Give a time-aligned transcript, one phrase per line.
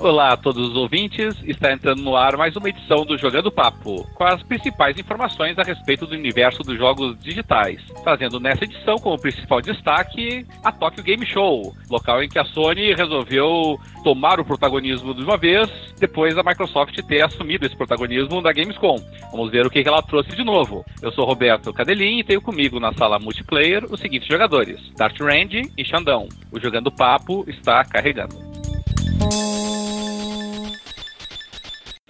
[0.00, 4.08] Olá a todos os ouvintes, está entrando no ar mais uma edição do Jogando Papo,
[4.14, 9.20] com as principais informações a respeito do universo dos jogos digitais, trazendo nessa edição como
[9.20, 15.12] principal destaque a Tokyo Game Show, local em que a Sony resolveu tomar o protagonismo
[15.12, 15.68] de uma vez,
[15.98, 18.96] depois da Microsoft ter assumido esse protagonismo da Gamescom.
[19.30, 20.82] Vamos ver o que ela trouxe de novo.
[21.02, 25.70] Eu sou Roberto Cadelin e tenho comigo na sala multiplayer os seguintes jogadores: Dart Randy
[25.76, 26.26] e Xandão.
[26.50, 28.34] O Jogando Papo está carregando.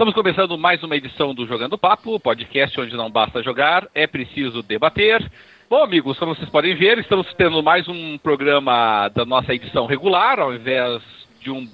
[0.00, 4.62] Estamos começando mais uma edição do Jogando Papo, podcast onde não basta jogar, é preciso
[4.62, 5.22] debater.
[5.68, 10.40] Bom, amigos, como vocês podem ver, estamos tendo mais um programa da nossa edição regular,
[10.40, 11.02] ao invés
[11.40, 11.66] de um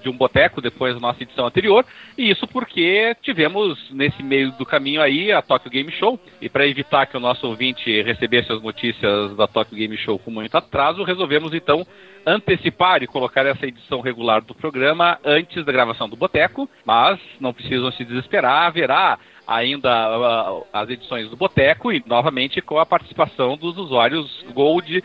[0.00, 1.84] de um boteco depois da nossa edição anterior,
[2.18, 6.66] e isso porque tivemos nesse meio do caminho aí a Tokyo Game Show, e para
[6.66, 11.04] evitar que o nosso ouvinte recebesse as notícias da Tokyo Game Show com muito atraso,
[11.04, 11.86] resolvemos então
[12.26, 17.52] antecipar e colocar essa edição regular do programa antes da gravação do boteco, mas não
[17.52, 23.56] precisam se desesperar, haverá ainda uh, as edições do Boteco e novamente com a participação
[23.56, 25.02] dos usuários Gold uh,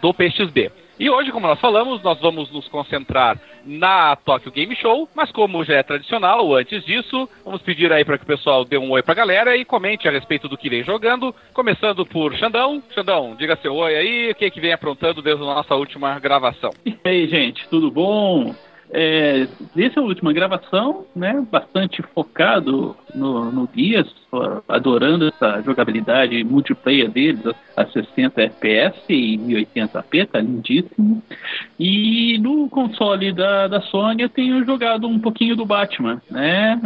[0.00, 0.70] do PXB.
[1.00, 5.64] E hoje, como nós falamos, nós vamos nos concentrar na Tokyo Game Show, mas como
[5.64, 9.02] já é tradicional, antes disso, vamos pedir aí para que o pessoal dê um oi
[9.02, 12.82] para a galera e comente a respeito do que vem jogando, começando por Xandão.
[12.94, 16.18] Xandão, diga seu oi aí, o que, é que vem aprontando desde a nossa última
[16.18, 16.70] gravação.
[16.84, 18.54] E aí, gente, tudo bom?
[18.92, 19.46] É,
[19.76, 21.44] essa é a última gravação, né?
[21.50, 24.06] Bastante focado no, no Guias,
[24.68, 27.40] adorando essa jogabilidade multiplayer deles,
[27.76, 31.22] a 60 FPS e 1080p, tá lindíssimo.
[31.78, 36.80] E no console da, da Sony eu tenho jogado um pouquinho do Batman, né?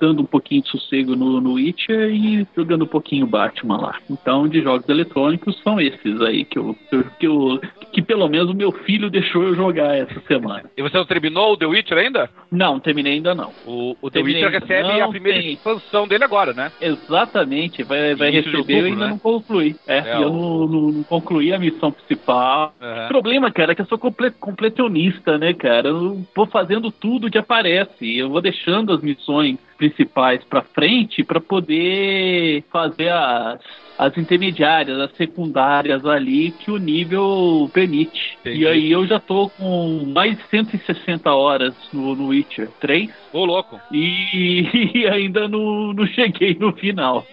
[0.00, 3.98] Dando um pouquinho de sossego no, no Witcher e jogando um pouquinho Batman lá.
[4.08, 6.76] Então, de jogos eletrônicos são esses aí que eu,
[7.18, 7.60] que, eu,
[7.92, 10.64] que pelo menos o meu filho deixou eu jogar essa semana.
[10.76, 12.30] E você não terminou o The Witcher ainda?
[12.50, 13.50] Não, terminei ainda não.
[13.66, 15.52] O, o The Witcher recebe a primeira tem...
[15.52, 16.70] expansão dele agora, né?
[16.80, 19.10] Exatamente, vai, vai receber e ainda né?
[19.10, 19.74] não concluí.
[19.86, 20.66] É, é eu o...
[20.66, 22.74] não, não, concluí a missão principal.
[22.80, 23.04] Uhum.
[23.04, 25.88] O problema, cara, é que eu sou comple completionista, né, cara?
[25.88, 28.18] Eu vou fazendo tudo que aparece.
[28.18, 33.58] Eu vou deixando as missões principais para frente para poder fazer as
[33.98, 38.36] as intermediárias, as secundárias ali que o nível permite.
[38.40, 38.62] Entendi.
[38.62, 43.10] E aí eu já tô com mais de 160 horas no, no Witcher 3.
[43.32, 43.78] Ô, louco!
[43.92, 47.24] E, e ainda não, não cheguei no final.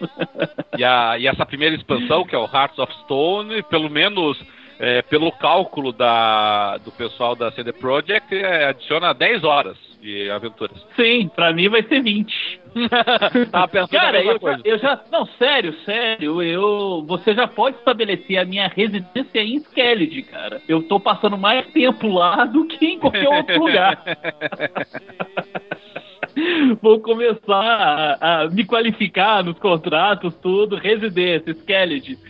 [0.78, 4.40] E, a, e essa primeira expansão, que é o Hearts of Stone, pelo menos
[4.80, 10.82] é, pelo cálculo da, do pessoal da CD Projekt, é, adiciona 10 horas de aventuras.
[10.96, 12.60] Sim, pra mim vai ser 20.
[13.52, 16.42] Tava pensando Cara, eu já, eu já, Não, sério, sério.
[16.42, 20.62] Eu, você já pode estabelecer a minha residência em Skellig, cara.
[20.66, 24.02] Eu tô passando mais tempo lá do que em qualquer outro lugar.
[26.80, 32.16] Vou começar a, a, me qualificar nos contratos, tudo, residência, Skellig.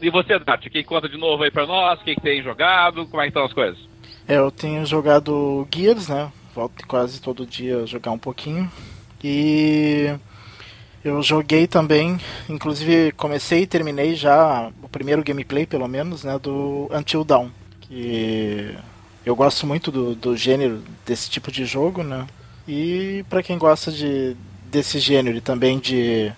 [0.00, 2.00] E você, Nath, quem conta de novo aí pra nós?
[2.02, 3.06] Quem tem jogado?
[3.06, 3.78] Como é que estão as coisas?
[4.26, 6.30] É, eu tenho jogado Gears, né?
[6.54, 8.70] Volto quase todo dia jogar um pouquinho.
[9.22, 10.14] E
[11.04, 16.38] eu joguei também, inclusive comecei e terminei já o primeiro gameplay, pelo menos, né?
[16.38, 17.50] Do Until Dawn.
[17.80, 18.76] Que
[19.24, 22.26] eu gosto muito do, do gênero desse tipo de jogo, né?
[22.66, 24.36] E para quem gosta de,
[24.70, 26.32] desse gênero e também de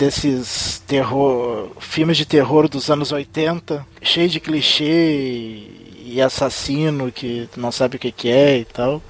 [0.00, 5.62] desses terror, filmes de terror dos anos 80, cheio de clichê
[6.02, 9.02] e assassino que não sabe o que, que é e tal.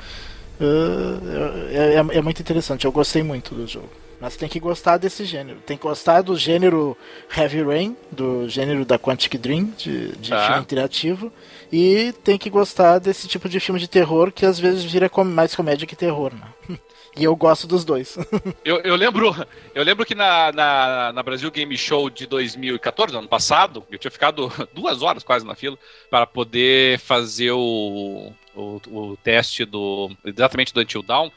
[0.61, 3.89] Uh, é, é, é, muito interessante, eu gostei muito do jogo.
[4.21, 5.61] Mas tem que gostar desse gênero.
[5.65, 6.97] Tem que gostar do gênero
[7.35, 10.47] Heavy Rain, do gênero da Quantic Dream, de, de ah.
[10.47, 11.33] filme interativo.
[11.73, 15.55] E tem que gostar desse tipo de filme de terror que às vezes vira mais
[15.55, 16.77] comédia que terror, né?
[17.17, 18.17] E eu gosto dos dois.
[18.65, 19.35] eu, eu, lembro,
[19.75, 24.11] eu lembro que na, na, na, Brasil Game Show de 2014, ano passado, eu tinha
[24.11, 25.79] ficado duas horas quase na fila
[26.09, 31.33] para poder fazer o, o, o teste do exatamente do Until Down.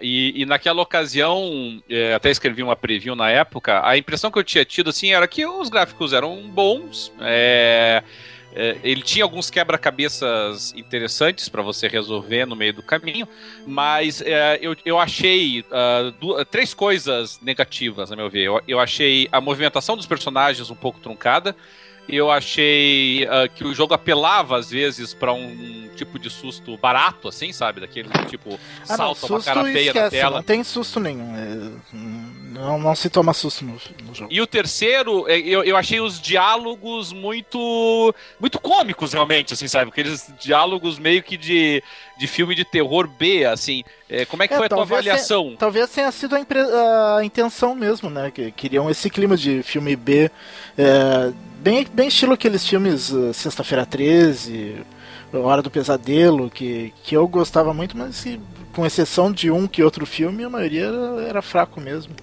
[0.00, 4.44] E, e, naquela ocasião, é, até escrevi uma preview na época, a impressão que eu
[4.44, 7.10] tinha tido assim era que os gráficos eram bons.
[7.20, 8.02] É,
[8.82, 13.28] ele tinha alguns quebra-cabeças interessantes para você resolver no meio do caminho,
[13.66, 18.44] mas é, eu, eu achei uh, duas, três coisas negativas, a meu ver.
[18.44, 21.54] Eu, eu achei a movimentação dos personagens um pouco truncada.
[22.08, 27.26] Eu achei uh, que o jogo apelava às vezes para um tipo de susto barato,
[27.28, 27.80] assim, sabe?
[27.80, 28.58] Daquele tipo
[28.88, 30.36] ah, salta uma cara feia esquece, na tela.
[30.36, 31.34] Não tem susto nenhum.
[31.34, 34.30] É, Não, não se toma susto no, no jogo.
[34.32, 39.90] E o terceiro, é, eu, eu achei os diálogos muito muito cômicos, realmente, assim, sabe?
[39.90, 41.82] Aqueles diálogos meio que de,
[42.18, 43.82] de filme de terror B, assim.
[44.08, 45.44] É, como é que É, foi a tua avaliação?
[45.44, 48.30] Tenha, talvez tenha sido a, impre- a intenção mesmo, né?
[48.30, 50.30] Que queriam esse clima de filme B.
[50.78, 51.32] é,
[51.66, 54.84] bem, bem estilo aqueles filmes uh, Sexta-feira 13,
[55.32, 58.40] Hora do Pesadelo, que, que eu gostava muito, mas que,
[58.72, 62.14] com exceção de um que outro filme, a maioria era, era fraco mesmo.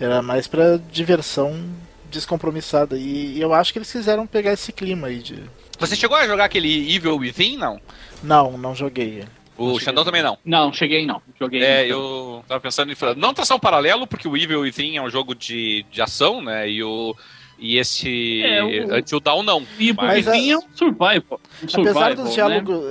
[0.00, 1.68] Era mais pra diversão
[2.10, 2.96] descompromissada.
[2.96, 5.38] E, e eu acho que eles quiseram pegar esse clima aí de.
[5.78, 7.78] Você chegou a jogar aquele Evil Within, não?
[8.22, 9.24] Não, não joguei.
[9.58, 10.38] O Não Xandão também não.
[10.44, 11.20] Não, cheguei não.
[11.38, 11.62] Joguei.
[11.62, 12.96] É, eu tava pensando em.
[13.16, 16.70] Não tração paralelo, porque o Evil Within é um jogo de, de ação, né?
[16.70, 17.14] E o.
[17.58, 18.42] E esse.
[18.44, 19.66] É, o- Until Dawn não.
[19.78, 21.40] E Mas a- é um survival.
[21.62, 22.30] Um Apesar survival, dos né?
[22.32, 22.84] diálogos,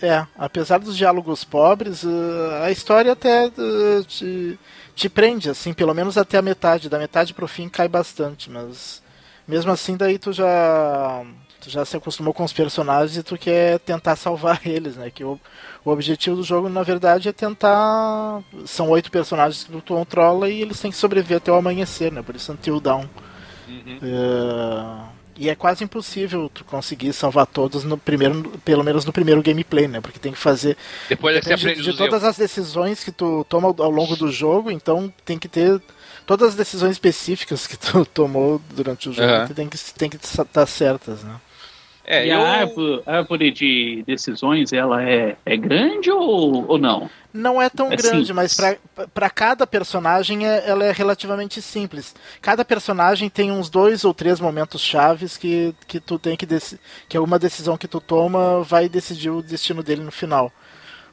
[0.00, 2.08] é, é, apesar dos diálogos pobres, uh,
[2.62, 4.58] a história até uh, te,
[4.94, 6.88] te prende, assim, pelo menos até a metade.
[6.88, 9.02] Da metade pro fim cai bastante, mas
[9.48, 11.24] mesmo assim daí tu já
[11.60, 15.10] tu já se acostumou com os personagens e tu quer tentar salvar eles, né?
[15.10, 15.40] Que o,
[15.84, 20.60] o objetivo do jogo na verdade é tentar são oito personagens que tu controla e
[20.62, 22.22] eles têm que sobreviver até o amanhecer, né?
[22.22, 23.06] Por isso Until Dawn.
[23.68, 23.98] Uhum.
[24.02, 29.42] É, e é quase impossível tu conseguir salvar todos no primeiro, pelo menos no primeiro
[29.42, 30.00] gameplay, né?
[30.00, 30.76] Porque tem que fazer
[31.08, 32.28] Depois é que você aprende de dos todas erros.
[32.30, 35.80] as decisões que tu toma ao- longo do jogo, então tem que ter
[36.24, 39.48] todas as decisões específicas que tu tomou durante o jogo, Aham.
[39.48, 41.34] tem que tem que estar certas, né?
[42.06, 42.40] É, E eu...
[42.40, 47.08] a árvore, a árvore de decisões, ela é, é grande ou, ou não?
[47.32, 48.30] Não é tão É grande, simples.
[48.30, 52.14] mas pra- pra cada personagem é- ela é relativamente simples.
[52.42, 56.46] Cada personagem tem uns dois ou três momentos chaves que, que tu tem que
[57.08, 60.52] que alguma decisão que tu toma vai decidir o destino dele no final.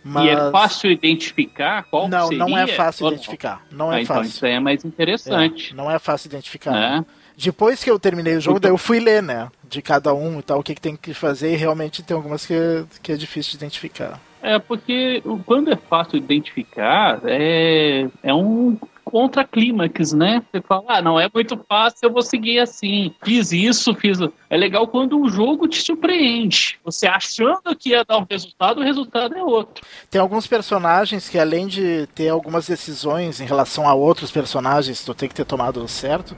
[0.03, 2.37] Mas E é fácil identificar qual não, seria?
[2.45, 3.15] não é fácil ou não?
[3.17, 3.61] identificar.
[3.71, 4.29] Não Ah, é então fácil.
[4.29, 5.71] isso aí é mais interessante.
[5.71, 6.71] É, não é fácil identificar.
[6.71, 7.05] né?
[7.41, 9.49] Depois que eu terminei o jogo, daí eu fui ler, né?
[9.63, 12.45] De cada um e tal, o que, que tem que fazer, e realmente tem algumas
[12.45, 12.53] que,
[13.01, 14.19] que é difícil de identificar.
[14.41, 18.77] É, porque quando é fácil identificar, é, é um
[19.11, 20.41] contra-clímax, né?
[20.51, 23.13] Você fala, ah, não é muito fácil, eu vou seguir assim.
[23.23, 24.19] Fiz isso, fiz.
[24.49, 26.79] É legal quando o jogo te surpreende.
[26.83, 29.83] Você achando que ia dar um resultado, o resultado é outro.
[30.09, 35.13] Tem alguns personagens que, além de ter algumas decisões em relação a outros personagens, tu
[35.13, 36.35] tem que ter tomado certo,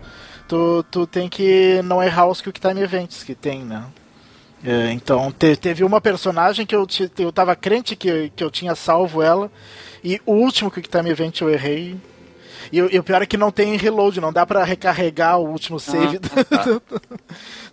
[0.47, 3.83] tu, tu tem que não errar os Quick Time Events que tem, né?
[4.65, 8.49] É, então, te- teve uma personagem que eu, ti- eu tava crente que, que eu
[8.49, 9.51] tinha salvo ela,
[10.03, 11.97] e o último Quick Time Event eu errei.
[12.71, 15.49] E, o- e o pior é que não tem reload, não dá pra recarregar o
[15.49, 16.17] último save.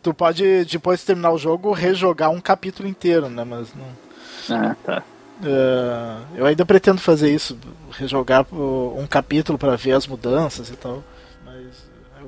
[0.02, 3.44] tu pode, depois de terminar o jogo, rejogar um capítulo inteiro, né?
[3.44, 4.56] Mas não.
[4.56, 5.02] Ah, tá.
[5.42, 7.56] É, eu ainda pretendo fazer isso,
[7.92, 11.02] rejogar um capítulo pra ver as mudanças e tal.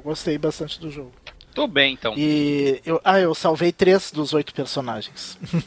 [0.04, 1.12] Eu gostei bastante do jogo.
[1.54, 2.14] Tô bem, então.
[2.16, 5.38] E eu, ah, eu salvei três dos oito personagens.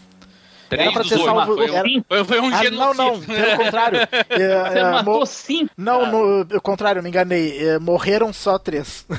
[0.68, 1.26] Três era pra dos ter oito.
[1.26, 4.00] salvo- Foi um, era- foi, foi um Ah, não, não, pelo contrário.
[4.30, 5.70] É, Você é, matou mo- cinco.
[5.78, 7.68] Não, no, pelo contrário, me enganei.
[7.70, 9.06] É, morreram só três.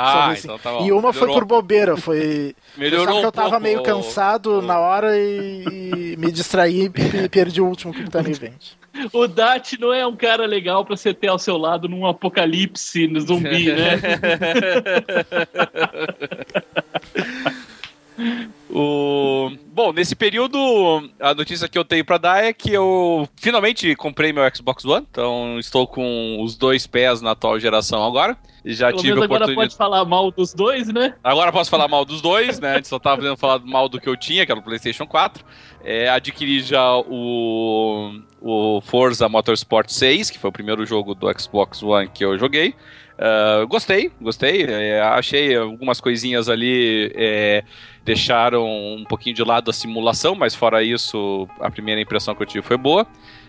[0.00, 0.54] Ah, cinco.
[0.54, 0.86] então tá bom.
[0.86, 1.34] e uma foi Melhorou.
[1.34, 2.54] por bobeira, foi.
[2.76, 6.16] Melhorou Só que eu um tava pouco, meio o- cansado o- na hora e, e
[6.16, 8.78] me distraí e pe- perdi o último que tá no evento.
[9.12, 13.06] O Dat não é um cara legal pra você ter ao seu lado num apocalipse
[13.06, 14.00] no zumbi, né?
[18.70, 19.50] O...
[19.72, 20.58] Bom, nesse período,
[21.20, 25.06] a notícia que eu tenho pra dar é que eu finalmente comprei meu Xbox One,
[25.10, 28.36] então estou com os dois pés na atual geração agora.
[28.64, 29.70] Já Pelo tive menos a agora oportunidade.
[29.70, 31.14] pode falar mal dos dois, né?
[31.24, 32.76] Agora posso falar mal dos dois, né?
[32.76, 35.44] Antes só tava podendo falar mal do que eu tinha, que era o PlayStation 4.
[35.82, 41.82] É, adquiri já o, o Forza Motorsport 6, que foi o primeiro jogo do Xbox
[41.82, 42.74] One que eu joguei.
[43.18, 44.64] Ah, gostei, gostei.
[44.64, 47.12] É, achei algumas coisinhas ali.
[47.14, 47.64] é,
[48.04, 52.46] deixaram um pouquinho de lado a simulação, mas fora isso, a primeira impressão que eu
[52.46, 53.06] tive foi boa.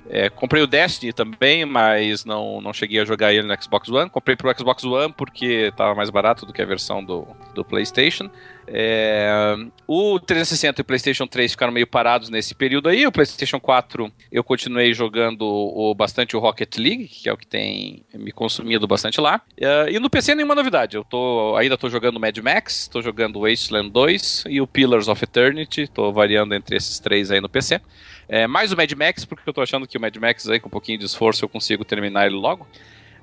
[0.10, 4.10] É, comprei o Destiny também, mas não, não cheguei a jogar ele no Xbox One.
[4.10, 8.30] Comprei pro Xbox One porque estava mais barato do que a versão do, do PlayStation.
[8.72, 9.56] É,
[9.88, 13.06] o 360 e o PlayStation 3 ficaram meio parados nesse período aí.
[13.06, 17.48] O PlayStation 4 eu continuei jogando o, bastante o Rocket League, que é o que
[17.48, 19.42] tem me consumido bastante lá.
[19.60, 20.96] É, e no PC nenhuma novidade.
[20.96, 25.24] Eu tô, ainda estou jogando Mad Max, estou jogando Wasteland 2 e o Pillars of
[25.24, 25.82] Eternity.
[25.82, 27.82] Estou variando entre esses três aí no PC.
[28.28, 30.68] É, mais o Mad Max, porque eu tô achando que o Mad Max aí, com
[30.68, 32.68] um pouquinho de esforço, eu consigo terminar ele logo.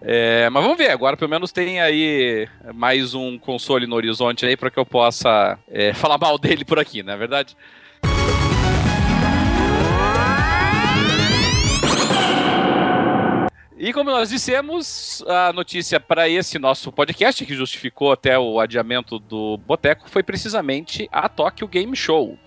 [0.00, 4.56] É, mas vamos ver, agora pelo menos tem aí mais um console no horizonte aí
[4.56, 7.56] para que eu possa é, falar mal dele por aqui, não é verdade?
[13.78, 19.18] E como nós dissemos, a notícia para esse nosso podcast, que justificou até o adiamento
[19.18, 22.38] do Boteco, foi precisamente a Tokyo Game Show.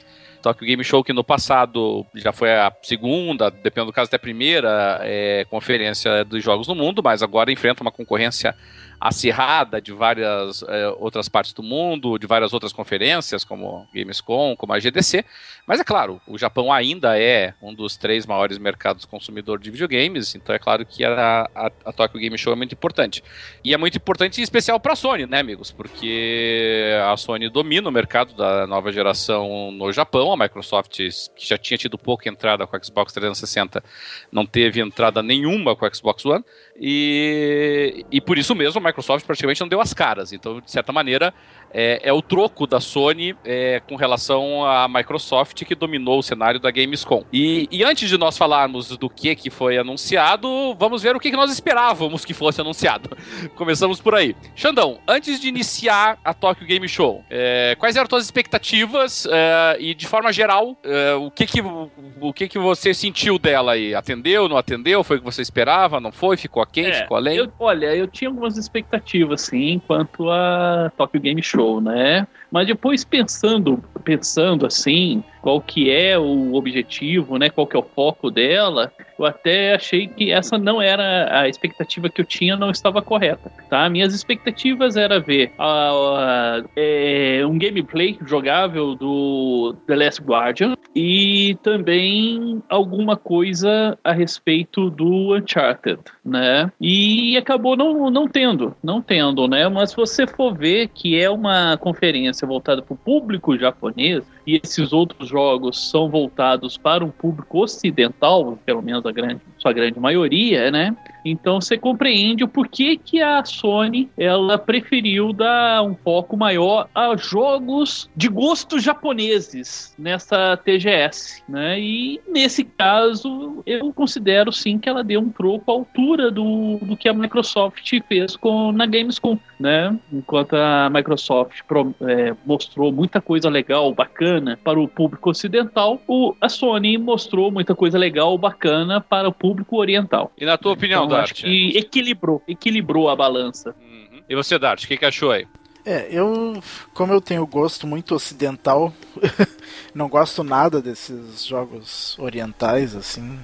[0.42, 4.20] Tokyo Game Show, que no passado já foi a segunda, dependendo do caso, até a
[4.20, 8.56] primeira é, conferência dos jogos no mundo, mas agora enfrenta uma concorrência
[9.00, 14.74] acirrada de várias é, outras partes do mundo, de várias outras conferências, como Gamescom, como
[14.74, 15.24] a GDC.
[15.66, 20.36] Mas é claro, o Japão ainda é um dos três maiores mercados consumidor de videogames,
[20.36, 23.24] então é claro que a, a, a Tokyo Game Show é muito importante.
[23.64, 25.72] E é muito importante em especial para a Sony, né, amigos?
[25.72, 30.98] Porque a Sony domina o mercado da nova geração no Japão, a Microsoft,
[31.36, 33.84] que já tinha tido pouca entrada com o Xbox 360,
[34.32, 36.44] não teve entrada nenhuma com o Xbox One,
[36.80, 40.32] e, e por isso mesmo a Microsoft praticamente não deu as caras.
[40.32, 41.34] Então, de certa maneira,
[41.72, 46.60] é, é o troco da Sony é, com relação à Microsoft que dominou o cenário
[46.60, 47.24] da Gamescom.
[47.32, 51.30] E, e, antes de nós falarmos do que, que foi anunciado, vamos ver o que,
[51.30, 53.16] que nós esperávamos que fosse anunciado.
[53.56, 54.36] Começamos por aí.
[54.56, 59.78] Xandão, antes de iniciar a Tokyo Game Show, é, quais eram as tuas expectativas é,
[59.80, 63.94] e, de forma geral, é, o, que, que, o que, que você sentiu dela aí?
[63.94, 65.04] Atendeu, não atendeu?
[65.04, 66.00] Foi o que você esperava?
[66.00, 66.38] Não foi?
[66.38, 66.86] Ficou aquém?
[66.88, 67.38] É, ficou além?
[67.38, 72.28] Eu, olha, eu tinha algumas expectativas, sim, quanto a Tokyo Game show, né?
[72.52, 77.50] Mas depois pensando, pensando assim, qual que é o objetivo, né?
[77.50, 82.10] Qual que é o foco dela, eu até achei que essa não era a expectativa
[82.10, 83.90] que eu tinha, não estava correta, tá?
[83.90, 91.58] Minhas expectativas era ver uh, uh, é, um gameplay jogável do The Last Guardian e
[91.64, 96.72] também alguma coisa a respeito do Uncharted, né?
[96.80, 99.68] E acabou não, não tendo, não tendo, né?
[99.70, 104.24] Mas se você for ver que é uma conferência ser voltada para o público japonês
[104.48, 109.74] e esses outros jogos são voltados para um público ocidental, pelo menos a grande, sua
[109.74, 110.96] grande maioria, né?
[111.24, 117.16] Então você compreende o porquê que a Sony ela preferiu dar um foco maior a
[117.16, 121.80] jogos de gostos japoneses nessa TGS, né?
[121.80, 126.96] E nesse caso eu considero sim que ela deu um troco à altura do, do
[126.96, 129.98] que a Microsoft fez com na Gamescom, né?
[130.12, 136.36] Enquanto a Microsoft pro, é, mostrou muita coisa legal, bacana para o público ocidental, o,
[136.40, 140.32] a Sony mostrou muita coisa legal, bacana para o público oriental.
[140.38, 141.32] E na tua opinião, então, Dart?
[141.32, 143.76] Acho que equilibrou, equilibrou a balança.
[143.80, 144.22] Uhum.
[144.30, 145.48] E você, Dart, o que, que achou aí?
[145.86, 146.62] É, eu,
[146.94, 148.94] como eu tenho gosto muito ocidental,
[149.96, 153.40] não gosto nada desses jogos orientais, assim,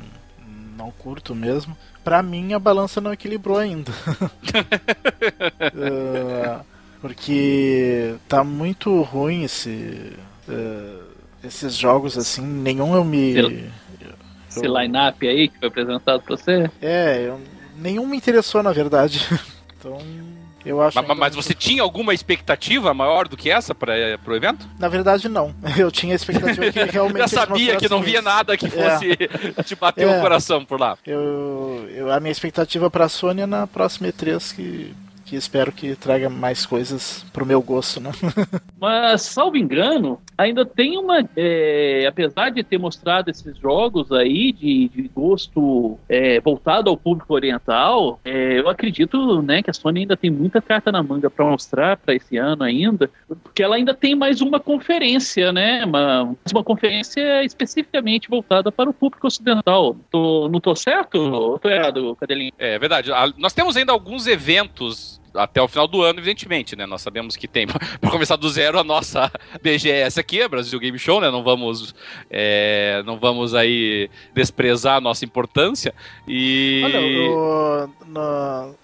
[0.77, 1.75] não curto mesmo.
[2.03, 3.91] Pra mim, a balança não equilibrou ainda.
[5.74, 6.63] uh,
[7.01, 10.13] porque tá muito ruim esse,
[10.48, 11.03] uh,
[11.43, 13.72] esses jogos, assim, nenhum eu me.
[14.48, 14.77] Esse eu...
[14.77, 16.69] line-up aí que foi apresentado pra você?
[16.79, 17.39] É, eu
[17.77, 19.27] nenhum me interessou, na verdade.
[19.77, 19.98] então,
[20.65, 20.98] eu acho.
[21.01, 23.94] Mas, mas você tinha alguma expectativa maior do que essa para
[24.27, 24.67] o evento?
[24.79, 25.53] Na verdade, não.
[25.77, 27.20] Eu tinha a expectativa que realmente.
[27.20, 29.12] Já sabia que não via nada que fosse
[29.58, 29.63] é.
[29.63, 30.17] te bater é.
[30.17, 30.98] o coração por lá.
[31.05, 35.72] Eu, eu, a minha expectativa para a Sony é na próxima E3 que que espero
[35.72, 38.12] que traga mais coisas pro meu gosto, né?
[38.79, 41.27] Mas, salvo engano, ainda tem uma.
[41.36, 47.34] É, apesar de ter mostrado esses jogos aí de, de gosto é, voltado ao público
[47.34, 51.46] oriental, é, eu acredito né, que a Sony ainda tem muita carta na manga para
[51.46, 53.10] mostrar para esse ano ainda,
[53.44, 55.84] porque ela ainda tem mais uma conferência, né?
[55.86, 59.96] Uma, uma conferência especificamente voltada para o público ocidental.
[60.12, 62.51] Tô, não tô certo ou tô errado, Cadelinho?
[62.60, 63.10] É verdade.
[63.38, 66.86] Nós temos ainda alguns eventos até o final do ano, evidentemente, né?
[66.86, 67.68] Nós sabemos que tem,
[68.00, 71.30] para começar do zero, a nossa BGS aqui, a Brasil Game Show, né?
[71.30, 71.94] Não vamos,
[72.30, 75.94] é, não vamos aí desprezar a nossa importância.
[76.27, 76.82] E.
[76.86, 78.75] Olha, no,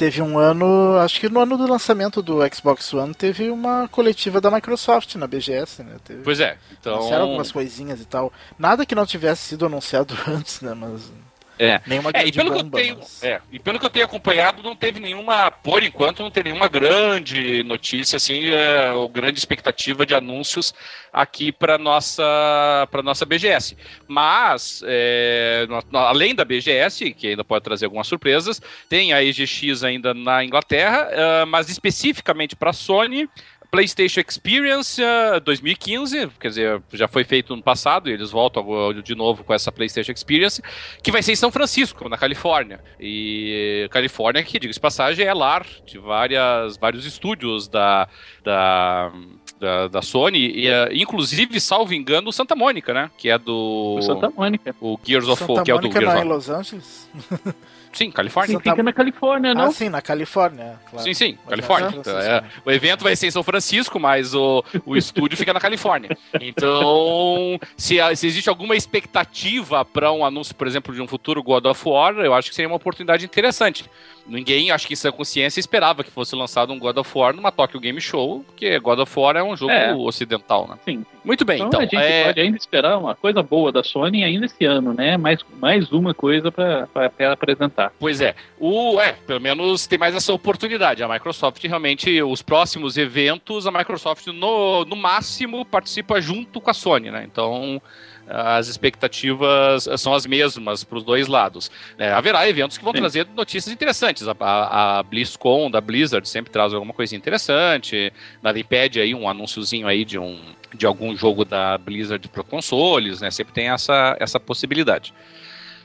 [0.00, 4.40] teve um ano, acho que no ano do lançamento do Xbox One, teve uma coletiva
[4.40, 5.96] da Microsoft na BGS, né?
[6.02, 6.94] Teve, pois é, então.
[6.94, 8.32] Anunciaram algumas coisinhas e tal.
[8.58, 10.72] Nada que não tivesse sido anunciado antes, né?
[10.72, 11.12] Mas
[11.60, 11.80] é.
[11.86, 13.22] Nenhuma é, e pelo bomba, que eu tenho, mas...
[13.22, 16.68] é, e pelo que eu tenho acompanhado, não teve nenhuma, por enquanto, não teve nenhuma
[16.68, 20.72] grande notícia, assim, é, ou grande expectativa de anúncios
[21.12, 23.76] aqui para nossa para nossa BGS.
[24.08, 30.14] Mas, é, além da BGS, que ainda pode trazer algumas surpresas, tem a EGX ainda
[30.14, 33.28] na Inglaterra, uh, mas especificamente para a Sony,
[33.70, 35.00] PlayStation Experience
[35.44, 38.64] 2015, quer dizer, já foi feito no passado e eles voltam
[39.02, 40.62] de novo com essa PlayStation Experience,
[41.02, 42.80] que vai ser em São Francisco, na Califórnia.
[42.98, 48.08] E Califórnia, que, diga-se passagem, é lar de várias, vários estúdios da,
[48.42, 49.12] da
[49.60, 53.10] da, da Sony, e, uh, inclusive, salvo engano, Santa Mônica, né?
[53.18, 53.96] Que é do.
[53.98, 54.74] O Santa Mônica.
[54.80, 57.10] O Gears of War, que é o do Gears não é em Los Angeles?
[57.92, 58.56] Sim, Califórnia.
[58.56, 59.64] Sim, fica na Califórnia, não?
[59.64, 61.04] Ah, sim, na Califórnia, claro.
[61.04, 61.90] Sim, sim, Califórnia.
[62.06, 66.16] É, o evento vai ser em São Francisco, mas o, o estúdio fica na Califórnia.
[66.40, 71.66] Então, se, se existe alguma expectativa para um anúncio, por exemplo, de um futuro God
[71.66, 73.84] of War, eu acho que seria uma oportunidade interessante.
[74.30, 77.50] Ninguém, acho que em sua consciência, esperava que fosse lançado um God of War numa
[77.50, 79.92] Tokyo Game Show, porque God of War é um jogo é.
[79.92, 80.78] ocidental, né?
[80.84, 81.04] Sim.
[81.24, 81.68] Muito bem, então.
[81.68, 82.24] então a gente é...
[82.24, 85.16] pode ainda esperar uma coisa boa da Sony ainda esse ano, né?
[85.16, 86.88] Mais, mais uma coisa para
[87.32, 87.92] apresentar.
[87.98, 88.34] Pois é.
[88.58, 91.02] O, é, pelo menos tem mais essa oportunidade.
[91.02, 96.74] A Microsoft realmente, os próximos eventos, a Microsoft no, no máximo participa junto com a
[96.74, 97.24] Sony, né?
[97.30, 97.82] Então
[98.30, 101.70] as expectativas são as mesmas para os dois lados.
[101.98, 103.00] É, haverá eventos que vão Sim.
[103.00, 104.28] trazer notícias interessantes.
[104.28, 108.12] A, a, a, BlizzCon da Blizzard sempre traz alguma coisa interessante.
[108.42, 110.38] Nada impede aí um anúnciozinho aí de um
[110.72, 113.30] de algum jogo da Blizzard para consoles, né?
[113.32, 115.12] Sempre tem essa, essa possibilidade.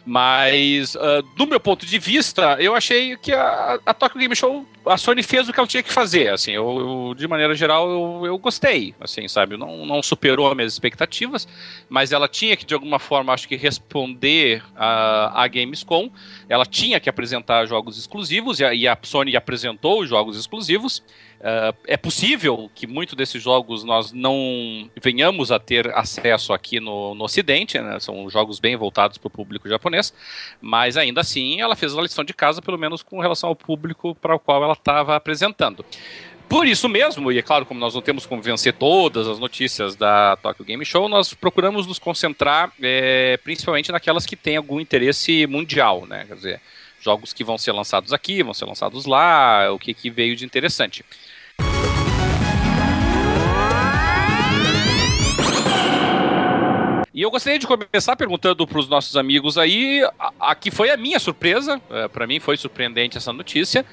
[0.05, 4.63] Mas, uh, do meu ponto de vista, eu achei que a, a Tokyo Game Show,
[4.85, 6.31] a Sony fez o que ela tinha que fazer.
[6.31, 8.93] Assim, eu, eu de maneira geral, eu, eu, gostei.
[9.00, 9.57] Assim, sabe?
[9.57, 11.47] Não, não superou as minhas expectativas,
[11.89, 16.12] mas ela tinha que, de alguma forma, acho que responder a, a Gamescom.
[16.47, 21.01] Ela tinha que apresentar jogos exclusivos, e a, e a Sony apresentou os jogos exclusivos.
[21.45, 27.13] Uh, é possível que muitos desses jogos nós não venhamos a ter acesso aqui no,
[27.13, 27.99] no Ocidente, né?
[27.99, 30.11] são jogos bem voltados para o público japonês,
[30.59, 34.15] mas ainda assim ela fez a lição de casa, pelo menos com relação ao público
[34.15, 35.85] para o qual ela estava apresentando.
[36.49, 39.95] Por isso mesmo, e é claro, como nós não temos como vencer todas as notícias
[39.95, 45.45] da Tokyo Game Show, nós procuramos nos concentrar é, principalmente naquelas que têm algum interesse
[45.45, 46.25] mundial, né?
[46.27, 46.61] Quer dizer,
[46.99, 50.43] jogos que vão ser lançados aqui, vão ser lançados lá, o que, que veio de
[50.43, 51.05] interessante.
[57.15, 60.01] E eu gostaria de começar perguntando para os nossos amigos aí,
[60.38, 63.86] aqui foi a minha surpresa, é, para mim foi surpreendente essa notícia,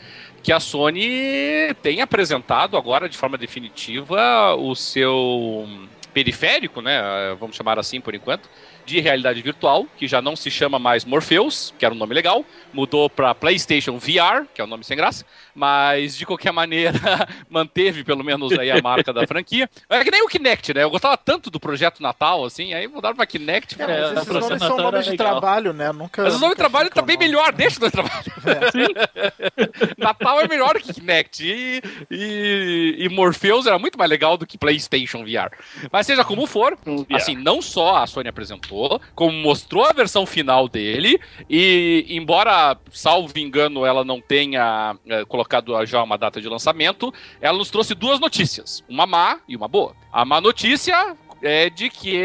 [0.43, 5.69] que a Sony tem apresentado agora de forma definitiva o seu
[6.13, 7.01] periférico, né,
[7.39, 8.51] vamos chamar assim por enquanto,
[8.85, 12.45] de realidade virtual, que já não se chama mais Morpheus, que era um nome legal,
[12.73, 16.99] mudou para PlayStation VR, que é um nome sem graça, mas de qualquer maneira
[17.49, 19.69] manteve pelo menos aí a marca da franquia.
[19.89, 20.83] É que nem o Kinect, né?
[20.83, 23.81] Eu gostava tanto do projeto Natal, assim, aí mudaram para Kinect.
[23.81, 25.93] É, mas esses nomes são nomes de trabalho, né?
[25.93, 28.33] Nunca, mas os nomes de trabalho tá bem melhor, deixa o nome de trabalho.
[28.53, 29.93] É.
[29.97, 34.59] Natal é melhor que Kinect e, e, e Morpheus era muito mais legal do que
[34.59, 35.51] PlayStation VR.
[35.91, 36.77] Mas seja como for,
[37.13, 38.72] assim, não só a Sony apresentou,
[39.15, 45.85] como mostrou a versão final dele e embora, salvo engano, ela não tenha é, colocado
[45.87, 49.95] já uma data de lançamento, ela nos trouxe duas notícias, uma má e uma boa.
[50.13, 52.23] A má notícia é de que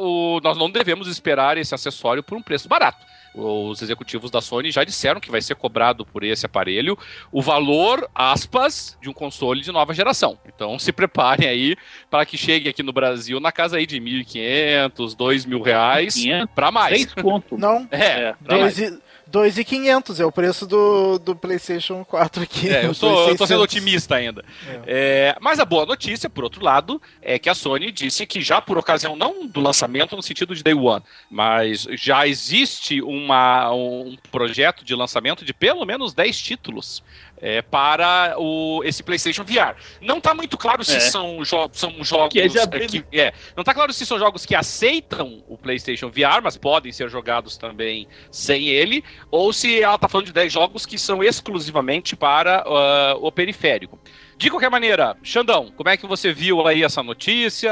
[0.00, 3.04] o, nós não devemos esperar esse acessório por um preço barato.
[3.34, 6.98] Os executivos da Sony já disseram que vai ser cobrado por esse aparelho
[7.30, 10.38] o valor, aspas, de um console de nova geração.
[10.46, 11.76] Então se preparem aí
[12.10, 16.14] para que chegue aqui no Brasil na casa aí de 1.500, 2.000 reais
[16.54, 17.02] para mais.
[17.02, 17.58] 6 pontos.
[17.58, 18.76] Não, é, é dois,
[19.30, 22.68] 2,500 é o preço do, do PlayStation 4 aqui.
[22.68, 24.44] É, eu, sou, eu tô sendo otimista ainda.
[24.66, 24.82] É.
[24.86, 28.60] É, mas a boa notícia, por outro lado, é que a Sony disse que já
[28.60, 34.16] por ocasião, não do lançamento no sentido de Day One, mas já existe uma, um
[34.32, 37.02] projeto de lançamento de pelo menos 10 títulos
[37.40, 39.74] é, para o, esse PlayStation VR.
[40.00, 41.00] Não está muito claro se é.
[41.00, 44.54] são, jo são jogos que, é, que é, não está claro se são jogos que
[44.54, 50.08] aceitam o PlayStation VR, mas podem ser jogados também sem ele, ou se ela está
[50.08, 53.98] falando de 10 jogos que são exclusivamente para uh, o periférico.
[54.40, 57.70] De qualquer maneira, Xandão, como é que você viu aí essa notícia?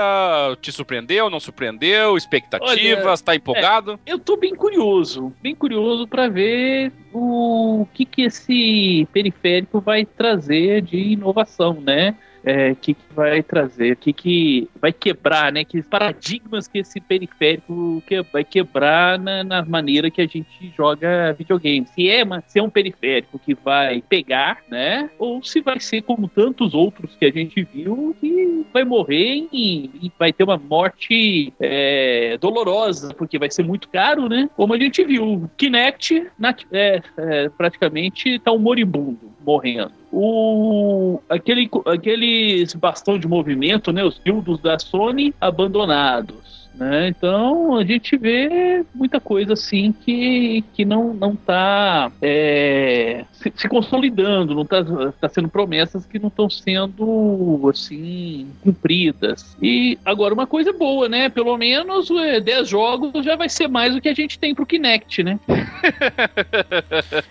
[0.60, 2.14] Te surpreendeu, não surpreendeu?
[2.14, 3.06] Expectativas?
[3.06, 3.98] Olha, tá empolgado?
[4.04, 10.04] É, eu tô bem curioso, bem curioso para ver o que que esse periférico vai
[10.04, 12.14] trazer de inovação, né?
[12.44, 15.64] É, que, que vai trazer, que, que vai quebrar, né?
[15.64, 21.32] Que paradigmas que esse periférico que vai quebrar na, na maneira que a gente joga
[21.32, 21.86] videogame.
[21.94, 25.10] Se é, se é um periférico que vai pegar, né?
[25.18, 29.90] Ou se vai ser como tantos outros que a gente viu que vai morrer e,
[30.02, 34.48] e vai ter uma morte é, dolorosa, porque vai ser muito caro, né?
[34.56, 39.90] Como a gente viu, Kinect na, é, é, praticamente tá um moribundo morrendo.
[40.12, 46.57] O, aquele, aqueles bastão de movimento, né, os dildos da Sony abandonados.
[46.78, 47.08] Né?
[47.08, 53.68] Então a gente vê muita coisa assim que, que não não está é, se, se,
[53.68, 54.84] consolidando, não está
[55.20, 59.56] tá sendo promessas que não estão sendo assim cumpridas.
[59.60, 61.28] E agora uma coisa boa, né?
[61.28, 64.64] Pelo menos 10 é, jogos já vai ser mais do que a gente tem pro
[64.64, 65.40] Kinect, né?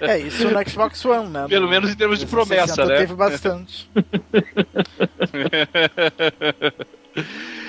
[0.02, 1.46] é isso no Xbox One, né?
[1.48, 2.98] Pelo menos em termos de promessa, né?
[2.98, 3.90] Teve bastante.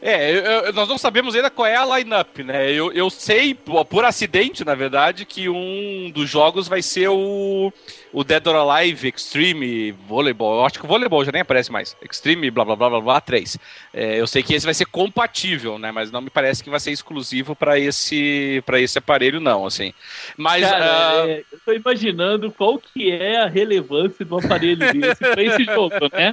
[0.00, 2.70] É, eu, eu, nós não sabemos ainda qual é a line-up, né?
[2.70, 7.72] Eu, eu sei, por acidente, na verdade, que um dos jogos vai ser o
[8.14, 10.58] o Dead or Alive Extreme Volleyball.
[10.58, 11.96] Eu acho que o Volleyball já nem aparece mais.
[12.00, 13.58] Extreme blá blá blá blá blá 3.
[13.92, 15.90] É, eu sei que esse vai ser compatível, né?
[15.90, 19.92] Mas não me parece que vai ser exclusivo para esse para esse aparelho não, assim.
[20.36, 21.28] Mas Cara, uh...
[21.28, 26.08] é, eu tô imaginando qual que é a relevância do aparelho desse para esse jogo,
[26.12, 26.32] né?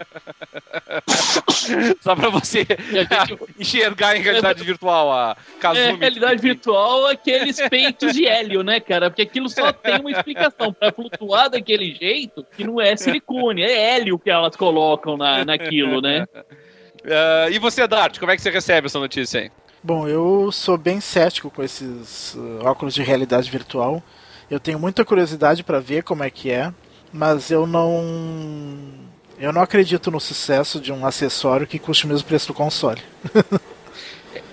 [2.02, 3.40] Só para você gente...
[3.60, 5.86] enxergar em realidade virtual a Kazumi.
[5.86, 9.10] É, realidade virtual aqueles peitos de hélio, né, cara?
[9.10, 13.96] Porque aquilo só tem uma explicação para flutuar daquele jeito que não é silicone, é
[13.96, 16.26] hélio que elas colocam na, naquilo, né?
[16.34, 19.52] Uh, e você, Dart, como é que você recebe essa notícia aí?
[19.84, 24.04] Bom, eu sou bem cético com esses uh, óculos de realidade virtual.
[24.50, 26.72] Eu tenho muita curiosidade para ver como é que é,
[27.12, 29.11] mas eu não
[29.42, 33.02] eu não acredito no sucesso de um acessório que custe o mesmo preço do console.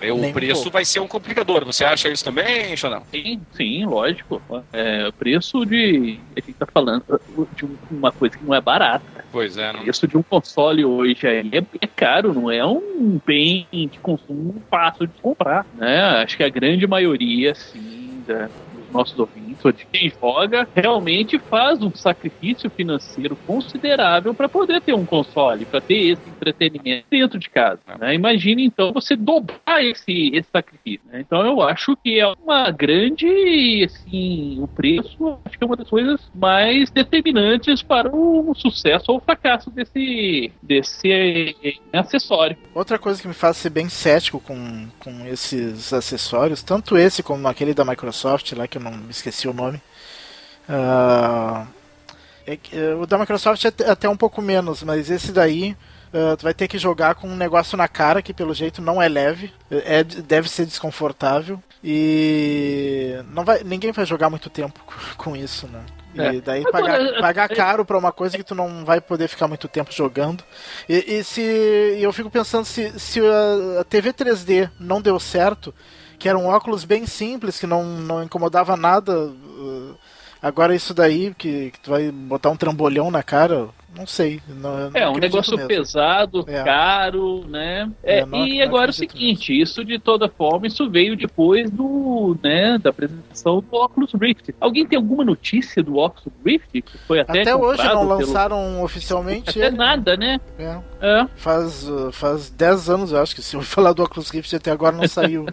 [0.01, 1.65] É, o preço vai ser um complicador.
[1.65, 3.03] Você acha isso também, não?
[3.11, 4.41] Sim, sim, lógico.
[4.71, 6.19] É, o preço de.
[6.37, 7.03] A gente tá falando
[7.55, 9.25] de uma coisa que não é barata.
[9.31, 9.73] Pois é.
[9.73, 9.81] Não...
[9.81, 11.43] O preço de um console hoje é,
[11.81, 15.65] é caro, não é um bem de consumo fácil de comprar.
[15.75, 16.01] Né?
[16.23, 21.81] Acho que a grande maioria, sim, da, dos nossos ouvintes de quem joga realmente faz
[21.81, 27.49] um sacrifício financeiro considerável para poder ter um console, para ter esse entretenimento dentro de
[27.49, 27.79] casa.
[27.99, 28.15] Né?
[28.15, 31.01] Imagine então você dobrar esse, esse sacrifício.
[31.11, 31.19] Né?
[31.19, 35.89] Então eu acho que é uma grande, assim, o preço acho que é uma das
[35.89, 41.55] coisas mais determinantes para o sucesso ou o fracasso desse, desse
[41.91, 42.55] acessório.
[42.73, 47.47] Outra coisa que me faz ser bem cético com, com esses acessórios, tanto esse como
[47.47, 49.81] aquele da Microsoft lá que eu não me esqueci o nome.
[50.69, 51.67] Uh,
[52.47, 55.75] é, o da Microsoft é até um pouco menos, mas esse daí
[56.13, 59.01] uh, tu vai ter que jogar com um negócio na cara que pelo jeito não
[59.01, 64.79] é leve, é, deve ser desconfortável e não vai, ninguém vai jogar muito tempo
[65.17, 65.81] com isso, né?
[66.15, 66.41] E é.
[66.41, 69.93] daí pagar, pagar caro pra uma coisa que tu não vai poder ficar muito tempo
[69.93, 70.43] jogando.
[70.87, 73.21] E, e se eu fico pensando se, se
[73.79, 75.73] a TV 3D não deu certo,
[76.19, 79.17] que era um óculos bem simples, que não, não incomodava nada.
[79.17, 79.95] Uh,
[80.41, 84.41] agora isso daí, que, que tu vai botar um trambolhão na cara, não sei.
[84.47, 85.67] Não, é, um negócio mesmo.
[85.67, 86.63] pesado, é.
[86.63, 87.91] caro, né?
[88.03, 89.63] É, é não, e não agora é o seguinte, mesmo.
[89.63, 94.53] isso de toda forma, isso veio depois do, né, da apresentação do Oculus Rift.
[94.59, 96.81] Alguém tem alguma notícia do Oculus Rift?
[96.81, 98.83] Que foi até até hoje não lançaram pelo...
[98.83, 99.49] oficialmente.
[99.49, 100.39] Até nada, né?
[100.57, 100.79] É.
[101.01, 101.27] é.
[101.35, 104.95] Faz, faz 10 anos, eu acho, que se eu falar do Oculus Rift até agora
[104.95, 105.45] não saiu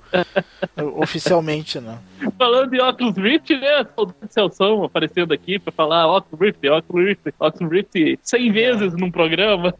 [0.96, 1.98] oficialmente, né?
[2.38, 3.86] Falando de Oculus Rift, né?
[3.96, 9.10] O Celso aparecendo aqui pra falar Oculus Rift, Oculus Rift, Oculus Rift 100 vezes num
[9.10, 9.74] programa.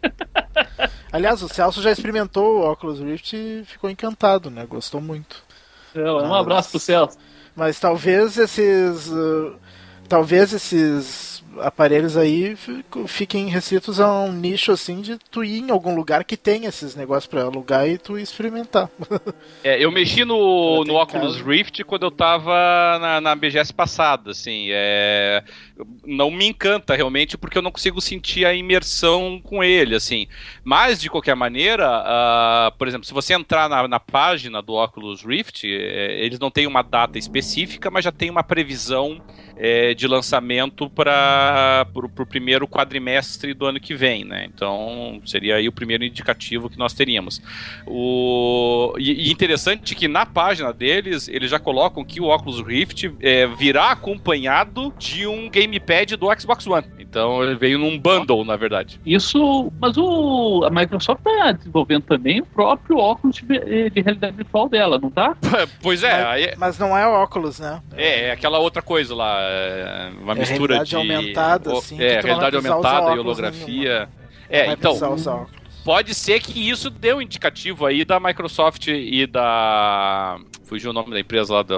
[1.13, 4.65] Aliás, o Celso já experimentou o Oculus Rift e ficou encantado, né?
[4.67, 5.43] Gostou muito.
[5.95, 7.19] É, um abraço pro Celso.
[7.55, 9.09] Mas talvez esses.
[9.09, 9.57] Uh,
[10.09, 12.57] talvez esses aparelhos aí
[13.07, 16.95] fiquem restritos a um nicho assim de tu ir em algum lugar que tem esses
[16.95, 18.91] negócios para alugar e tu experimentar.
[19.63, 22.53] É, eu mexi no, no Oculus Rift quando eu tava
[23.01, 25.43] na, na BGS passada, assim, é,
[26.05, 30.27] não me encanta realmente porque eu não consigo sentir a imersão com ele, assim.
[30.65, 35.23] Mas, de qualquer maneira, uh, por exemplo, se você entrar na, na página do Oculus
[35.23, 39.21] Rift, é, eles não têm uma data específica, mas já tem uma previsão
[39.57, 44.47] é, de lançamento para o primeiro quadrimestre do ano que vem, né?
[44.53, 47.41] Então seria aí o primeiro indicativo que nós teríamos.
[47.87, 53.11] O, e, e interessante que na página deles eles já colocam que o Oculus Rift
[53.21, 56.87] é, virá acompanhado de um gamepad do Xbox One.
[56.99, 59.01] Então ele veio num bundle, na verdade.
[59.07, 64.69] Isso, mas o, a Microsoft está desenvolvendo também o próprio óculos de, de realidade virtual
[64.69, 65.37] dela, não tá?
[65.83, 66.25] pois é.
[66.25, 66.55] Mas, aí...
[66.59, 67.81] mas não é o óculos, né?
[67.97, 69.46] É, é aquela outra coisa lá é,
[70.21, 74.09] uma é mistura realidade de aumentada, assim, é realidade aumentada e holografia.
[74.49, 74.97] É, então
[75.87, 80.37] pode ser que isso dê um indicativo aí da Microsoft e da.
[80.65, 81.63] Fugiu o nome da empresa lá.
[81.63, 81.75] Do...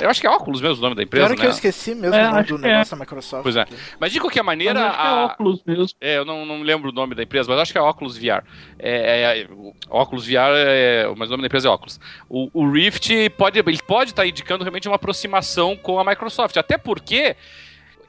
[0.00, 1.26] Eu acho que é óculos mesmo o nome da empresa.
[1.26, 1.40] Claro né?
[1.42, 2.72] que eu esqueci mesmo É, o nome acho do que é.
[2.72, 3.42] negócio da Microsoft.
[3.42, 3.66] Pois é.
[4.00, 4.80] Mas de qualquer maneira.
[4.80, 5.86] Mas acho que é a- óculos mesmo.
[6.00, 8.42] É, eu não, não lembro o nome da empresa, mas acho que é Oculus VR.
[8.78, 12.00] É, é, o Oculus VR, é, mas o nome da empresa é Oculus.
[12.30, 16.78] O, o Rift pode ele pode estar indicando realmente uma aproximação com a Microsoft, até
[16.78, 17.36] porque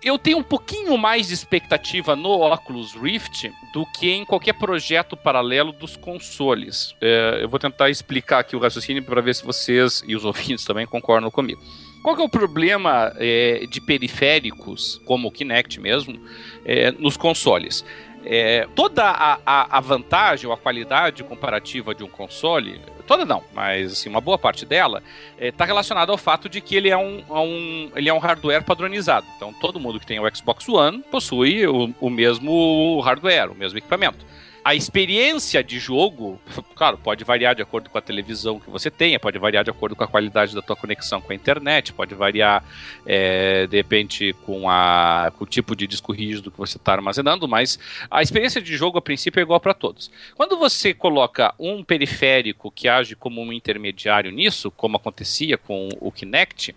[0.03, 5.17] eu tenho um pouquinho mais de expectativa no Oculus Rift do que em qualquer projeto
[5.17, 6.95] paralelo dos consoles.
[7.01, 10.65] É, eu vou tentar explicar aqui o raciocínio para ver se vocês e os ouvintes
[10.65, 11.61] também concordam comigo.
[12.03, 16.19] Qual é o problema é, de periféricos, como o Kinect mesmo,
[16.63, 17.83] é, nos consoles?
[18.23, 23.43] É, toda a, a, a vantagem ou a qualidade comparativa de um console, toda não,
[23.53, 25.01] mas assim, uma boa parte dela,
[25.39, 29.25] está relacionada ao fato de que ele é um, um- ele é um hardware padronizado.
[29.37, 33.77] Então todo mundo que tem o Xbox One possui o, o mesmo hardware, o mesmo
[33.77, 34.25] equipamento.
[34.65, 36.41] A experiência de jogo,
[36.73, 39.95] claro, pode variar de acordo com a televisão que você tenha, pode variar de acordo
[39.95, 42.65] com a qualidade da tua conexão com a internet, pode variar
[43.05, 47.47] é, de repente com, a, com o tipo de disco rígido que você está armazenando,
[47.47, 47.77] mas
[48.09, 50.09] a experiência de jogo a princípio é igual para todos.
[50.33, 56.11] Quando você coloca um periférico que age como um intermediário nisso, como acontecia com o
[56.11, 56.73] Kinect,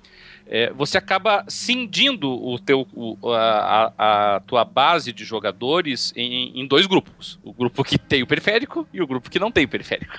[0.49, 3.93] é, você acaba cindindo o teu, o- a,
[4.37, 7.39] a- tua base de jogadores em, em dois grupos.
[7.45, 10.19] O grupo que tem o periférico e o grupo que não tem o periférico.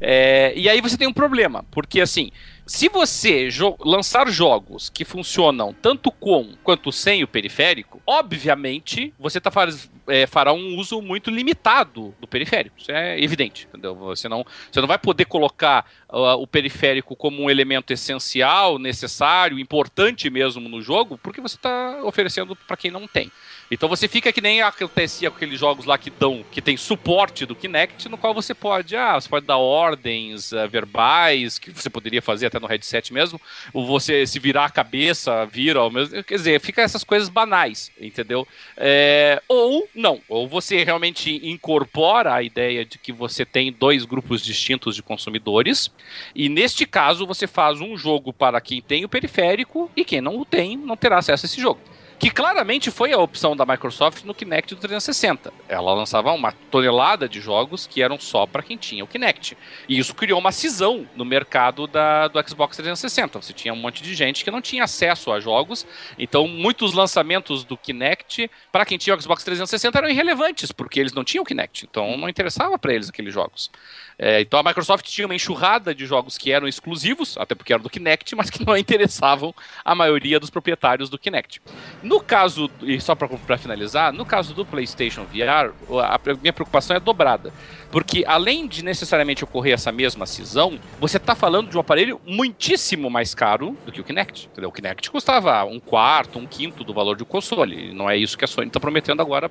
[0.00, 2.30] É, e aí você tem um problema, porque assim,
[2.66, 9.40] se você jo- lançar jogos que funcionam tanto com quanto sem o periférico, obviamente você
[9.40, 12.76] tá faz, é, fará um uso muito limitado do periférico.
[12.78, 13.94] Isso é evidente, entendeu?
[13.94, 19.58] Você não, você não vai poder colocar ah, o periférico como um elemento essencial, necessário,
[19.58, 23.30] importante mesmo no jogo, porque você está oferecendo para quem não tem.
[23.70, 27.46] Então você fica que nem acontecia com aqueles jogos lá que dão, que tem suporte
[27.46, 31.88] do Kinect, no qual você pode, ah, você pode dar ordens ah, verbais, que você
[31.88, 33.40] poderia fazer até no headset mesmo,
[33.72, 37.90] ou você se virar a cabeça, vira ao mesmo, quer dizer, fica essas coisas banais,
[38.00, 38.46] entendeu?
[38.76, 44.42] É, ou não, ou você realmente incorpora a ideia de que você tem dois grupos
[44.42, 45.90] distintos de consumidores,
[46.34, 50.38] e neste caso você faz um jogo para quem tem o periférico e quem não
[50.38, 51.80] o tem não terá acesso a esse jogo.
[52.24, 55.52] Que claramente foi a opção da Microsoft no Kinect do 360.
[55.68, 59.58] Ela lançava uma tonelada de jogos que eram só para quem tinha o Kinect.
[59.86, 63.42] E isso criou uma cisão no mercado da, do Xbox 360.
[63.42, 65.86] Você tinha um monte de gente que não tinha acesso a jogos.
[66.18, 71.12] Então, muitos lançamentos do Kinect, para quem tinha o Xbox 360, eram irrelevantes, porque eles
[71.12, 71.84] não tinham o Kinect.
[71.84, 73.70] Então, não interessava para eles aqueles jogos.
[74.18, 77.82] É, então a Microsoft tinha uma enxurrada de jogos que eram exclusivos, até porque eram
[77.82, 81.60] do Kinect, mas que não interessavam a maioria dos proprietários do Kinect.
[82.02, 85.72] No caso, e só para finalizar, no caso do PlayStation VR,
[86.02, 87.52] a minha preocupação é dobrada.
[87.94, 93.08] Porque além de necessariamente ocorrer essa mesma cisão, você está falando de um aparelho muitíssimo
[93.08, 94.48] mais caro do que o Kinect.
[94.50, 94.68] Entendeu?
[94.68, 97.94] O Kinect custava um quarto, um quinto do valor de um console.
[97.94, 99.48] Não é isso que a Sony está prometendo agora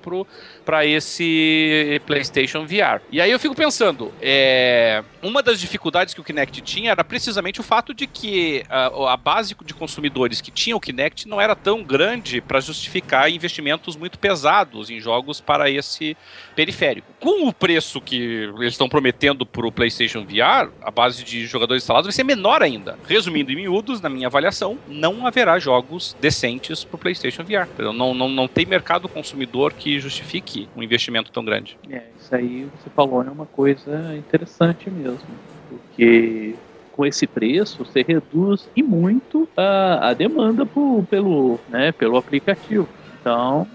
[0.65, 3.01] para esse PlayStation VR.
[3.09, 7.61] E aí eu fico pensando, é, uma das dificuldades que o Kinect tinha era precisamente
[7.61, 11.55] o fato de que a, a base de consumidores que tinham o Kinect não era
[11.55, 16.17] tão grande para justificar investimentos muito pesados em jogos para esse
[16.55, 17.07] periférico.
[17.19, 21.83] Com o preço que eles estão prometendo para o PlayStation VR, a base de jogadores
[21.83, 22.97] instalados vai ser menor ainda.
[23.07, 27.67] Resumindo em miúdos, na minha avaliação, não haverá jogos decentes para o PlayStation VR.
[27.93, 31.77] Não, não, não tem mercado consumidor que justifique um investimento tão grande.
[31.89, 35.27] É, isso aí você falou é uma coisa interessante mesmo.
[35.69, 36.55] Porque
[36.91, 42.87] com esse preço você reduz e muito a, a demanda por, pelo, né, pelo aplicativo.
[43.19, 43.67] Então,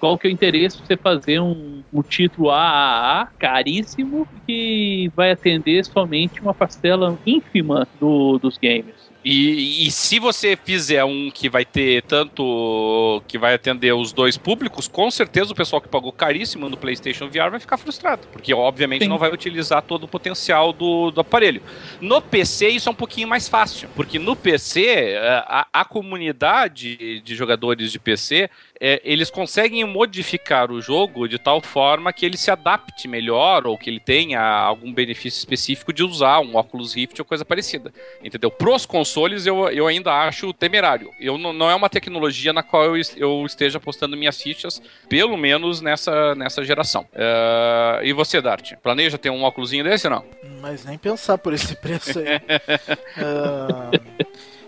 [0.00, 5.30] qual que é o interesse de você fazer um, um título AAA caríssimo que vai
[5.30, 9.10] atender somente uma parcela ínfima do, dos games?
[9.22, 13.22] E, e se você fizer um que vai ter tanto.
[13.28, 17.28] que vai atender os dois públicos, com certeza o pessoal que pagou caríssimo no PlayStation
[17.28, 18.26] VR vai ficar frustrado.
[18.32, 19.08] Porque, obviamente, Sim.
[19.08, 21.60] não vai utilizar todo o potencial do, do aparelho.
[22.00, 23.90] No PC, isso é um pouquinho mais fácil.
[23.94, 28.48] Porque no PC, eh, a, a comunidade de jogadores de PC.
[28.80, 33.76] Eh, eles conseguem modificar o jogo de tal forma que ele se adapte melhor ou
[33.76, 37.92] que ele tenha algum benefício específico de usar um óculos Rift ou coisa parecida.
[38.24, 38.50] Entendeu?
[38.50, 41.10] Pros consoles eu, eu ainda acho temerário.
[41.20, 45.80] Eu não, é uma tecnologia na qual eu, eu esteja apostando minhas fichas, pelo menos
[45.80, 47.06] nessa, nessa geração.
[47.12, 48.74] Eh, e você, Dart?
[48.82, 50.24] Planeja ter um óculosinho desse ou não?
[50.60, 52.40] Mas nem pensar por esse preço aí.
[53.16, 53.90] Ah,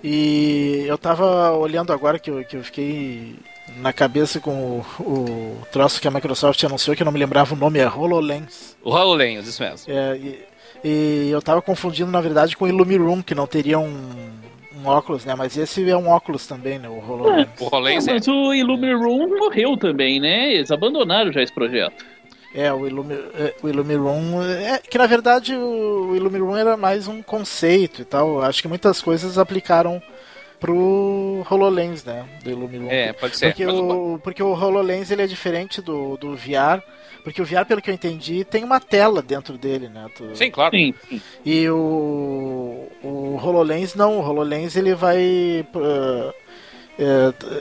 [0.03, 3.37] e eu tava olhando agora que eu, que eu fiquei
[3.77, 7.55] na cabeça com o, o troço que a Microsoft anunciou, que eu não me lembrava
[7.55, 8.77] o nome, é HoloLens.
[8.83, 9.93] O HoloLens, isso mesmo.
[9.93, 10.45] É, e,
[10.85, 14.11] e eu tava confundindo, na verdade, com o Illumiroom, que não teria um,
[14.77, 15.35] um óculos, né?
[15.35, 16.89] Mas esse é um óculos também, né?
[16.89, 17.49] O HoloLens.
[17.61, 20.53] O HoloLens É, mas o Illumiroom morreu também, né?
[20.53, 22.05] Eles abandonaram já esse projeto.
[22.55, 24.43] É, o, Illumi, é, o Illumiroom.
[24.43, 28.43] É, que na verdade o Illumiroom era mais um conceito e tal.
[28.43, 30.03] Acho que muitas coisas aplicaram
[30.63, 32.25] pro HoloLens, né?
[32.43, 32.89] Do Illumiroom.
[32.89, 33.49] É, pode ser.
[33.49, 36.81] Porque, Mas o, porque o HoloLens ele é diferente do, do VR.
[37.25, 40.07] Porque o VR, pelo que eu entendi, tem uma tela dentro dele, né?
[40.17, 40.75] Tu- Sim, claro.
[40.77, 41.21] Sim, sim.
[41.45, 46.35] E o, o HoloLens não, o HoloLens ele vai uh,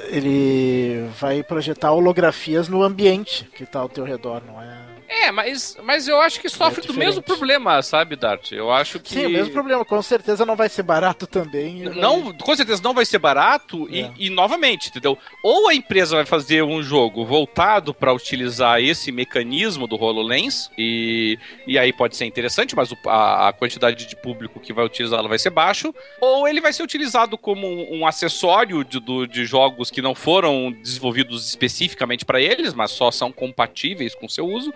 [0.10, 4.81] ele vai projetar holografias no ambiente que está ao teu redor, não é?
[5.14, 7.06] É, mas, mas eu acho que sofre do diferente.
[7.06, 8.54] mesmo problema, sabe, Dart?
[8.54, 9.10] Eu acho que.
[9.10, 11.84] Sim, o mesmo problema, com certeza não vai ser barato também.
[11.90, 14.10] vai- Não, com certeza não vai ser barato É.
[14.18, 15.18] e, e, novamente, entendeu?
[15.44, 21.38] Ou a empresa vai fazer um jogo voltado para utilizar esse mecanismo do HoloLens e,
[21.68, 25.28] e aí pode ser interessante, mas o- a, a quantidade de público que vai utilizá-lo
[25.28, 29.46] vai ser baixo, ou ele vai ser utilizado como um, um acessório de, do- de
[29.46, 34.74] jogos que não foram desenvolvidos especificamente para eles, mas só são compatíveis com seu uso.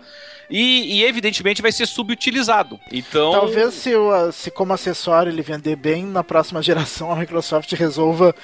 [0.50, 2.80] E, e, evidentemente vai ser subutilizado.
[2.92, 3.32] Então.
[3.32, 8.36] Talvez se, o- se como acessório ele vender bem, na próxima geração a Microsoft resolva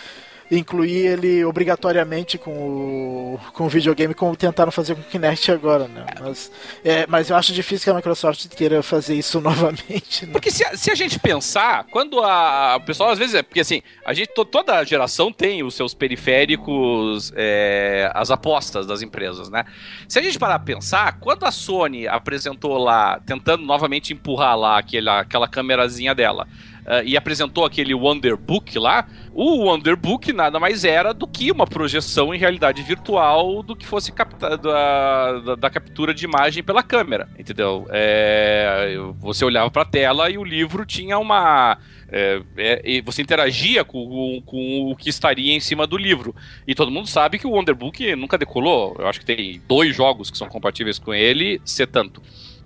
[0.51, 5.87] incluir ele obrigatoriamente com o, com o videogame, como tentaram fazer com o Kinect agora,
[5.87, 6.05] né?
[6.19, 6.51] Mas,
[6.83, 10.25] é, mas eu acho difícil que a Microsoft queira fazer isso novamente.
[10.25, 10.33] Né?
[10.33, 13.41] Porque se a, se a gente pensar, quando a, o pessoal às vezes é.
[13.41, 19.01] Porque assim, a gente, to- toda geração tem os seus periféricos, é, as apostas das
[19.01, 19.63] empresas, né?
[20.07, 24.77] Se a gente parar pra pensar, quando a Sony apresentou lá, tentando novamente empurrar lá
[24.79, 26.47] aquela, aquela câmerazinha dela.
[26.85, 29.07] Eh, e apresentou aquele Wonderbook lá.
[29.33, 34.11] O Wonderbook nada mais era do que uma projeção em realidade virtual do que fosse
[34.11, 37.87] capta da, da, da captura de imagem pela câmera, entendeu?
[37.89, 41.77] É, você olhava para a tela e o livro tinha uma
[42.11, 46.35] é, é, você interagia com, com o que estaria em cima do livro.
[46.67, 48.95] E todo mundo sabe que o Wonderbook nunca decolou.
[48.99, 52.21] Eu acho que tem dois jogos que são compatíveis com ele, se tanto.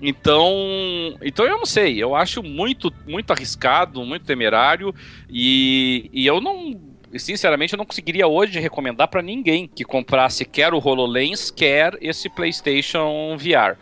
[0.07, 4.93] Então, então eu não sei, eu acho muito, muito arriscado, muito temerário
[5.27, 6.79] e, e eu não,
[7.15, 12.29] sinceramente, eu não conseguiria hoje recomendar para ninguém que comprasse quer o HoloLens, quer esse
[12.29, 13.77] PlayStation VR.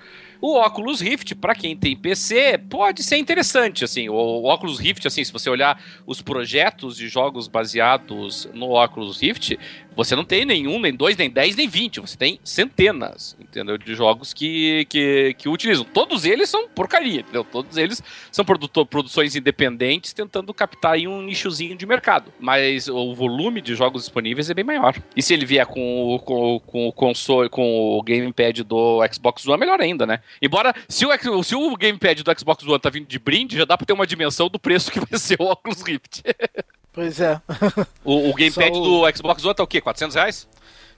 [0.45, 4.09] O Oculus Rift, para quem tem PC, pode ser interessante, assim.
[4.09, 9.57] O Oculus Rift, assim, se você olhar os projetos de jogos baseados no Oculus Rift,
[9.95, 11.99] você não tem nenhum, nem dois, nem dez, nem vinte.
[11.99, 13.77] Você tem centenas, entendeu?
[13.77, 15.85] De jogos que, que, que utilizam.
[15.85, 17.43] Todos eles são porcaria, entendeu?
[17.43, 18.01] Todos eles
[18.31, 22.31] são produto- produções independentes tentando captar um nichozinho de mercado.
[22.39, 24.95] Mas o volume de jogos disponíveis é bem maior.
[25.15, 29.47] E se ele vier com, o- com, com o console, com o gamepad do Xbox
[29.47, 30.19] One, melhor ainda, né?
[30.41, 33.77] Embora, se o, se o gamepad do Xbox One tá vindo de brinde, já dá
[33.77, 36.21] pra ter uma dimensão do preço que vai ser o Oculus Rift.
[36.93, 37.41] Pois é,
[38.05, 39.81] O, o gamepad o- do Xbox One tá o quê?
[39.81, 40.47] 400 reais?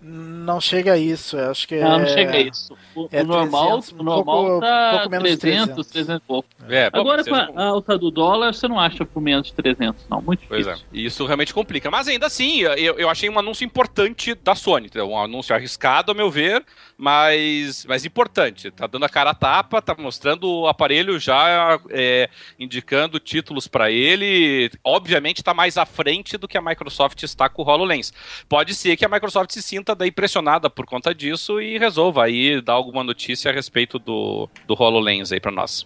[0.02, 2.08] Não chega a isso, eu acho que Não, não é...
[2.08, 2.76] chega a isso.
[2.96, 5.92] O, é o normal, 300, o normal pouco- tá pouco menos de 300, 300.
[5.92, 6.50] 300 e pouco.
[6.70, 10.22] É, Agora com a alta do dólar, você não acha por menos de 300, não.
[10.22, 10.86] Muito Pois difícil.
[10.92, 10.98] é.
[10.98, 11.92] E isso realmente complica.
[11.92, 14.88] Mas ainda assim, eu, eu achei um anúncio importante da Sony.
[14.88, 15.10] entendeu?
[15.10, 16.64] Um anúncio arriscado, a meu ver,
[16.98, 18.72] mas, mas importante.
[18.72, 22.30] Tá dando a cara a tapa, tá mostrando o aparelho já é,
[22.60, 24.72] indicando títulos para ele.
[24.84, 28.12] Obviamente tá mais à frente do que a Microsoft está com o HoloLens.
[28.50, 32.62] Pode ser que a Microsoft se sinta daí pressionada por conta disso e resolva aí
[32.62, 35.86] dar alguma notícia a respeito do, do HoloLens aí para nós.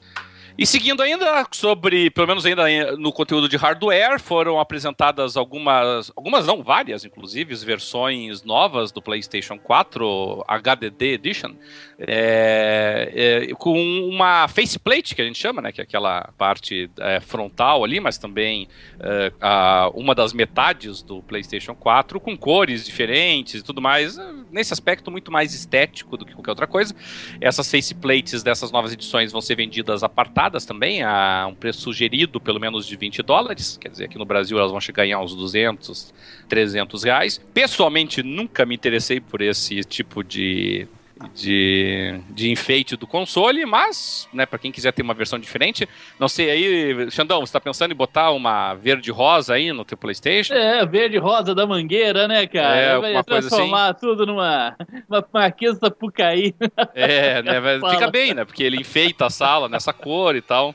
[0.60, 6.45] E seguindo ainda sobre, pelo menos ainda no conteúdo de hardware, foram apresentadas algumas, algumas
[6.45, 11.56] não, várias inclusive, versões novas do PlayStation 4 HDD Edition,
[11.98, 17.22] é, é, com uma faceplate que a gente chama, né, que é aquela parte é,
[17.22, 18.67] frontal ali, mas também
[19.00, 24.30] é, a, uma das metades do PlayStation 4 com cores diferentes e tudo mais, é,
[24.52, 26.93] nesse aspecto muito mais estético do que qualquer outra coisa.
[27.39, 32.59] Essas faceplates dessas novas edições vão ser vendidas apartadas também, a um preço sugerido pelo
[32.59, 33.77] menos de 20 dólares.
[33.79, 36.13] Quer dizer, aqui no Brasil elas vão chegar em uns 200,
[36.47, 37.41] 300 reais.
[37.53, 40.88] Pessoalmente, nunca me interessei por esse tipo de
[41.34, 45.88] de, de enfeite do console, mas, né, para quem quiser ter uma versão diferente,
[46.19, 50.53] não sei aí, Xandão, você tá pensando em botar uma verde-rosa aí no teu PlayStation?
[50.53, 52.75] É, verde-rosa da mangueira, né, cara?
[52.75, 54.75] É, vai alguma coisa transformar tudo numa
[55.10, 56.53] uma marquesa da Pucaí.
[56.93, 57.53] É, né,
[57.91, 60.73] fica bem, né, porque ele enfeita a sala nessa cor e tal.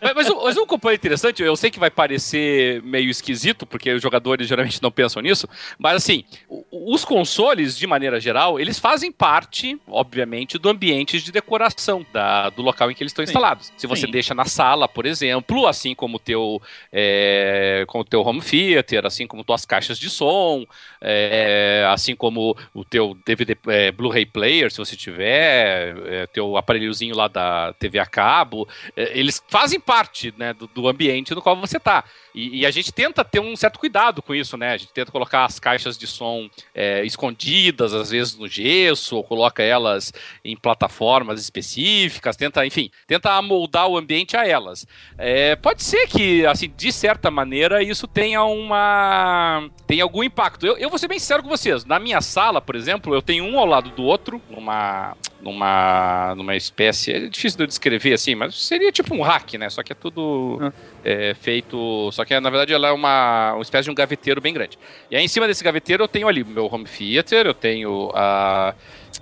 [0.00, 3.92] mas, mas, um- mas um componente interessante, eu sei que vai parecer meio esquisito, porque
[3.92, 5.48] os jogadores geralmente não pensam nisso,
[5.78, 6.24] mas assim,
[6.70, 9.55] os consoles, de maneira geral, eles fazem parte,
[9.86, 13.30] obviamente, do ambiente de decoração da- do local em que eles estão Sim.
[13.30, 13.72] instalados.
[13.76, 14.12] Se você Sim.
[14.12, 16.60] deixa na sala, por exemplo, assim como o teu,
[16.92, 20.64] é, como o teu home theater, assim como tuas caixas de som,
[21.00, 27.14] é, assim como o teu DVD é, Blu-ray player, se você tiver, é, teu aparelhozinho
[27.16, 31.56] lá da TV a cabo, é, eles fazem parte né, do, do ambiente no qual
[31.56, 32.04] você tá.
[32.34, 34.72] E, e a gente tenta ter um certo cuidado com isso, né?
[34.72, 39.24] A gente tenta colocar as caixas de som é, escondidas, às vezes no gesso, ou
[39.24, 40.12] coloca elas
[40.44, 44.86] em plataformas específicas, tenta, enfim, tenta amoldar o ambiente a elas.
[45.18, 49.68] É, pode ser que, assim, de certa maneira, isso tenha uma.
[49.86, 50.66] tenha algum impacto.
[50.66, 51.84] Eu, eu vou ser bem sincero com vocês.
[51.84, 55.16] Na minha sala, por exemplo, eu tenho um ao lado do outro, numa.
[55.40, 56.34] numa.
[56.36, 57.12] numa espécie.
[57.12, 59.68] É difícil de eu descrever assim, mas seria tipo um rack, né?
[59.70, 60.72] Só que é tudo Ah.
[61.04, 62.10] é, feito.
[62.12, 64.78] Só que na verdade ela é uma, uma espécie de um gaveteiro bem grande.
[65.10, 68.10] E aí em cima desse gaveteiro eu tenho ali o meu home theater, eu tenho
[68.14, 68.74] a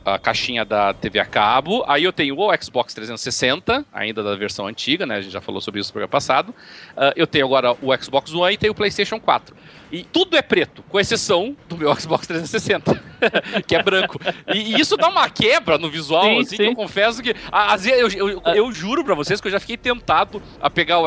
[0.04, 1.84] a caixinha da TV a cabo.
[1.86, 5.16] Aí eu tenho o Xbox 360, ainda da versão antiga, né?
[5.16, 6.54] A gente já falou sobre isso no programa passado.
[6.96, 9.54] Ah, eu tenho agora o Xbox One e tenho o PlayStation 4.
[9.92, 13.00] E tudo é preto, com exceção do meu Xbox 360,
[13.66, 14.20] que é branco.
[14.52, 16.56] E, e isso dá uma quebra no visual, Sim, assim, sim.
[16.56, 17.34] que eu confesso que.
[17.52, 20.68] ah, Às vezes, eu, eu, eu juro pra vocês que eu já fiquei tentado a
[20.68, 21.06] pegar o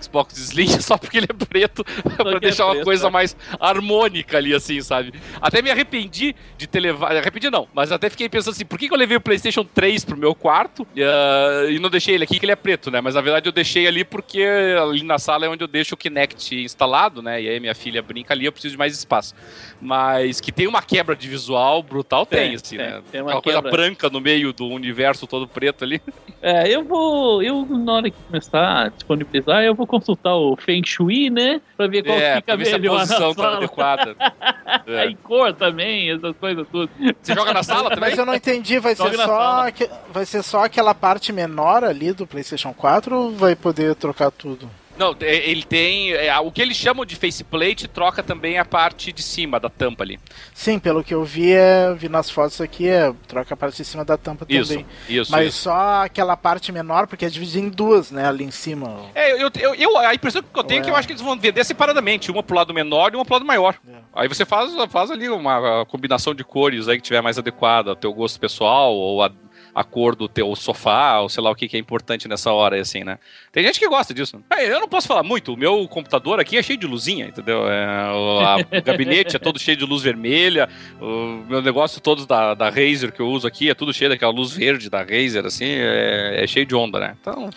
[0.00, 1.84] Xbox Slim só porque ele é preto,
[2.16, 3.10] pra é deixar uma preto, coisa é.
[3.10, 5.14] mais harmônica ali, assim, sabe?
[5.40, 7.16] Até me arrependi de ter levado.
[7.16, 10.04] Arrependi não, mas até fiquei pensando assim, por que, que eu levei o PlayStation 3
[10.04, 13.00] pro meu quarto e, ah, e não deixei ele aqui, que ele é preto, né?
[13.00, 15.98] Mas na verdade eu deixei ali porque ali na sala é onde eu deixo o
[15.98, 17.40] Kinect instalado, né?
[17.40, 19.34] E aí minha filha brinca ali, eu preciso de mais espaço.
[19.80, 23.02] Mas que tem uma quebra de visual brutal, tem, Tem, assim, tem, né?
[23.12, 26.00] tem uma Aquela coisa branca no meio do universo todo preto ali.
[26.40, 27.42] É, eu vou.
[27.42, 31.60] Eu, na hora que começar a disponibilizar, eu vou consultar o Feng Shui, né?
[31.76, 34.16] Pra ver qual é, fica pra ver se a melhor posição na tá adequada.
[34.86, 35.00] É.
[35.00, 36.88] Aí cor também, essas coisas tudo.
[37.20, 38.10] Você joga na sala também?
[38.10, 41.82] Mas eu não entendi, vai Joga ser, só, aque- vai ser só aquela parte menor
[41.82, 44.68] ali do PlayStation 4 ou vai poder trocar tudo?
[44.98, 46.12] Não, é, ele tem.
[46.12, 50.02] é, o que eles chamam de faceplate troca também a parte de cima da tampa
[50.04, 50.18] ali.
[50.54, 53.84] Sim, pelo que eu vi, é, vi nas fotos aqui, é troca a parte de
[53.84, 54.86] cima da tampa Isso, também.
[55.08, 55.30] isso.
[55.30, 55.62] Mas isso.
[55.64, 59.00] só aquela parte menor, porque é dividido em duas, né, ali em cima.
[59.14, 60.98] É, eu, eu, eu- a impressão que eu tenho é que eu Ué.
[60.98, 63.76] acho que eles vão vender separadamente, uma pro lado menor e uma pro lado maior.
[63.88, 63.92] É.
[64.14, 67.96] Aí você faz, faz ali uma combinação de cores aí que tiver mais adequada ao
[67.96, 69.30] teu gosto pessoal, ou a,
[69.76, 72.80] a cor do teu sofá, ou sei lá o que, que é importante nessa hora,
[72.80, 73.18] assim, né?
[73.52, 74.42] Tem gente que gosta disso.
[74.48, 77.68] É, eu não posso falar muito, o meu computador aqui é cheio de luzinha, entendeu?
[77.68, 80.66] É, o, o gabinete é todo cheio de luz vermelha,
[80.98, 84.32] o meu negócio todos da, da Razer que eu uso aqui é tudo cheio daquela
[84.32, 87.14] luz verde da Razer, assim, é, é cheio de onda, né?
[87.20, 87.50] Então,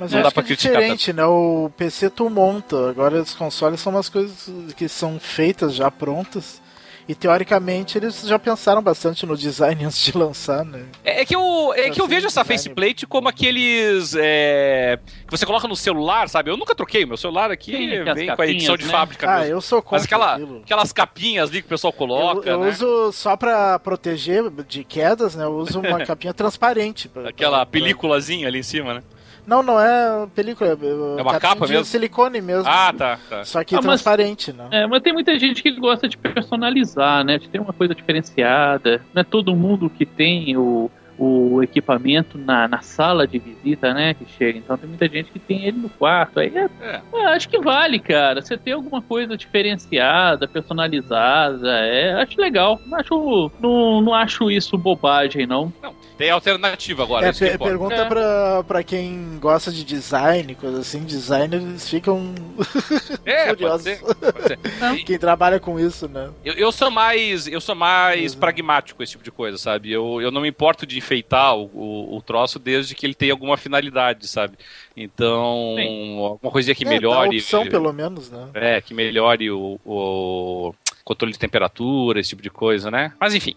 [0.00, 1.26] Mas Não eu dá acho que é diferente, né?
[1.26, 6.64] O PC tu monta, agora os consoles são umas coisas que são feitas já prontas.
[7.08, 10.84] E teoricamente eles já pensaram bastante no design antes de lançar, né?
[11.04, 14.14] É é que eu, é que eu Assim, vejo essa faceplate como aqueles.
[14.18, 16.50] é, que você coloca no celular, sabe?
[16.50, 18.90] Eu nunca troquei, meu celular aqui Sim, vem com a edição de né?
[18.90, 19.52] fábrica Ah, mesmo.
[19.54, 22.68] eu sou contra Mas aquela, aquelas capinhas ali que o pessoal coloca, eu eu né?
[22.70, 25.44] uso só pra proteger de quedas, né?
[25.44, 27.08] Eu uso uma capinha transparente.
[27.08, 29.02] pra- Aquela pra- películazinha ali em cima, né?
[29.46, 30.76] Não, não é película, é, É
[31.22, 31.84] uma capinha capa de mesmo?
[31.84, 32.64] silicone mesmo.
[32.66, 33.44] Ah, tá, tá.
[33.44, 34.66] Só que Ah, mas- transparente, né?
[34.72, 37.38] É, mas tem muita gente que gosta de personalizar, né?
[37.38, 39.00] De ter uma coisa diferenciada.
[39.14, 44.14] Não é todo mundo que tem o, o equipamento na, na sala de visita, né?
[44.14, 44.58] Que chega.
[44.58, 46.40] Então tem muita gente que tem ele no quarto.
[46.40, 47.00] Aí é, É.
[47.14, 48.42] é, acho que vale, cara.
[48.42, 52.80] Você ter alguma coisa diferenciada, personalizada, é, acho legal.
[52.86, 55.72] Não acho, não, não acho isso bobagem, não.
[56.18, 57.26] Tem alternativa agora.
[57.28, 58.04] É, per- pergunta É.
[58.06, 62.34] pra, pra quem gosta de design, coisa assim, designers ficam
[63.24, 63.82] É, pode curiosos.
[63.84, 64.58] ser, pode ser.
[65.04, 66.30] quem trabalha com isso, né?
[66.44, 68.40] Eu, eu sou mais, eu sou mais Uhum.
[68.40, 69.92] pragmático com esse tipo de coisa, sabe?
[69.92, 73.32] Eu, eu não me importo de enfeitar o, o, o troço desde que ele tenha
[73.32, 74.58] alguma finalidade, sabe?
[74.96, 76.18] Então, Sim.
[76.18, 77.36] alguma coisinha que É, dá melhore.
[77.38, 78.48] opção, pelo menos, né?
[78.54, 83.12] É, que melhore o, o controle de temperatura, esse tipo de coisa, né?
[83.20, 83.54] Mas enfim.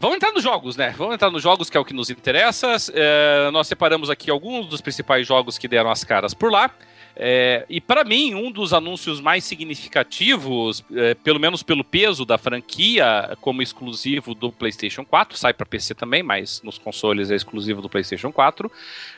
[0.00, 0.94] Vamos entrar nos jogos, né?
[0.96, 2.76] Vamos entrar nos jogos, que é o que nos interessa.
[2.94, 6.70] É, nós separamos aqui alguns dos principais jogos que deram as caras por lá.
[7.20, 12.38] É, e para mim, um dos anúncios mais significativos, é, pelo menos pelo peso da
[12.38, 17.82] franquia, como exclusivo do PlayStation 4, sai para PC também, mas nos consoles é exclusivo
[17.82, 18.70] do PlayStation 4,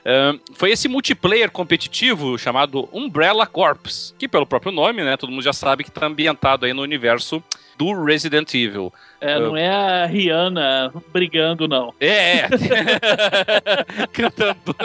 [0.03, 5.43] é, foi esse multiplayer competitivo chamado Umbrella Corps, que pelo próprio nome, né, todo mundo
[5.43, 7.45] já sabe que está ambientado aí no universo
[7.81, 8.93] do Resident Evil.
[9.23, 11.95] É, não é a Rihanna brigando, não.
[11.99, 12.49] É, é.
[14.13, 14.77] Cantando.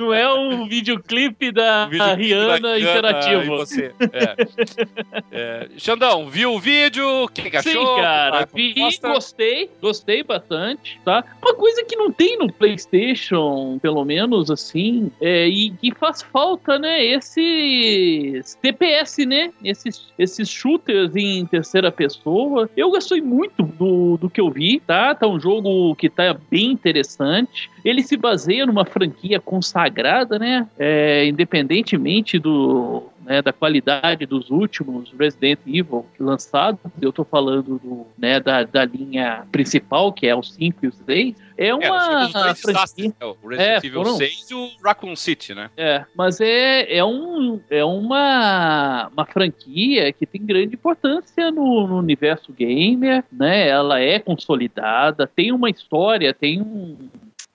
[0.00, 3.56] Não é um videoclipe da videoclipe Rihanna da interativo.
[3.56, 3.92] Você.
[4.12, 4.36] É.
[5.32, 5.68] é.
[5.76, 7.24] Xandão, viu o vídeo?
[7.24, 7.96] O que, achou?
[7.96, 8.48] Sim, cara.
[8.52, 11.24] Vi, gostei, gostei bastante, tá?
[11.42, 16.78] Uma coisa que não tem no PlayStation, pelo menos assim, é, e que faz falta,
[16.78, 17.04] né?
[17.04, 19.52] Esses TPS, né?
[19.62, 25.14] Esses, esses shooters em terceira pessoa eu gostei muito do, do que eu vi, tá?
[25.14, 27.70] Tá um jogo que tá bem interessante.
[27.84, 30.66] Ele se baseia numa franquia consagrada, né?
[30.78, 38.06] É, independentemente do, né, da qualidade dos últimos Resident Evil lançados, eu tô falando do,
[38.18, 42.30] né, da, da linha principal, que é o 5 e o 6, é, é uma
[42.50, 43.12] é, franquia...
[43.20, 44.16] É, o Resident é, Evil foram...
[44.16, 45.70] 6 e o Raccoon City, né?
[45.76, 51.98] É, mas é, é, um, é uma, uma franquia que tem grande importância no, no
[51.98, 53.68] universo gamer, né?
[53.68, 57.08] Ela é consolidada, tem uma história, tem um,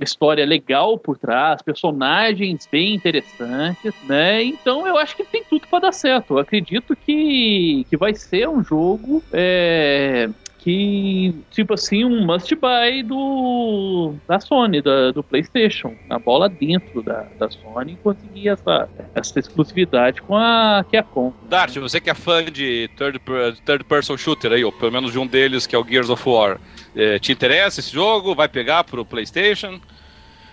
[0.03, 4.43] história legal por trás, personagens bem interessantes, né?
[4.43, 6.35] Então eu acho que tem tudo para dar certo.
[6.35, 10.29] Eu acredito que, que vai ser um jogo é,
[10.59, 15.95] que, tipo assim, um must buy do, da Sony, da, do PlayStation.
[16.09, 21.33] A bola dentro da, da Sony conseguir essa, essa exclusividade com a Capcom.
[21.49, 23.19] Dart, você que é fã de third,
[23.65, 26.27] third person shooter aí, ou pelo menos de um deles que é o Gears of
[26.27, 26.59] War,
[26.95, 28.35] é, te interessa esse jogo?
[28.35, 29.79] Vai pegar pro PlayStation?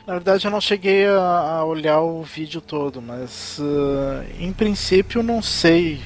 [0.07, 5.22] Na verdade, eu não cheguei a, a olhar o vídeo todo, mas uh, em princípio
[5.22, 6.01] não sei.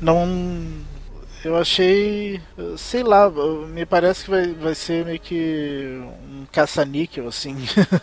[0.00, 0.26] Não
[1.44, 2.40] eu achei.
[2.76, 3.30] Sei lá,
[3.68, 7.56] me parece que vai, vai ser meio que um caça-níquel, assim.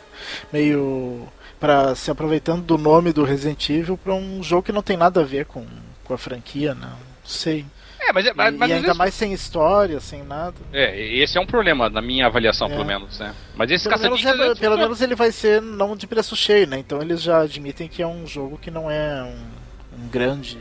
[0.51, 1.27] meio.
[1.59, 5.21] para se aproveitando do nome do Resident Evil para um jogo que não tem nada
[5.21, 5.65] a ver com,
[6.03, 6.89] com a franquia, não.
[6.89, 7.65] Não sei.
[8.07, 8.97] É, mas, é, mas, e, mas ainda vezes...
[8.97, 10.55] mais sem história, sem nada.
[10.71, 12.69] É, esse é um problema na minha avaliação, é.
[12.71, 13.33] pelo menos, né?
[13.55, 16.79] Mas esse pelo menos, é, pelo menos ele vai ser não de preço cheio, né?
[16.79, 20.57] Então eles já admitem que é um jogo que não é um, um grande.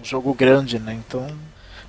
[0.00, 0.94] um jogo grande, né?
[0.94, 1.26] Então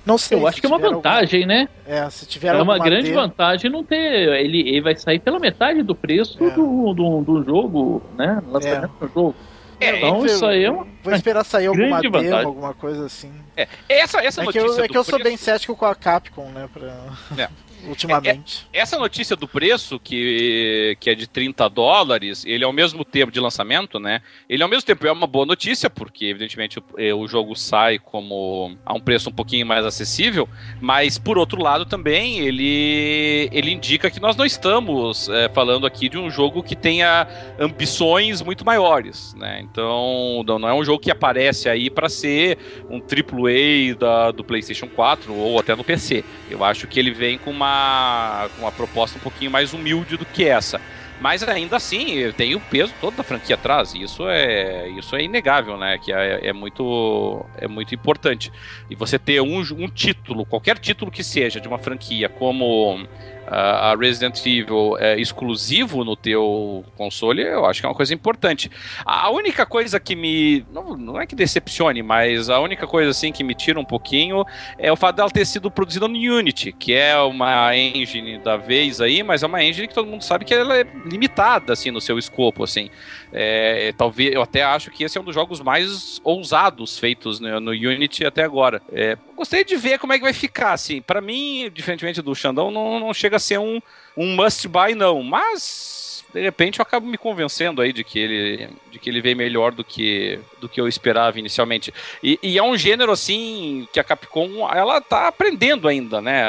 [0.06, 0.38] não sei.
[0.38, 1.54] Eu acho que é uma vantagem, algum...
[1.54, 1.68] né?
[1.84, 3.96] É, se tiver É uma grande vantagem não ter.
[3.96, 6.50] Ele, ele vai sair pela metade do preço é.
[6.50, 8.40] do, do, do jogo, né?
[8.46, 9.06] Lançamento é.
[9.06, 9.34] do jogo.
[9.78, 10.86] É, então isso aí é uma.
[11.02, 12.46] Vou esperar sair alguma demo, vantagem.
[12.46, 13.32] alguma coisa assim.
[13.56, 16.48] É, essa, essa é que eu, é que eu sou bem cético com a Capcom,
[16.50, 16.68] né?
[16.72, 17.42] Pra...
[17.42, 17.48] É.
[17.86, 18.66] ultimamente.
[18.72, 23.04] É, é, essa notícia do preço, que, que é de 30 dólares, ele ao mesmo
[23.04, 24.20] tempo de lançamento, né?
[24.48, 27.98] Ele ao mesmo tempo é uma boa notícia, porque evidentemente o, é, o jogo sai
[27.98, 30.48] como a um preço um pouquinho mais acessível,
[30.80, 36.08] mas por outro lado também ele, ele indica que nós não estamos é, falando aqui
[36.08, 37.26] de um jogo que tenha
[37.58, 39.60] ambições muito maiores, né?
[39.60, 42.58] Então não é um jogo que aparece aí para ser
[42.90, 46.24] um AAA da, do PlayStation 4 ou até no PC.
[46.50, 50.24] Eu acho que ele vem com uma uma, uma proposta um pouquinho mais humilde do
[50.24, 50.80] que essa.
[51.18, 55.22] Mas ainda assim, tem o peso todo da franquia atrás, e isso é, isso é
[55.22, 55.96] inegável, né?
[55.96, 58.52] Que é, é muito, é muito importante.
[58.90, 63.06] E você ter um, um título, qualquer título que seja, de uma franquia como
[63.48, 68.70] a Resident Evil é exclusivo no teu console, eu acho que é uma coisa importante.
[69.04, 70.64] A única coisa que me.
[70.72, 74.44] Não, não é que decepcione, mas a única coisa assim que me tira um pouquinho
[74.78, 79.00] é o fato dela ter sido produzida no Unity, que é uma engine da vez
[79.00, 82.00] aí, mas é uma engine que todo mundo sabe que ela é limitada assim no
[82.00, 82.90] seu escopo, assim.
[83.32, 87.60] É, talvez eu até acho que esse é um dos jogos mais ousados feitos no,
[87.60, 88.80] no Unity até agora.
[88.92, 91.00] É, gostei de ver como é que vai ficar, assim.
[91.00, 93.80] Para mim, diferentemente do Xandão, não, não chega a ser um,
[94.16, 95.22] um must buy, não.
[95.22, 99.36] Mas de repente eu acabo me convencendo aí de que ele, de que ele veio
[99.36, 101.94] melhor do que, do que eu esperava inicialmente.
[102.22, 106.44] E, e, é um gênero assim que a Capcom ela tá aprendendo ainda, né?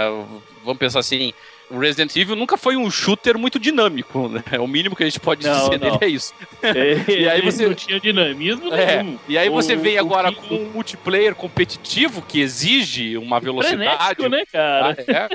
[0.63, 1.33] Vamos pensar assim,
[1.72, 4.43] Resident Evil nunca foi um shooter muito dinâmico, né?
[4.59, 5.97] O mínimo que a gente pode não, dizer não.
[5.97, 6.34] dele é isso.
[6.61, 9.20] É, e aí você não tinha dinamismo é, nenhum.
[9.28, 14.30] E aí você o, vem agora com um multiplayer competitivo que exige uma velocidade.
[14.30, 14.97] né, cara?
[14.97, 15.30] Ah, é.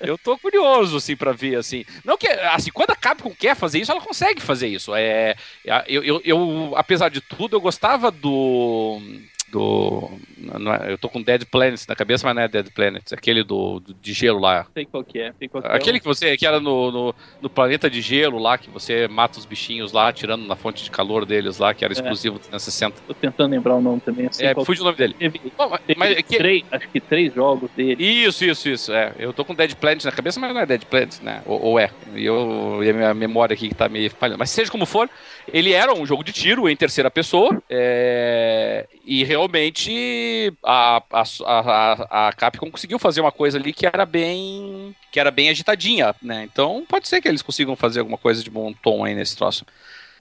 [0.00, 1.84] Eu tô curioso assim para ver assim.
[2.04, 4.94] Não que assim, quando a Capcom quer fazer isso, ela consegue fazer isso.
[4.94, 5.34] É,
[5.86, 9.00] eu, eu, eu apesar de tudo, eu gostava do
[9.52, 10.10] do
[10.86, 13.12] é, eu tô com Dead Planet na cabeça, mas não é Dead Planet.
[13.12, 14.66] Aquele do, do de gelo lá.
[14.74, 15.32] Sei qual que é.
[15.38, 15.76] Sei qual que é.
[15.76, 16.36] Aquele que você.
[16.36, 20.12] que era no, no, no planeta de gelo lá, que você mata os bichinhos lá,
[20.12, 21.96] tirando na fonte de calor deles lá, que era É.
[21.96, 22.96] exclusivo do 360.
[23.06, 24.32] Tô tentando lembrar o nome também.
[24.32, 25.14] Sei É, qual fugiu o nome dele.
[25.18, 28.02] Teve, Bom, mas- mas é que- três, acho que três jogos dele.
[28.02, 28.92] Isso, isso, isso.
[28.92, 29.12] É.
[29.18, 31.42] Eu tô com Dead Planet na cabeça, mas não é Dead Planet, né?
[31.46, 31.90] Ou, ou é.
[32.14, 34.38] E, eu, e a minha memória aqui que tá meio falhando.
[34.38, 35.08] Mas seja como for,
[35.52, 37.62] ele era um jogo de tiro em terceira pessoa.
[37.70, 39.41] é, E realmente
[40.62, 44.94] a, a, a, a Capcom conseguiu fazer uma coisa ali que era bem.
[45.10, 46.44] que era bem agitadinha, né?
[46.44, 49.64] Então pode ser que eles consigam fazer alguma coisa de bom tom aí nesse troço.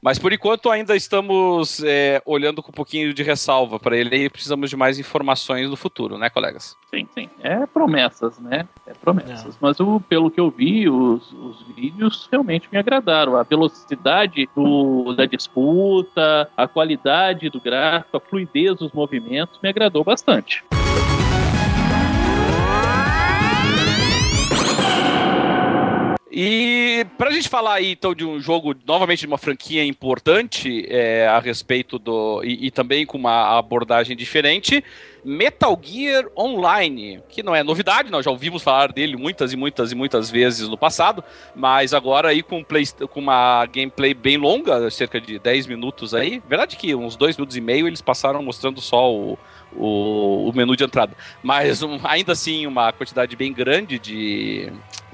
[0.02, 4.30] Mas por enquanto ainda estamos é, olhando com um pouquinho de ressalva para ele e
[4.30, 6.76] precisamos de mais informações no futuro, né, colegas?
[6.90, 7.30] Sim, sim.
[7.44, 8.68] É promessas, né?
[8.88, 9.56] É promessas.
[9.62, 13.36] Mas o, pelo que eu vi, os, os vídeos realmente me agradaram.
[13.36, 20.04] A velocidade do, da disputa, a qualidade do gráfico, a fluidez dos movimentos me agradou
[20.04, 20.64] bastante.
[26.34, 31.28] E pra gente falar aí então de um jogo, novamente de uma franquia importante é,
[31.28, 32.42] a respeito do.
[32.42, 34.82] E, e também com uma abordagem diferente,
[35.26, 39.92] Metal Gear Online, que não é novidade, nós já ouvimos falar dele muitas e muitas
[39.92, 41.22] e muitas vezes no passado,
[41.54, 46.42] mas agora aí com, play, com uma gameplay bem longa, cerca de 10 minutos aí.
[46.48, 49.38] Verdade que uns 2 minutos e meio eles passaram mostrando só o,
[49.76, 51.14] o, o menu de entrada.
[51.44, 54.72] Mas um, ainda assim, uma quantidade bem grande de,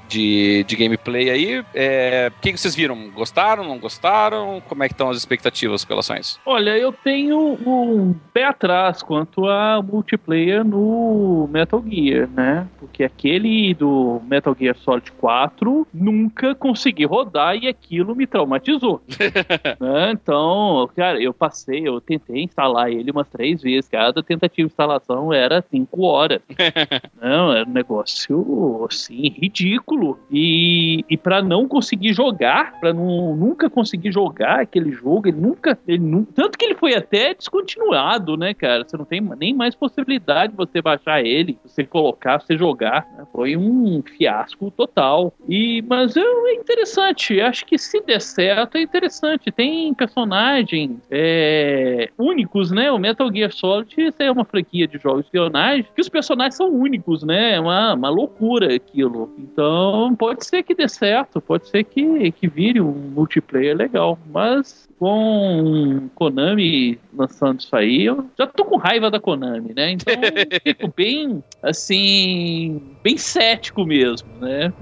[0.08, 1.64] de, de gameplay aí.
[1.74, 3.10] É, o que vocês viram?
[3.10, 4.62] Gostaram, não gostaram?
[4.68, 6.40] Como é que estão as expectativas com relação a isso?
[6.44, 12.66] Olha, eu tenho um pé atrás quanto a multiplayer no Metal Gear, né?
[12.78, 19.02] Porque aquele do Metal Gear Solid 4 nunca consegui rodar e aquilo me traumatizou.
[19.80, 20.12] né?
[20.12, 23.88] Então, cara, eu passei, eu tentei instalar ele umas três vezes.
[23.88, 26.40] Cada tentativa de instalação era cinco horas.
[27.20, 29.97] Não, era um negócio assim, ridículo.
[30.30, 35.78] E, e para não conseguir jogar, para nunca conseguir jogar aquele jogo, ele nunca.
[35.86, 38.84] Ele tanto que ele foi até descontinuado, né, cara?
[38.86, 43.06] Você não tem nem mais possibilidade de você baixar ele, você colocar, você jogar.
[43.16, 43.26] né?
[43.32, 45.32] Foi um fiasco total.
[45.48, 47.40] E, mas é é interessante.
[47.40, 49.50] Acho que se der certo, é interessante.
[49.50, 52.90] Tem personagens é, únicos, né?
[52.90, 56.68] O Metal Gear Solid é uma franquia de jogos de espionagem que os personagens são
[56.68, 57.54] únicos, né?
[57.54, 59.32] É uma, uma loucura aquilo.
[59.38, 64.18] Então, pode ser que dê certo, pode ser que, que vire um multiplayer legal.
[64.30, 69.92] Mas com Konami lançando isso aí, eu já tô com raiva da Konami, né?
[69.92, 74.72] Então, eu fico bem, assim, bem cético mesmo, né?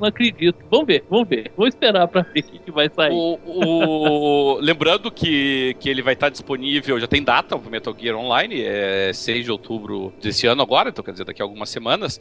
[0.00, 0.56] Não acredito.
[0.70, 1.50] Vamos ver, vamos ver.
[1.56, 3.12] Vamos esperar pra ver o que, que vai sair.
[3.12, 8.16] O, o- lembrando que, que ele vai estar disponível, já tem data pro Metal Gear
[8.16, 12.20] Online, é 6 de outubro desse ano agora, então quer dizer, daqui a algumas semanas,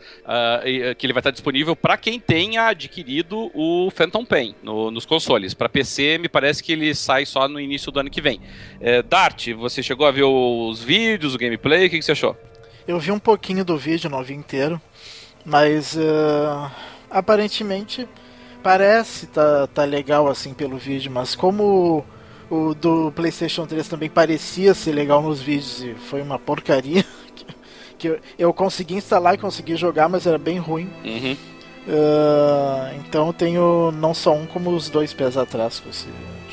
[0.63, 5.05] eh, que ele vai estar disponível para quem tenha adquirido o Phantom Pain no- nos
[5.05, 5.53] consoles.
[5.53, 8.39] Para PC, me parece que ele sai só no início do ano que vem.
[8.81, 12.35] Eh, Dart, você chegou a ver os vídeos, o gameplay, o que, que você achou?
[12.87, 14.81] Eu vi um pouquinho do vídeo, não vi inteiro,
[15.45, 16.71] mas eh,
[17.09, 18.07] aparentemente
[18.63, 22.03] parece tá, tá legal assim pelo vídeo, mas como
[22.49, 27.05] o do PlayStation 3 também parecia ser legal nos vídeos e foi uma porcaria,
[27.97, 30.89] que, eu, eu consegui instalar e consegui jogar, mas era bem ruim.
[31.03, 31.37] Uhum.
[31.87, 36.07] Eh, então eu tenho não só um, como os dois pés atrás com esse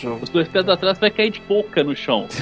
[0.04, 0.20] jogo.
[0.22, 2.26] Os dois pés atrás vai cair de boca no chão.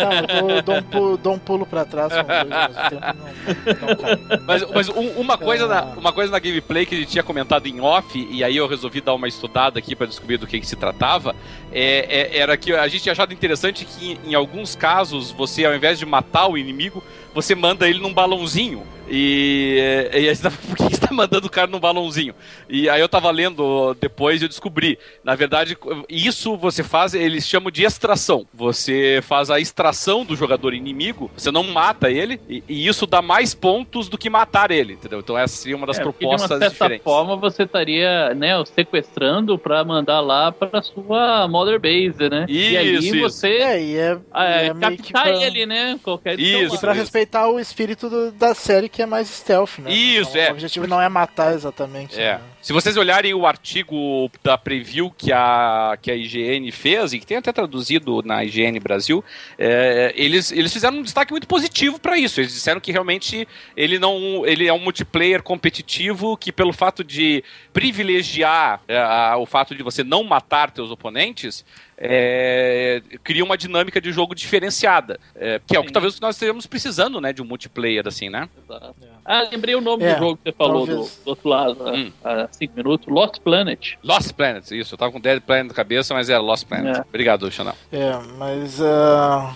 [0.00, 4.18] Não, eu dou, dou um pulo, dou um pulo pra trás dois não, não cai.
[4.46, 5.68] Mas, mas um- uma, coisa Ah.
[5.68, 9.00] na, uma coisa na gameplay que ele tinha comentado em off, e aí eu resolvi
[9.00, 11.34] dar uma estudada aqui pra descobrir do que, que se tratava,
[11.72, 15.64] é- é- era que a gente tinha achado interessante que em, em alguns casos você,
[15.64, 17.02] ao invés de matar o inimigo,
[17.34, 18.82] você manda ele num balãozinho.
[19.10, 22.34] E, e aí você tava, por que você tá mandando o cara num balãozinho?
[22.68, 24.98] E aí eu tava lendo depois e eu descobri.
[25.24, 25.76] Na verdade,
[26.08, 28.46] isso você faz, eles chamam de extração.
[28.54, 33.20] Você faz a extração do jogador inimigo, você não mata ele, e, e isso dá
[33.22, 35.20] mais pontos do que matar ele, entendeu?
[35.20, 37.04] Então essa seria uma das É, propostas de uma certa diferentes.
[37.04, 42.46] forma você estaria, né, o sequestrando pra mandar lá pra sua mother base, né?
[42.48, 43.20] e ali Isso, isso.
[43.20, 45.98] você É, e é, ah, é, é captar pra- ele, né?
[46.02, 46.86] Qualquer Isso, E isso.
[46.92, 49.92] respeitar o espírito do- da série que é mais stealth, né?
[49.92, 50.48] Isso, Não, é.
[50.48, 52.18] O objetivo não é matar exatamente.
[52.18, 52.34] É.
[52.34, 52.40] né?
[52.68, 57.24] Se vocês olharem o artigo da preview que a, que a IGN fez, e que
[57.24, 59.24] tem até traduzido na IGN Brasil,
[59.58, 62.38] é, eles, eles fizeram um destaque muito positivo para isso.
[62.42, 67.42] Eles disseram que realmente ele não ele é um multiplayer competitivo que, pelo fato de
[67.72, 71.64] privilegiar é, a- o fato de você não matar teus oponentes,
[71.96, 75.18] é, cria uma dinâmica de jogo diferenciada.
[75.34, 77.32] É, que é o que talvez nós estejamos precisando, né?
[77.32, 78.46] De um multiplayer assim, né?
[78.62, 79.07] Exato.
[79.30, 81.92] Ah, lembrei o nome É, do jogo que você falou do, do outro lado há-
[81.92, 82.12] Hum.
[82.24, 83.06] há cinco minutos.
[83.06, 83.94] Lost Planet.
[84.02, 84.94] Lost Planet, isso.
[84.94, 86.96] Eu tava com Dead Planet na cabeça, mas era Lost Planet.
[86.96, 87.00] É.
[87.02, 87.74] Obrigado, Chanel.
[87.92, 89.54] É, mas ah,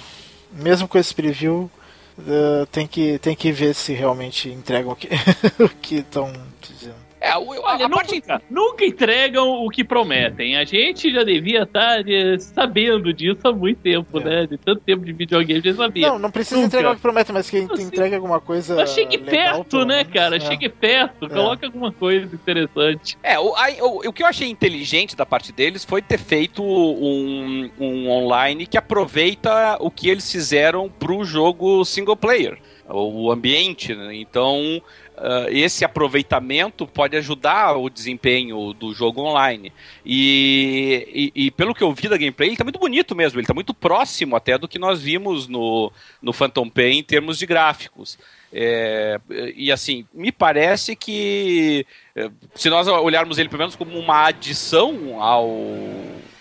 [0.53, 1.71] mesmo com esse preview,
[2.19, 5.09] ah, tem, que, tem que ver se realmente entregam o que
[5.59, 7.02] o que estão dizendo.
[7.25, 10.57] É, o- a, Olha, a parte nunca, nunca entregam o que prometem.
[10.57, 14.25] A gente já devia estar eh, sabendo disso há muito tempo, É.
[14.25, 14.47] né?
[14.47, 16.09] De tanto tempo de videogame já sabia.
[16.09, 16.67] Não, não precisa Nunca.
[16.67, 18.75] entregar o que promete, mas que Assim, entregue alguma coisa.
[18.75, 20.13] Mas chegue legal, perto, né, menos.
[20.13, 20.37] cara?
[20.37, 20.41] É.
[20.41, 23.17] Chegue perto, coloca alguma coisa interessante.
[23.23, 26.61] É, o, aí, o, o que eu achei inteligente da parte deles foi ter feito
[26.63, 32.59] um, um online que aproveita o que eles fizeram pro jogo single player,
[32.89, 33.95] o ambiente.
[33.95, 34.15] né?
[34.17, 34.83] Então,
[35.23, 39.73] ah, esse aproveitamento pode ajudar o desempenho do jogo online.
[40.05, 43.47] E, e- e pelo que eu vi da gameplay, ele tá muito bonito mesmo, ele
[43.47, 47.47] tá muito próximo até do que nós vimos no, no Phantom Pain em termos de
[47.47, 48.19] gráficos.
[48.53, 49.19] É,
[49.57, 55.23] e assim, me parece que é, se nós olharmos ele pelo menos como uma adição
[55.23, 55.49] ao,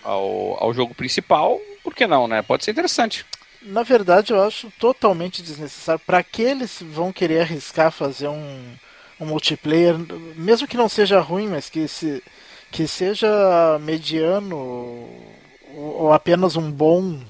[0.02, 2.42] ao, ao jogo principal, por que não, né?
[2.42, 3.24] Pode ser interessante.
[3.64, 6.00] Na verdade, eu acho totalmente desnecessário.
[6.04, 8.74] Pra que eles vão querer arriscar fazer um,
[9.20, 9.94] um multiplayer,
[10.36, 12.22] mesmo que não seja ruim, mas que, se,
[12.70, 17.20] que seja mediano ou, ou apenas um bom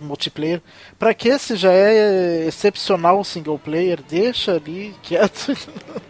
[0.00, 0.62] multiplayer?
[0.98, 5.56] Pra que se já é excepcional o single player, deixa ali quieto.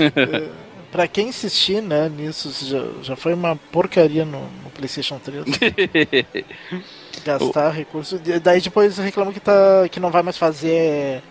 [0.00, 0.48] É,
[0.92, 2.52] pra que insistir né, nisso?
[2.64, 5.44] Já, já foi uma porcaria no, no PlayStation 3
[7.28, 8.20] gastar recursos.
[8.24, 11.22] E Daí depois reclama que, tá, que não vai mais fazer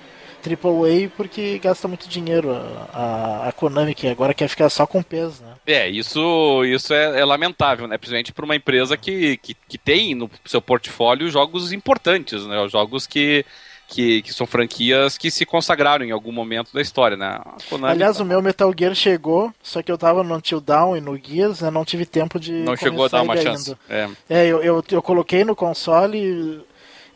[0.46, 2.52] AAA porque gasta muito dinheiro.
[2.52, 5.54] A, a, a Konami, que agora quer ficar só com peso, né?
[5.66, 7.98] É, isso, isso é, é lamentável, né?
[7.98, 12.68] Principalmente para uma empresa que, que, que tem no seu portfólio jogos importantes, né?
[12.70, 13.46] Jogos que,
[13.88, 17.40] que, que são franquias que se consagraram em algum momento da história, né?
[17.70, 21.02] Konami Aliás, o meu Metal Gear chegou, só que eu tava no Until Down e
[21.02, 21.72] no Gears, né?
[21.72, 22.52] Não tive tempo de.
[22.52, 23.76] não chegou a dar uma ele chance.
[23.90, 24.16] ainda.
[24.30, 24.42] É.
[24.42, 26.62] É, eu, eu, eu coloquei no console.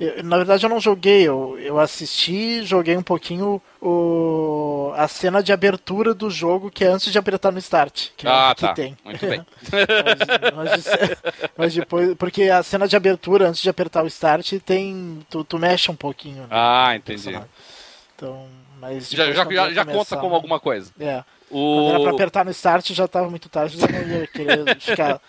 [0.03, 5.41] Eu- na verdade, eu não joguei, eu, eu assisti, joguei um pouquinho o, a cena
[5.43, 8.09] de abertura do jogo, que é antes de apertar no start.
[8.17, 8.73] Que, Ah, que tá.
[8.73, 8.97] tem.
[9.03, 9.45] Muito bem.
[10.55, 11.17] mas, mas-
[11.57, 12.15] mas depois.
[12.15, 15.19] Porque a cena de abertura, antes de apertar o start, tem.
[15.29, 16.41] Tu, tu mexe um pouquinho.
[16.43, 17.37] né, Ah, entendi.
[18.15, 18.47] Então.
[18.79, 20.91] Mas Já, já, já, já conta como alguma coisa.
[20.99, 21.23] É.
[21.49, 22.15] Quando era pra O...
[22.15, 25.21] apertar no start já tava muito tarde, já não ia querer ficar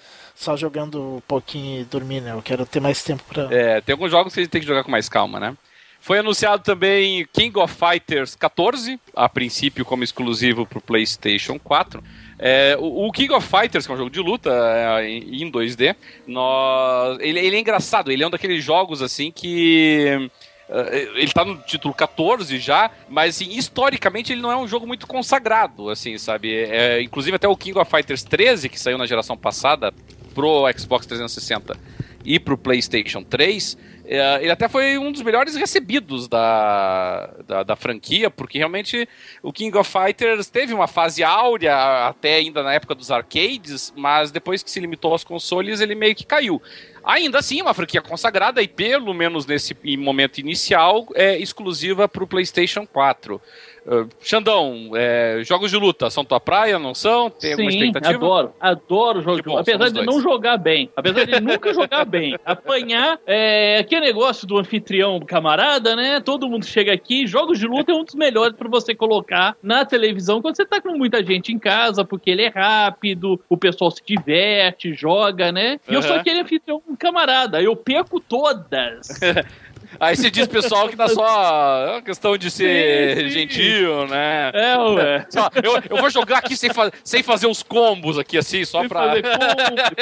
[0.43, 2.33] só jogando um pouquinho e dormir, né?
[2.33, 3.49] Eu quero ter mais tempo pra.
[3.51, 5.57] É, tem alguns jogos que a gente tem que jogar com mais calma, né?
[6.01, 12.03] Foi anunciado também King of Fighters 14, a princípio como exclusivo para o PlayStation 4.
[12.41, 15.95] É, o, King of Fighters, que é um jogo de luta é, em, em 2D,
[16.27, 20.29] nós, ele, ele é engraçado, ele é um daqueles jogos assim que.
[20.69, 24.89] eh, Ele tá no título 14 já, mas assim, historicamente ele não é um jogo
[24.89, 26.53] muito consagrado, assim, sabe?
[26.53, 29.95] É, inclusive até o King of Fighters 13, que saiu na geração passada
[30.33, 31.77] pro Xbox 360
[32.25, 37.77] e pro PlayStation 3, é, ele até foi um dos melhores recebidos da, da, da
[37.77, 39.09] franquia, porque realmente
[39.43, 44.31] o King of Fighters teve uma fase áurea até ainda na época dos arcades, mas
[44.31, 46.61] depois que se limitou aos consoles, ele meio que caiu.
[47.05, 52.27] Ainda assim, uma franquia consagrada e pelo menos nesse momento inicial é exclusiva para o
[52.27, 53.41] PlayStation 4.
[53.85, 57.29] Uh, Xandão, é, jogos de luta são tua praia, não são?
[57.29, 58.17] Tem alguma Sim, expectativa?
[58.17, 59.61] adoro, adoro jogo Que de luta.
[59.63, 60.07] Apesar de dois.
[60.07, 65.97] não jogar bem, apesar de nunca jogar bem, apanhar, é aquele negócio do anfitrião camarada,
[65.97, 66.21] né?
[66.21, 69.85] Todo mundo chega aqui, jogos de luta é um dos melhores pra você colocar na
[69.85, 73.91] televisão quando você tá com muita gente em casa, porque ele é rápido, o pessoal
[73.91, 75.81] se diverte, joga, né?
[75.89, 79.09] E eu sou aquele anfitrião camarada, eu perco todas.
[80.01, 83.29] Aí você diz pessoal que tá só é questão de ser Sim, sim.
[83.31, 84.51] gentil, né?
[84.55, 85.27] É, ué.
[85.31, 88.81] Só, eu, eu vou jogar aqui sem, fa- sem fazer os combos aqui, assim, só
[88.81, 89.01] Sem pra.
[89.09, 89.23] fazer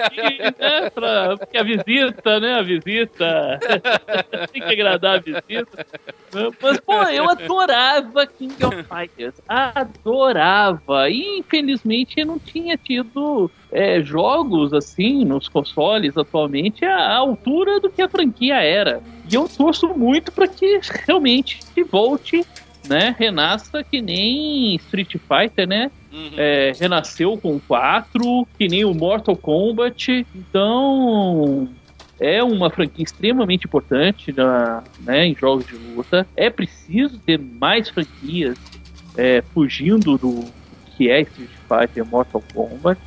[0.03, 2.55] aqui, né, pra- porque a visita, né?
[2.55, 3.59] A visita.
[4.53, 5.87] Tem que agradar a visita.
[6.63, 9.35] Mas, pô, eu adorava King of Fighters.
[9.49, 11.09] Adorava.
[11.11, 17.91] E, infelizmente, eu não tinha tido é, jogos assim nos consoles atualmente à altura do
[17.91, 19.01] que a franquia era.
[19.31, 21.61] E eu torço muito para que realmente
[21.91, 22.45] volte,
[22.89, 23.15] né?
[23.19, 25.91] Renasça que nem Street Fighter, né?
[26.13, 26.33] Uhum.
[26.37, 30.27] é, renasceu com 4, que nem o Mortal Kombat.
[30.35, 31.69] Então,
[32.19, 36.27] é uma franquia extremamente importante na, né, em jogos de luta.
[36.37, 38.59] É preciso ter mais franquias
[39.17, 40.45] é, fugindo do
[40.97, 43.01] que é Street Fighter Mortal Kombat.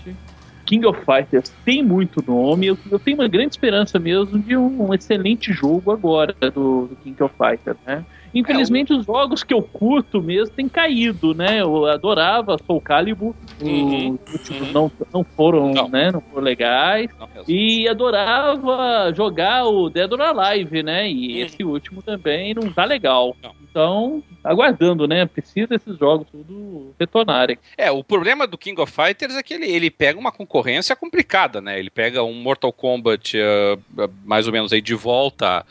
[0.65, 2.67] King of Fighters tem muito nome.
[2.67, 6.97] Eu, eu tenho uma grande esperança mesmo de um, um excelente jogo agora do, do,
[7.03, 8.05] King of Fighters, né?
[8.33, 11.61] Infelizmente, é, os jogos que eu curto mesmo têm caído, né?
[11.61, 14.73] Eu adorava Soul Calibur, uhum, os últimos uhum.
[14.73, 15.87] não, não foram, não.
[15.87, 16.11] né?
[16.11, 17.09] Não foram legais.
[17.19, 21.09] Não, e adorava jogar o Dead or Alive, né?
[21.09, 21.45] E uhum.
[21.45, 23.35] esse último também não tá legal.
[23.69, 25.25] Então, aguardando, né?
[25.25, 27.57] Precisa desses jogos tudo retornarem.
[27.77, 31.59] É, o problema do King of Fighters é que ele, ele pega uma concorrência complicada,
[31.59, 31.79] né?
[31.79, 35.65] Ele pega um Mortal Kombat uh, mais ou menos aí de volta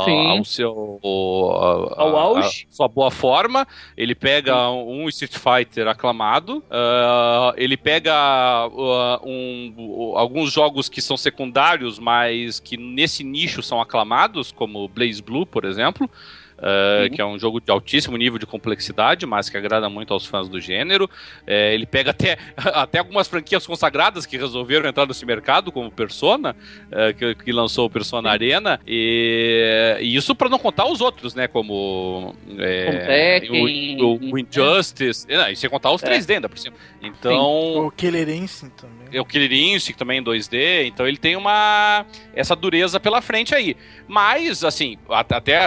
[0.00, 2.66] ao seu ao auge.
[2.70, 3.66] sua boa forma.
[3.96, 4.84] Ele pega Sim.
[4.86, 12.60] um Street Fighter aclamado, uh, ele pega uh, um, alguns jogos que são secundários, mas
[12.60, 16.08] que nesse nicho são aclamados, como Blaze Blue, por exemplo.
[16.56, 20.24] Uh, que é um jogo de altíssimo nível de complexidade, mas que agrada muito aos
[20.24, 21.08] fãs do gênero.
[21.46, 26.56] É, ele pega até, até algumas franquias consagradas que resolveram entrar nesse mercado, como Persona,
[26.86, 28.32] uh, que, que, lançou o Persona Sim.
[28.32, 31.46] Arena, e, e isso para não contar os outros, né?
[31.46, 35.52] Como é, o, o, o, Injustice, é.
[35.52, 36.34] e sem contar os 3D é.
[36.36, 36.76] ainda por cima.
[37.02, 37.32] Então.
[37.32, 37.80] Sim.
[37.80, 39.08] O Killer Instinct também.
[39.12, 42.06] É o Killer Instinct também em 2D, então ele tem uma.
[42.34, 43.76] essa dureza pela frente aí.
[44.08, 45.60] Mas, assim, até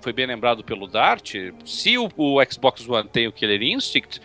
[0.00, 4.20] foi bem lembrado pelo Dart, se o, o Xbox One tem o Killer Instinct,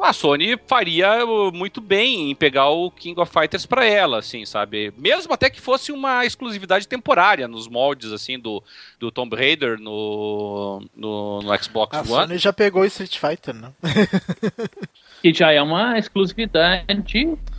[0.00, 4.44] a Sony faria uh, muito bem em pegar o King of Fighters para ela, assim,
[4.44, 4.92] sabe?
[4.96, 8.62] Mesmo até que fosse uma exclusividade temporária nos moldes, assim, do,
[8.98, 12.12] do Tomb Raider no, no, no Xbox a One.
[12.12, 13.72] A Sony já pegou o Street Fighter, né?
[15.22, 16.84] que já é uma exclusividade,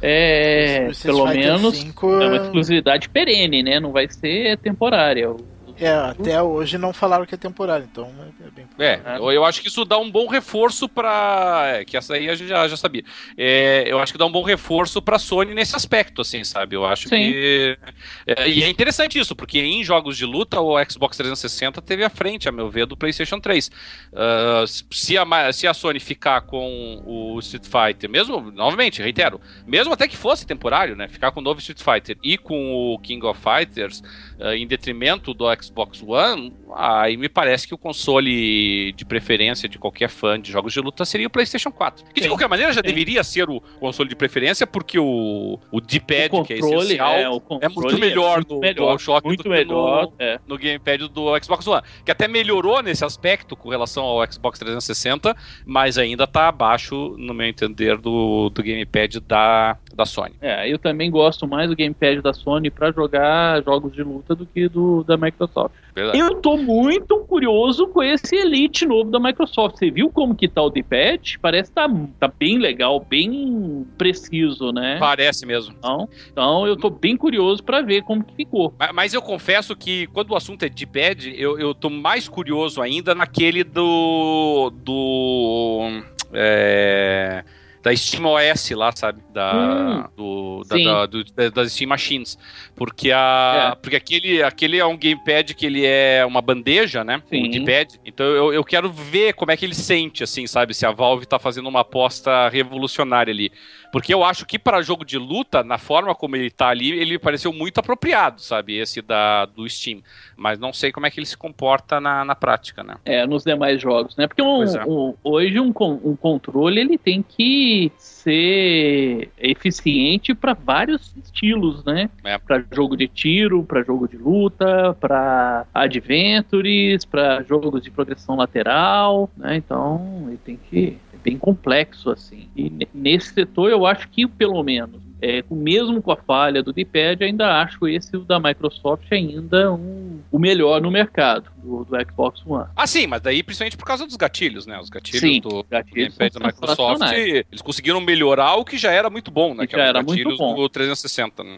[0.02, 2.22] é, pelo menos, 5...
[2.22, 3.80] é uma exclusividade perene, né?
[3.80, 5.36] Não vai ser temporária.
[5.80, 8.12] É, até hoje não falaram que é temporário, então
[8.46, 8.68] é, bem.
[8.80, 12.30] É, eu, eu, acho que isso dá um bom reforço para é, que essa aí
[12.30, 13.04] a gente já, já sabia.
[13.38, 16.76] É, eu acho que dá um bom reforço para Sony nesse aspecto, assim, sabe?
[16.76, 17.16] Eu acho Sim.
[17.16, 17.78] que
[18.26, 22.10] é, e é interessante isso, porque em jogos de luta o Xbox 360 teve a
[22.10, 23.68] frente, a meu ver, do PlayStation 3.
[23.68, 23.72] Uh,
[24.16, 29.94] ah, se a se a Sony ficar com o Street Fighter, mesmo, novamente, reitero, mesmo
[29.94, 31.08] até que fosse temporário, né?
[31.08, 34.02] Ficar com o novo Street Fighter e com o King of Fighters
[34.40, 35.67] uh, em detrimento do Xbox
[36.06, 40.80] One, aí me parece que o console de preferência de qualquer fã de jogos de
[40.80, 42.06] luta seria o PlayStation 4.
[42.14, 42.88] Que de qualquer maneira já sim.
[42.88, 47.24] deveria ser o console de preferência, porque o, o D-pad, que é essencial, é,
[47.62, 50.40] é muito melhor, é muito no melhor, DualShock muito do melhor, no, é.
[50.48, 51.82] no gamepad do Xbox One.
[52.06, 57.34] Que até melhorou nesse aspecto com relação ao Xbox 360, mas ainda está abaixo, no
[57.34, 60.36] meu entender, do, do gamepad da, da Sony.
[60.42, 64.46] É, eu também gosto mais do gamepad da Sony para jogar jogos de luta do
[64.46, 65.57] que do da Microsoft.
[65.98, 66.20] Verdade.
[66.20, 69.80] Eu tô muito curioso com esse Elite novo da Microsoft.
[69.80, 71.40] Você viu como que tá o D-pad?
[71.40, 71.90] Parece que tá,
[72.20, 74.98] tá bem legal, bem preciso, né?
[75.00, 75.74] Parece mesmo.
[75.76, 78.72] Então, então eu tô bem curioso para ver como que ficou.
[78.78, 82.80] Mas, mas, eu confesso que quando o assunto é D-pad, eu, eu tô mais curioso
[82.80, 87.44] ainda naquele do do é
[87.88, 89.22] da Steam OS lá, sabe?
[89.34, 92.38] Da, hum, do, da, da, do, das Steam Machines.
[92.76, 93.76] Porque, a, é.
[93.76, 97.24] porque aquele, aquele é um gamepad que ele é uma bandeja, né?
[97.30, 97.48] Sim.
[97.48, 98.00] Um D-pad.
[98.06, 100.74] Então eu, eu quero ver como é que ele sente, assim, sabe?
[100.74, 103.52] Se a Valve tá fazendo uma aposta revolucionária ali.
[103.92, 107.18] Porque eu acho que para jogo de luta, na forma como ele tá ali, ele
[107.18, 108.78] pareceu muito apropriado, sabe?
[108.78, 110.02] Esse da, do Steam.
[110.36, 112.96] Mas não sei como é que ele se comporta na, na prática, né?
[113.06, 114.28] É, nos demais jogos, né?
[114.28, 114.86] Porque um, é.
[114.86, 115.74] um, hoje um,
[116.04, 122.10] um controle ele tem que ser eficiente para vários estilos, né?
[122.24, 122.38] É.
[122.38, 129.30] Para jogo de tiro, para jogo de luta, para adventures, para jogos de progressão lateral,
[129.38, 129.56] né?
[129.56, 130.98] Então ele tem que
[131.28, 132.48] bem complexo assim.
[132.56, 137.24] E nesse setor eu acho que pelo menos é, mesmo com a falha do D-pad,
[137.24, 142.68] ainda acho esse da Microsoft ainda um, o melhor no mercado do, do, Xbox One.
[142.76, 144.80] Ah, sim, mas daí principalmente por causa dos gatilhos, né?
[144.80, 149.32] Os gatilhos sim, do gamepad da Microsoft, eles conseguiram melhorar o que já era muito
[149.32, 149.66] bom, né?
[149.66, 150.56] Que, que era gatilhos muito bom.
[150.56, 151.44] do 360.
[151.44, 151.58] Né?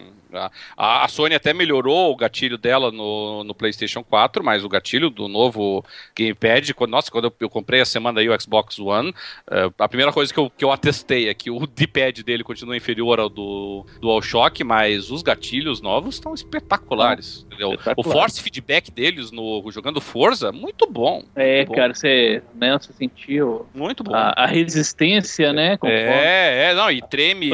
[0.76, 5.10] A, a, Sony até melhorou o gatilho dela no, no PlayStation 4, mas o gatilho
[5.10, 5.84] do novo
[6.16, 9.88] gamepad, quando, nossa, quando eu, eu comprei a semana aí o Xbox One, uh, a
[9.88, 13.28] primeira coisa que eu, que eu atestei é que o D-pad dele continua inferior ao
[13.28, 17.46] do do DualShock, mas os gatilhos novos estão espetaculares.
[17.50, 17.94] Espetacular.
[17.96, 21.22] O force feedback deles no jogando Forza, muito bom.
[21.36, 21.74] É, muito bom.
[21.74, 24.14] cara, você, né, você sentiu muito bom.
[24.14, 25.78] A, a resistência, né?
[25.84, 27.50] É, é, não, e treme,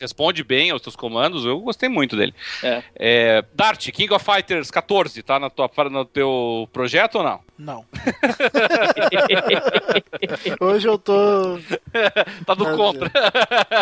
[0.00, 1.44] responde bem aos teus comandos.
[1.44, 2.34] Eu gostei muito dele.
[2.62, 2.82] É.
[2.96, 7.45] É, Dart, King of Fighters 14, tá na tua, no teu projeto ou não?
[7.58, 7.84] Não.
[10.60, 11.58] Hoje eu tô.
[12.44, 13.10] tá do Mas, contra.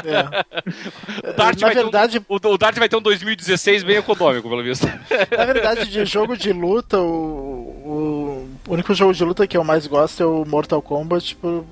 [0.04, 1.30] É.
[1.30, 3.96] O Dart, Na vai verdade, ter um, o, o Dart vai ter um 2016 bem
[3.96, 4.86] econômico, pelo visto.
[4.86, 9.86] na verdade, de jogo de luta, o, o único jogo de luta que eu mais
[9.88, 11.64] gosto é o Mortal Kombat por,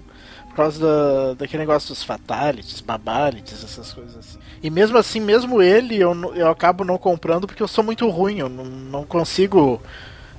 [0.48, 4.38] por causa da, daquele negócio dos fatalities, babalities, essas coisas assim.
[4.60, 8.40] E mesmo assim, mesmo ele, eu, eu acabo não comprando porque eu sou muito ruim,
[8.40, 9.80] eu não, não consigo.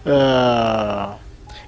[0.05, 1.15] ah,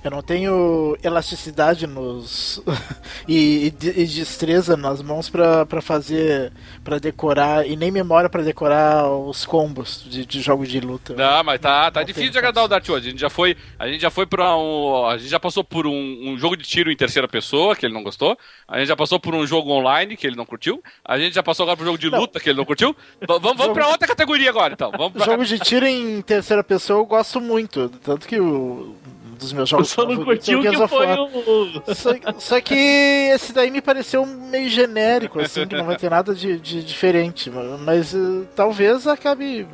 [0.07, 2.61] eu não tenho elasticidade nos
[3.27, 6.51] e, e e destreza nas mãos pra pra fazer
[6.83, 11.13] pra decorar e nem memória pra decorar os combos de, de jogo de luta.
[11.15, 12.67] Não, mas tá, tá Não difícil de agradar o.
[12.67, 13.07] Dart hoje.
[13.07, 15.87] A gente já foi, a gente já foi para um, a gente já passou por
[15.87, 15.91] um,
[16.29, 18.37] um jogo de tiro em terceira pessoa que ele não gostou.
[18.67, 20.83] A gente já passou por um jogo online que ele não curtiu.
[21.03, 22.19] A gente já passou agora por um jogo de Não.
[22.19, 22.95] luta que ele não curtiu.
[23.27, 24.91] Vamos vamos Jogo- para outra categoria agora, então.
[24.91, 25.25] Vamos pra...
[25.25, 28.95] Jogo de tiro em terceira pessoa eu gosto muito, tanto que o
[29.37, 31.93] dos meus jogos Só não curtiu o que foi o.
[31.93, 32.73] Só, só que
[33.33, 37.49] esse daí me pareceu meio genérico, assim, que não vai ter nada de, de diferente.
[37.81, 38.17] Mas eh,
[38.55, 39.67] talvez acabe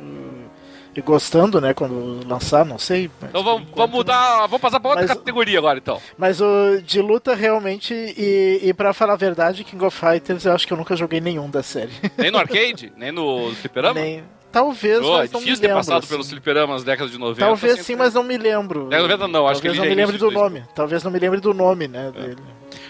[0.96, 3.10] eh, gostando, né, quando lançar, não sei.
[3.22, 6.00] Então vamos, enquanto vamos mudar, vamos passar para outra Mas- categoria agora, então.
[6.18, 10.52] Mas o de luta realmente, e, e pra falar a verdade, King of Fighters eu
[10.52, 11.92] acho que eu nunca joguei nenhum da série.
[12.18, 13.98] Nem no arcade, nem no fliperama.
[14.00, 15.80] Nem, talvez, Oh, é mas não me difícil ter lembro.
[15.80, 16.08] passado assim.
[16.08, 17.40] pelos fliperamas nas décadas de 90.
[17.40, 18.84] Talvez sempre- sim, mas não me lembro.
[18.84, 20.64] Década de 90 não, acho que Talvez ele não me é lembre do nome.
[20.74, 22.36] Talvez não me lembre do nome, né, dele.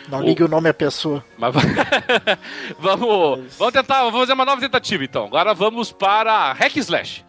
[0.08, 1.24] Não O- ligue o nome à pessoa.
[1.38, 1.54] Mas
[2.78, 5.24] vamos, Mas- vamos tentar, vamos fazer uma nova tentativa então.
[5.26, 7.24] Agora vamos para Hack Slash.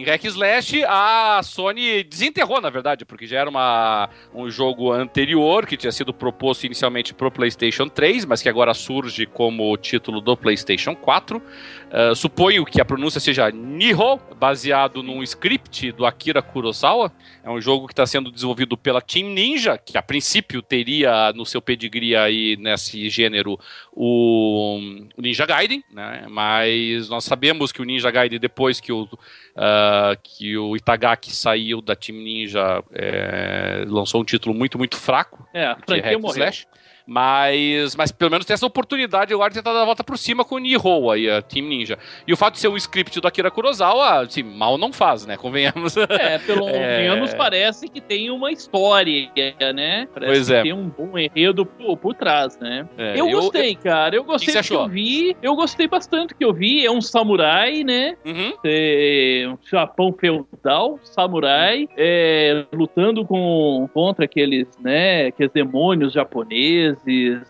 [0.00, 5.66] Em Hack Slash, a Sony desenterrou, na verdade, porque já era uma, um jogo anterior
[5.66, 10.34] que tinha sido proposto inicialmente pro PlayStation 3, mas que agora surge como título do
[10.34, 11.36] PlayStation 4.
[11.36, 17.12] Uh, suponho que a pronúncia seja Niho, baseado num script do Akira Kurosawa.
[17.44, 21.44] É um jogo que está sendo desenvolvido pela Team Ninja, que a princípio teria no
[21.44, 23.60] seu pedigree aí nesse gênero
[24.02, 24.80] o
[25.18, 26.24] Ninja Gaiden, né?
[26.26, 29.06] Mas nós sabemos que o Ninja Gaiden, depois que o,
[29.54, 35.46] ah, que o Itagaki saiu da Team Ninja, é, lançou um título muito, muito fraco
[35.52, 36.44] É, a franquia morreu.
[36.44, 36.66] Slash.
[37.06, 40.44] Mas, mas pelo menos tem essa oportunidade agora de tentar dar a volta por cima
[40.44, 41.98] com o Nihon aí, a Team Ninja.
[42.26, 45.36] E o fato de ser um script do Akira Kurosawa, assim, mal não faz, né?
[45.36, 45.96] Convenhamos.
[45.96, 47.02] É, pelo É.
[47.02, 49.30] menos parece que tem uma história,
[49.74, 50.08] né?
[50.14, 50.62] Parece Pois que é.
[50.62, 52.88] tem um bom enredo por, por trás, né?
[52.96, 54.14] É, eu, gostei, cara.
[54.16, 55.36] Eu gostei que que eu vi.
[55.42, 56.84] Eu gostei bastante do que eu vi.
[56.84, 58.16] É um samurai, né?
[58.24, 58.52] Uhum.
[58.64, 66.89] É, um Japão feudal, samurai, é, lutando com, contra aqueles, né, aqueles demônios japoneses,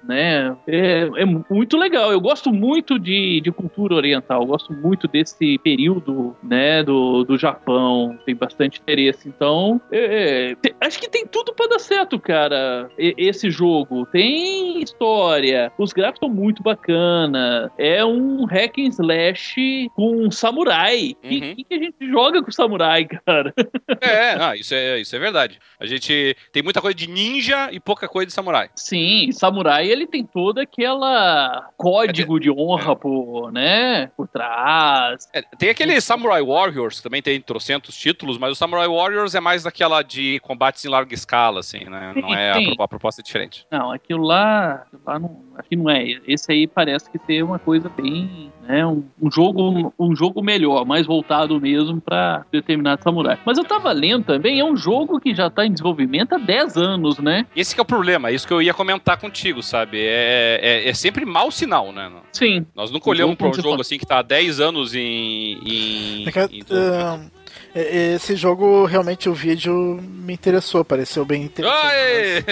[0.05, 0.57] né?
[0.67, 2.11] É, é muito legal.
[2.13, 4.43] Eu gosto muito de, de cultura oriental.
[4.43, 8.19] Eu gosto muito desse período, né, do, do Japão.
[8.25, 9.29] Tem bastante interesse.
[9.29, 12.91] Então, é, é, acho que tem tudo pra dar certo, cara.
[12.99, 15.73] e- esse jogo tem história.
[15.79, 17.71] Os gráficos estão muito bacana.
[17.79, 21.15] É um hack and slash com samurai.
[21.23, 21.55] O Uhum.
[21.55, 23.53] que, que a gente joga com samurai, cara?
[24.01, 25.59] É, ah, isso é, isso é verdade.
[25.79, 28.69] A gente tem muita coisa de ninja e pouca coisa de samurai.
[28.75, 35.29] Sim, samurai ele tem toda aquela código de honra por, né, por trás.
[35.33, 39.41] É, tem aquele Samurai Warriors, que também tem trocentos títulos, mas o Samurai Warriors é
[39.41, 42.13] mais daquela de combates em larga escala, assim, né?
[42.17, 42.75] Não é a, Sim.
[42.75, 43.67] pro- a proposta é diferente.
[43.71, 46.05] Não, aquilo lá, aquilo lá não, que não é.
[46.27, 50.85] Esse aí parece que ser uma coisa bem, né, um, um jogo, um jogo melhor,
[50.85, 53.39] mais voltado mesmo pra determinado samurai.
[53.45, 56.77] Mas eu tava lendo também, é um jogo que já tá em desenvolvimento há 10
[56.77, 57.47] anos, né?
[57.55, 59.99] Esse que é o problema, é isso que eu ia comentar contigo, sabe?
[60.01, 62.11] É, é, é sempre mau sinal, né?
[62.33, 62.67] Sim.
[62.75, 63.81] Nós nunca olhamos jogo, pra um jogo fala.
[63.83, 65.59] assim que tá há 10 anos em.
[65.65, 67.21] em, É que, em ah,
[67.75, 72.45] é- esse jogo, realmente, o vídeo me interessou, pareceu bem interessante.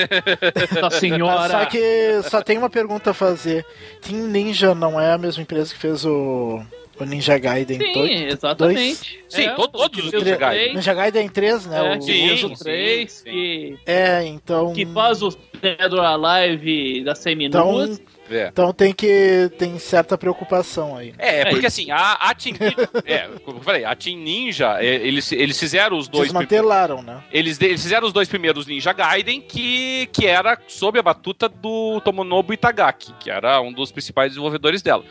[0.81, 1.49] Nossa senhora.
[1.49, 3.65] Só que só tem uma pergunta a fazer.
[4.01, 6.61] Team Ninja não é a mesma empresa que fez o,
[7.01, 8.21] o Ninja Gaiden Sim, 2?
[8.35, 9.19] exatamente.
[9.29, 10.75] Sim, É, to- todos os Ninja Gaiden.
[10.75, 11.79] Ninja Gaiden 3, né?
[11.95, 13.25] É, o, Sim, fez o sim, 3, sim.
[13.25, 14.73] que, É, então.
[14.73, 15.29] que faz o
[15.61, 18.01] Dead or Alive da Então, seminuas.
[18.31, 18.49] É.
[18.49, 19.51] então tem que.
[19.57, 21.15] tem certa preocupação aí.
[21.19, 22.89] É, É porque assim, a, a Team Ninja.
[23.07, 26.25] é, como eu falei, a Team Ninja, é, eles, eles fizeram os dois.
[26.25, 27.23] Desmantelaram, né?
[27.33, 32.01] Eles, eles fizeram os dois primeiros Ninja Gaiden, que, que era sob a batuta do
[32.03, 35.05] Tomonobu Itagaki, que era um dos principais desenvolvedores dela.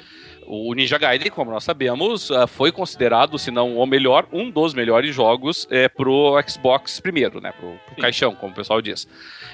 [0.48, 4.74] O Ninja Gaiden, como nós sabemos, uh, foi considerado, se não o melhor, um dos
[4.74, 7.52] melhores jogos é, pro Xbox primeiro, né?
[7.52, 9.08] Pro, pro caixão, como o pessoal diz.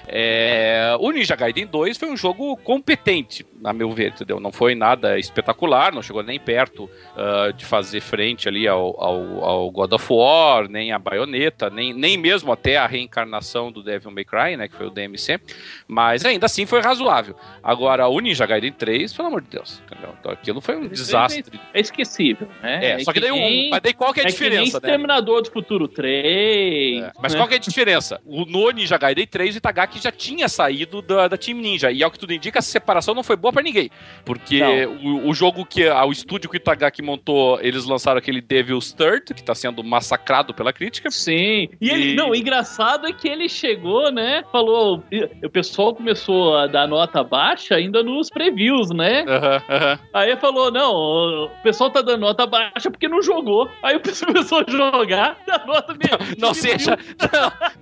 [0.07, 4.39] É, o Ninja Gaiden 2 foi um jogo competente, a meu ver, entendeu?
[4.39, 9.43] Não foi nada espetacular, não chegou nem perto uh, de fazer frente ali ao, ao,
[9.43, 14.11] ao, God of War, nem a Bayonetta, nem, nem mesmo até a reencarnação do Devil
[14.11, 14.67] May Cry, né?
[14.67, 15.39] Que foi o DMC.
[15.87, 17.35] Mas ainda assim foi razoável.
[17.63, 20.13] Agora, o Ninja Gaiden 3, pelo amor de Deus, entendeu?
[20.19, 21.59] Então, aquilo foi um desastre.
[21.73, 22.86] É esquecível, né?
[22.86, 24.88] É, é só que, daí um, mas daí qual que é a é diferença, que
[24.88, 25.03] nem né?
[25.03, 27.03] Exterminador do Futuro 3.
[27.03, 27.39] É, mas né?
[27.39, 28.19] qual que é a diferença?
[28.25, 31.91] O, no Ninja Gaiden 3, o Itagaki que já tinha saído da, da Team Ninja.
[31.91, 33.89] E ao que tudo indica, essa separação não foi boa para ninguém.
[34.25, 34.61] Porque
[35.03, 35.88] o, o, jogo que.
[35.88, 40.53] o estúdio que o Itagaki montou, eles lançaram aquele Devil's Third, que tá sendo massacrado
[40.53, 41.11] pela crítica.
[41.11, 41.69] Sim.
[41.79, 41.89] E, e...
[41.89, 42.15] ele.
[42.15, 44.43] Não, o engraçado é que ele chegou, né?
[44.51, 45.03] Falou.
[45.43, 49.23] O pessoal começou a dar nota baixa ainda nos previews, né?
[49.23, 49.99] Uhum, uhum.
[50.13, 53.69] Aí falou: não, o pessoal tá dando nota baixa porque não jogou.
[53.82, 56.36] Aí o pessoal começou a jogar, dá nota mesmo.
[56.38, 56.97] Não, não seja.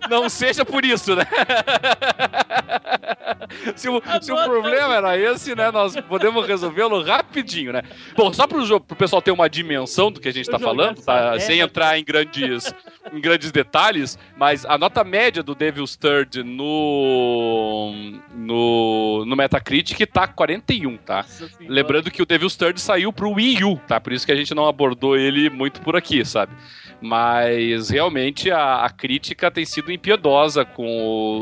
[0.10, 1.26] Não, não seja por isso, né?
[3.76, 5.72] se o, se o problema era esse, né?
[5.72, 7.82] Nós podemos resolvê-lo rapidinho, né?
[8.16, 11.40] Bom, só pro, pro pessoal ter uma dimensão do que a gente tá falando, tá?
[11.40, 12.74] Sem entrar em grandes,
[13.12, 17.94] em grandes detalhes, mas a nota média do Devil's Third no,
[18.34, 21.26] no, no Metacritic tá 41, tá?
[21.60, 24.00] Lembrando que o Devil's Third saiu pro Wii U, tá?
[24.00, 26.54] Por isso que a gente não abordou ele muito por aqui, sabe?
[27.02, 30.86] Mas realmente a, a crítica tem sido impiedosa com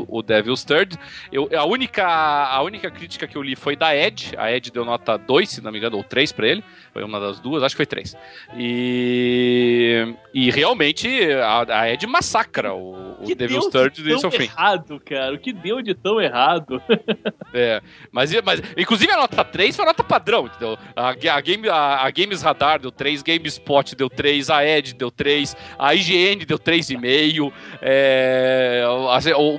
[0.08, 0.98] o, o Devil's Third.
[1.30, 4.32] Eu, a, única, a única crítica que eu li foi da Ed.
[4.38, 6.64] A Ed deu nota 2, se não me engano, ou 3 para ele.
[6.92, 8.16] Foi uma das duas, acho que foi 3.
[8.56, 14.44] E, e realmente a, a Ed massacra o, o Devil's Third do início ao fim.
[14.44, 15.34] errado, cara.
[15.34, 16.82] O que deu de tão errado?
[17.54, 17.80] é,
[18.12, 20.78] mas, mas inclusive a nota 3 foi a nota padrão, entendeu?
[20.94, 25.10] A, a, game, a, a Games Radar deu 3, GameSpot deu 3, a Ed deu
[25.10, 27.52] 3, 3, a IGN deu 3,5.
[27.80, 28.84] É,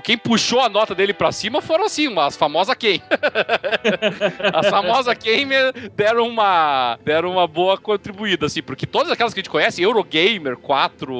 [0.03, 3.01] quem puxou a nota dele pra cima foram assim, as famosas quem.
[4.53, 5.47] as famosas quem
[5.95, 10.57] deram uma, deram uma boa contribuída, assim, porque todas aquelas que a gente conhece, Eurogamer
[10.57, 11.13] 4,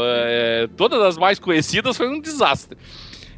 [0.00, 2.78] é, todas as mais conhecidas, foi um desastre.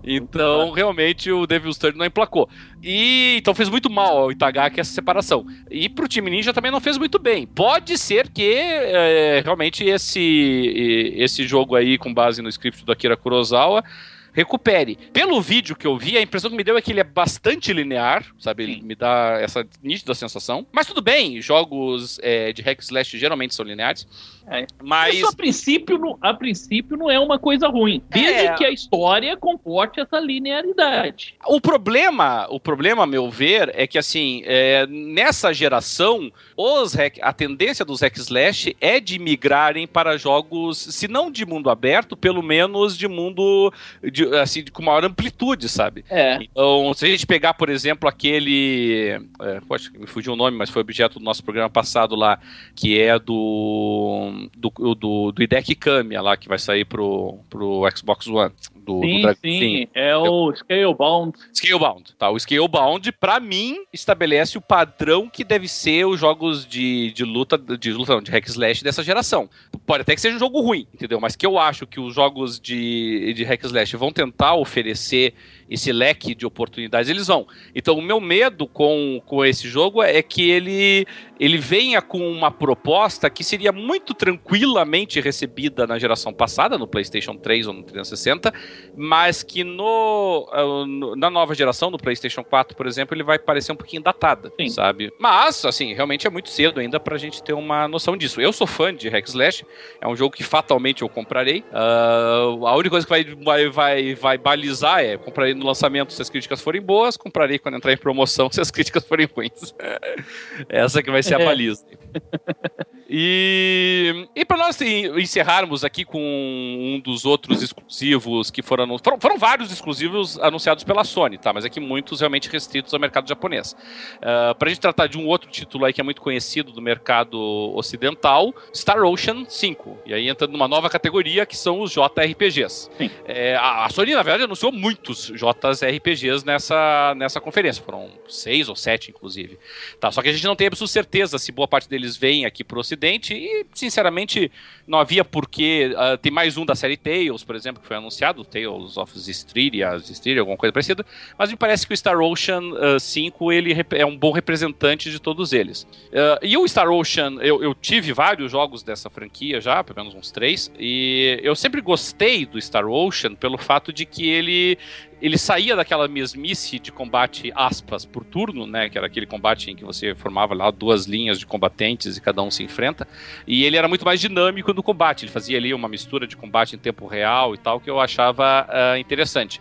[0.03, 2.49] Então, realmente, o Devil's Third não emplacou.
[2.83, 5.45] E então fez muito mal ao Itagaki essa separação.
[5.71, 7.47] E pro time Ninja também não fez muito bem.
[7.47, 13.17] Pode ser que é, realmente esse, esse jogo aí, com base no script do Akira
[13.17, 13.85] Kurosawa,
[14.33, 14.97] recupere.
[15.13, 17.73] Pelo vídeo que eu vi, a impressão que me deu é que ele é bastante
[17.73, 18.63] linear, sabe?
[18.63, 20.67] Ele me dá essa nítida sensação.
[20.73, 24.07] Mas tudo bem, jogos é, de hack slash geralmente são lineares.
[24.51, 24.67] É.
[24.83, 28.55] Mas Isso, a princípio, não, a princípio não é uma coisa ruim, desde é.
[28.55, 31.35] que a história comporte essa linearidade.
[31.47, 37.19] O problema, o problema, a meu ver, é que assim, é, nessa geração, os hack,
[37.21, 42.17] a tendência dos hack slash é de migrarem para jogos, se não de mundo aberto,
[42.17, 43.73] pelo menos de mundo
[44.03, 46.05] de, assim, com maior amplitude, sabe?
[46.09, 46.39] É.
[46.41, 50.71] Então, se a gente pegar, por exemplo, aquele, é, poxa, me fugiu o nome, mas
[50.71, 52.39] foi objeto do nosso programa passado lá,
[52.75, 58.27] que é do do, do, do IDEC Kamiya lá, que vai sair pro, pro Xbox
[58.27, 58.53] One.
[58.89, 61.37] Do, sim, do sim, sim, é o Scalebound.
[61.53, 62.31] Scalebound, tá.
[62.31, 67.59] O Scalebound, pra mim, estabelece o padrão que deve ser os jogos de, de luta,
[67.59, 69.51] de luta não, de hack slash dessa geração.
[69.85, 71.21] Pode até que seja um jogo ruim, entendeu?
[71.21, 75.35] Mas que eu acho que os jogos de, de hack slash vão tentar oferecer
[75.69, 77.47] esse leque de oportunidades, eles vão.
[77.75, 81.07] Então, o meu medo com, com esse jogo é que ele,
[81.39, 87.37] ele venha com uma proposta que seria muito tranquilamente recebida na geração passada, no PlayStation
[87.37, 88.53] 3 ou no 360,
[88.97, 93.73] mas que no, uh, na nova geração, no PlayStation 4, por exemplo, ele vai parecer
[93.73, 94.69] um pouquinho datada, Sim.
[94.69, 95.13] sabe?
[95.19, 98.41] Mas, assim, realmente é muito cedo ainda pra gente ter uma noção disso.
[98.41, 99.65] Eu sou fã de Hack Slash,
[100.01, 101.65] é um jogo que fatalmente eu comprarei.
[101.71, 106.21] Uh, a única coisa que vai, vai, vai, vai balizar é comprarei no lançamento se
[106.21, 109.75] as críticas forem boas, comprarei quando entrar em promoção se as críticas forem ruins.
[110.69, 111.45] Essa que vai ser a é.
[111.45, 111.85] baliza.
[113.11, 119.39] E, e para nós encerrarmos aqui com um dos outros exclusivos que foram, foram, foram
[119.39, 121.51] vários exclusivos anunciados pela Sony, tá?
[121.51, 123.75] Mas aqui muitos realmente restritos ao mercado japonês.
[124.17, 127.39] Uh, pra gente tratar de um outro título aí que é muito conhecido do mercado
[127.75, 130.01] ocidental, Star Ocean 5.
[130.05, 132.91] E aí entrando numa nova categoria que são os JRPGs.
[133.25, 137.83] É, a, a Sony, na verdade, anunciou muitos JRPGs nessa, nessa conferência.
[137.83, 139.59] Foram seis ou sete, inclusive.
[139.99, 142.63] Tá, só que a gente não tem absoluta certeza se boa parte deles vem aqui
[142.63, 144.51] pro ocidente Ocidente e, sinceramente,
[144.87, 145.93] não havia porquê.
[145.93, 149.97] Uh, tem mais um da série Tales, por exemplo, que foi anunciado, Tales of Zestiria,
[149.99, 151.07] Zestiria, alguma coisa parecida,
[151.39, 155.21] mas me parece que o Star Ocean uh, 5 ele é um bom representante de
[155.21, 155.83] todos eles.
[155.83, 160.15] Uh, e o Star Ocean, eu, eu, tive vários jogos dessa franquia já, pelo menos
[160.15, 164.77] uns três, e eu sempre gostei do Star Ocean pelo fato de que ele
[165.21, 169.77] ele saía daquela mesmice de combate aspas por turno, né, que era aquele combate em
[169.77, 173.07] que você formava lá duas linhas de combatentes e cada um se enfrenta,
[173.47, 176.77] e ele era muito mais dinâmico no combate, ele fazia ali uma mistura de combate
[176.77, 179.61] em tempo real e tal que eu achava uh, interessante.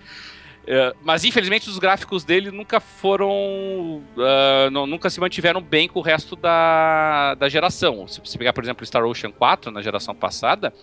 [0.68, 3.32] Uh, mas infelizmente os gráficos dele nunca foram.
[3.32, 8.05] Uh, não, nunca se mantiveram bem com o resto da, da geração.
[8.05, 10.74] Se você pegar, por exemplo, Star Ocean 4 na geração passada,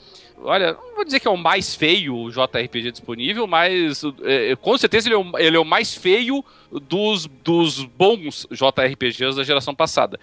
[0.43, 4.77] olha, não vou dizer que é o mais feio o JRPG disponível, mas é, com
[4.77, 6.45] certeza ele é, o, ele é o mais feio
[6.81, 10.19] dos, dos bons JRPGs da geração passada.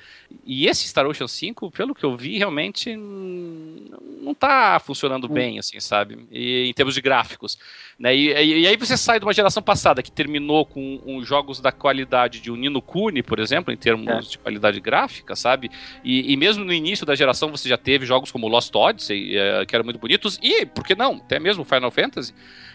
[0.45, 5.33] E esse Star Ocean 5, pelo que eu vi, realmente não tá funcionando hum.
[5.33, 6.19] bem, assim, sabe?
[6.31, 7.57] E, em termos de gráficos.
[7.97, 8.15] Né?
[8.15, 11.71] E, e, aí você sai de uma geração passada que terminou com um, jogos da
[11.71, 14.19] qualidade de um Nino Kuni, por exemplo, em termos é.
[14.31, 15.69] de qualidade gráfica, sabe?
[16.03, 19.65] E, e, mesmo no início da geração você já teve jogos como Lost Odyssey, é,
[19.65, 21.15] que eram muito bonitos, e, por que não?
[21.15, 22.33] Até mesmo Final Fantasy.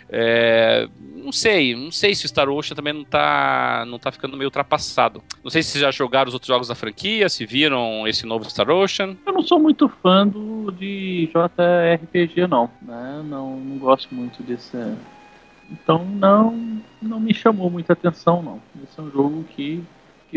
[0.08, 4.36] É, não sei, não sei se o Star Ocean também não tá, não tá ficando
[4.36, 5.22] meio ultrapassado.
[5.42, 8.48] Não sei se vocês já jogaram os outros jogos da franquia, se viram esse novo
[8.48, 9.16] Star Ocean.
[9.26, 12.70] Eu não sou muito fã do, de JRPG, não.
[12.80, 13.22] Né?
[13.24, 14.76] Não, não gosto muito desse.
[15.70, 18.62] Então não, não me chamou muita atenção, não.
[18.84, 19.82] Esse é um jogo que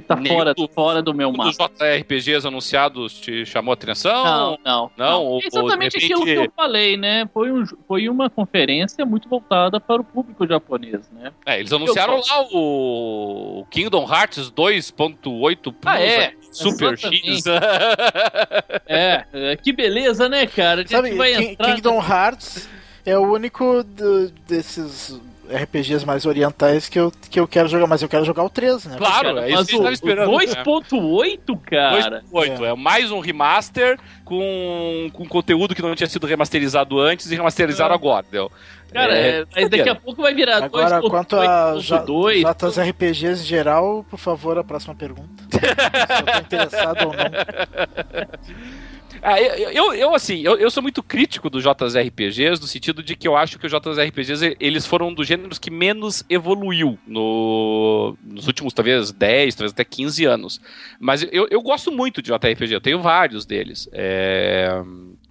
[0.01, 1.49] que tá fora, do, fora do meu mapa.
[1.49, 4.23] Os JRPGs anunciados te chamou atenção?
[4.23, 4.91] Não, não.
[4.97, 5.39] Não, não.
[5.43, 6.13] exatamente repente...
[6.13, 7.30] aquilo que eu falei, né?
[7.34, 11.31] Foi, um, foi uma conferência muito voltada para o público japonês, né?
[11.45, 15.76] É, eles anunciaram lá o Kingdom Hearts 2.8 Plus.
[15.85, 16.34] Ah, é.
[16.51, 17.43] Super X.
[18.88, 20.81] é, é, que beleza, né, cara?
[20.81, 21.76] A gente Sabe, vai entrar...
[21.76, 22.69] Kingdom Hearts
[23.05, 25.19] é o único do, desses
[25.51, 28.85] RPGs mais orientais que eu, que eu quero jogar, mas eu quero jogar o 3,
[28.85, 28.97] né?
[28.97, 30.31] Claro, é isso que eu esperando.
[30.31, 32.23] 2.8, cara.
[32.31, 32.69] 2.8, é.
[32.69, 32.76] é.
[32.76, 37.95] mais um remaster com, com conteúdo que não tinha sido remasterizado antes e remasterizado é.
[37.95, 38.51] agora, entendeu?
[38.91, 41.11] Cara, é, é daqui a pouco vai virar Agora, 2.
[41.11, 45.30] quanto a Jatas RPGs em geral, por favor, a próxima pergunta.
[45.51, 48.80] Se eu tô interessado ou não.
[49.22, 53.28] Ah, eu, eu, assim, eu, eu sou muito crítico dos JRPGs, no sentido de que
[53.28, 58.48] eu acho que os JRPGs, eles foram um dos gêneros que menos evoluiu no, nos
[58.48, 60.62] últimos, talvez, 10, talvez até 15 anos.
[61.00, 63.90] Mas eu, eu gosto muito de JRPG, eu tenho vários deles.
[63.91, 64.82] É...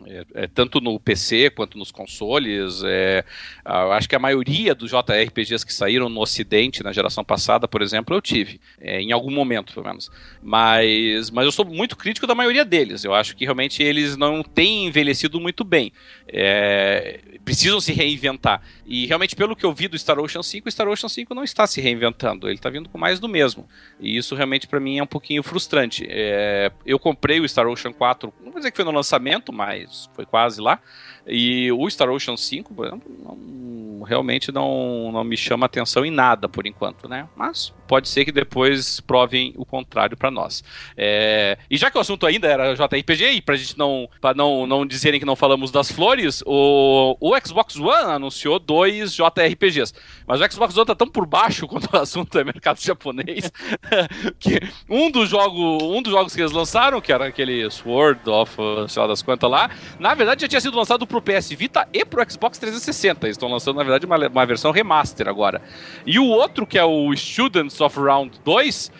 [0.08, 2.82] É, é, tanto no PC quanto nos consoles.
[2.84, 3.22] É,
[3.64, 8.16] acho que a maioria dos JRPGs que saíram no Ocidente na geração passada, por exemplo,
[8.16, 8.58] eu tive.
[8.80, 10.10] É, em algum momento, pelo menos.
[10.42, 13.04] Mas, mas eu sou muito crítico da maioria deles.
[13.04, 15.92] Eu acho que realmente eles não têm envelhecido muito bem.
[16.26, 18.62] É, precisam se reinventar.
[18.86, 21.44] E realmente, pelo que eu vi do Star Ocean 5, o Star Ocean 5 não
[21.44, 22.48] está se reinventando.
[22.48, 23.68] Ele está vindo com mais do mesmo.
[24.00, 26.06] E isso realmente para mim é um pouquinho frustrante.
[26.08, 29.97] É, eu comprei o Star Ocean 4, não vou dizer que foi no lançamento, mas
[30.14, 30.78] foi quase lá.
[31.28, 36.10] E o Star Ocean 5, por exemplo, não, realmente não, não me chama atenção em
[36.10, 37.28] nada por enquanto, né?
[37.36, 40.62] Mas pode ser que depois provem o contrário para nós.
[40.96, 44.66] É, e já que o assunto ainda era JRPG, e pra gente não, pra não,
[44.66, 49.94] não dizerem que não falamos das flores, o, o Xbox One anunciou dois JRPGs.
[50.26, 53.50] Mas o Xbox One tá tão por baixo quando o assunto é mercado japonês,
[54.38, 58.54] que um dos, jogo, um dos jogos que eles lançaram, que era aquele Sword of,
[58.88, 62.04] sei lá das quantas lá, na verdade já tinha sido lançado pro PS Vita e
[62.04, 63.26] pro Xbox 360.
[63.26, 65.60] Eles estão lançando, na verdade, uma, uma versão remaster agora.
[66.06, 68.90] E o outro, que é o Students of Round 2,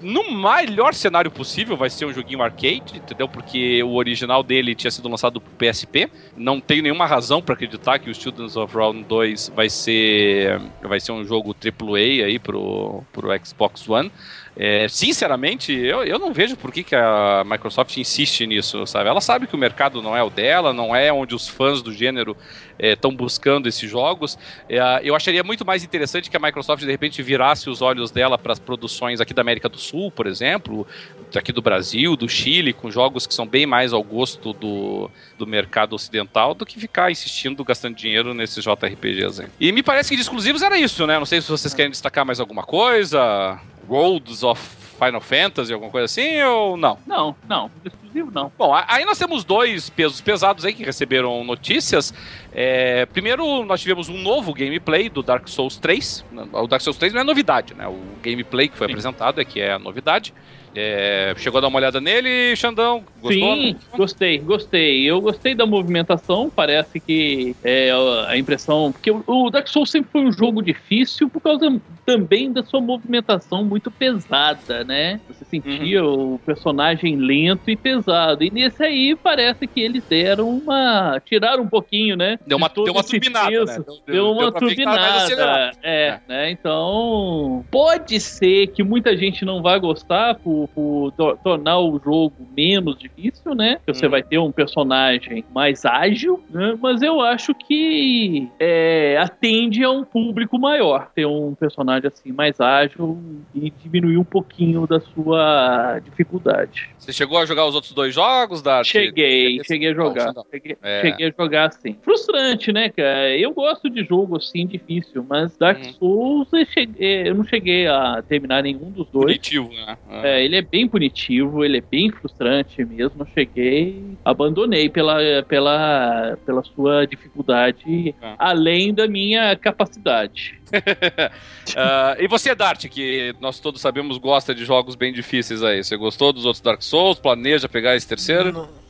[0.00, 3.28] no melhor cenário possível, vai ser um joguinho arcade, entendeu?
[3.28, 6.08] Porque o original dele tinha sido lançado pro PSP.
[6.36, 11.00] Não tenho nenhuma razão para acreditar que o Students of Round 2 vai ser, vai
[11.00, 14.10] ser um jogo AAA aí pro, pro Xbox One.
[14.56, 19.08] É, sinceramente, eu, eu não vejo por que, que a Microsoft insiste nisso, sabe?
[19.08, 21.92] Ela sabe que o mercado não é o dela, não é onde os fãs do
[21.92, 22.36] gênero
[22.78, 24.38] estão é, buscando esses jogos.
[24.68, 28.36] É, eu acharia muito mais interessante que a Microsoft de repente virasse os olhos dela
[28.38, 30.86] para as produções aqui da América do Sul, por exemplo,
[31.34, 35.46] aqui do Brasil, do Chile, com jogos que são bem mais ao gosto do, do
[35.46, 39.42] mercado ocidental, do que ficar insistindo gastando dinheiro nesses JRPGs.
[39.42, 39.48] Hein?
[39.58, 41.18] E me parece que de exclusivos era isso, né?
[41.18, 43.58] Não sei se vocês querem destacar mais alguma coisa.
[43.88, 46.98] Worlds of Final Fantasy, alguma coisa assim, ou não?
[47.06, 47.70] Não, não.
[47.84, 48.52] exclusivo, não.
[48.56, 52.14] Bom, aí nós temos dois pesos pesados aí que receberam notícias.
[52.52, 56.24] É, primeiro, nós tivemos um novo gameplay do Dark Souls 3.
[56.52, 57.86] O Dark Souls 3 não é novidade, né?
[57.86, 58.92] O gameplay que foi Sim.
[58.92, 60.32] apresentado é que é a novidade.
[60.74, 63.04] É, chegou a dar uma olhada nele, Xandão?
[63.20, 63.56] Gostou?
[63.56, 65.04] Sim, gostei, gostei.
[65.04, 67.90] Eu gostei da movimentação, parece que é
[68.28, 68.92] a impressão.
[68.92, 73.64] Porque o Dark Souls sempre foi um jogo difícil por causa também da sua movimentação
[73.64, 75.20] muito pesada, né?
[75.28, 76.34] Você sentia uhum.
[76.34, 78.44] o personagem lento e pesado.
[78.44, 81.20] E nesse aí parece que eles deram uma.
[81.24, 82.38] tiraram um pouquinho, né?
[82.46, 83.76] Deu uma, deu uma turbinada, né?
[83.76, 85.32] Deu, deu uma deu turbinada.
[85.34, 86.50] É, é, né?
[86.50, 87.64] Então.
[87.70, 91.12] Pode ser que muita gente não vá gostar por por,
[91.42, 93.78] tornar o jogo menos difícil, né?
[93.86, 94.10] Você hum.
[94.10, 96.76] vai ter um personagem mais ágil, né?
[96.80, 102.60] Mas eu acho que é, atende a um público maior ter um personagem assim mais
[102.60, 103.18] ágil
[103.54, 106.90] e diminuir um pouquinho da sua dificuldade.
[106.98, 108.86] Você chegou a jogar os outros dois jogos, Darth?
[108.86, 110.32] Cheguei, cheguei a jogar.
[110.50, 111.00] Cheguei, é.
[111.02, 111.96] cheguei, a jogar assim.
[112.02, 113.36] Frustrante, né, cara?
[113.36, 115.92] Eu gosto de jogo assim, difícil, mas Dark hum.
[115.98, 119.26] Souls eu, cheguei, eu não cheguei a terminar nenhum dos dois.
[119.26, 119.96] Punitivo, né?
[120.10, 120.40] É.
[120.40, 123.22] É, ele é bem punitivo, ele é bem frustrante mesmo.
[123.22, 128.36] Eu cheguei, abandonei pela, pela, pela sua dificuldade, ah.
[128.38, 130.60] além da minha capacidade.
[130.72, 135.82] uh, e você, Dart, que nós todos sabemos gosta de jogos bem difíceis aí.
[135.82, 137.18] Você gostou dos outros Dark Souls?
[137.18, 138.52] Planeja pegar esse terceiro?
[138.52, 138.83] Não.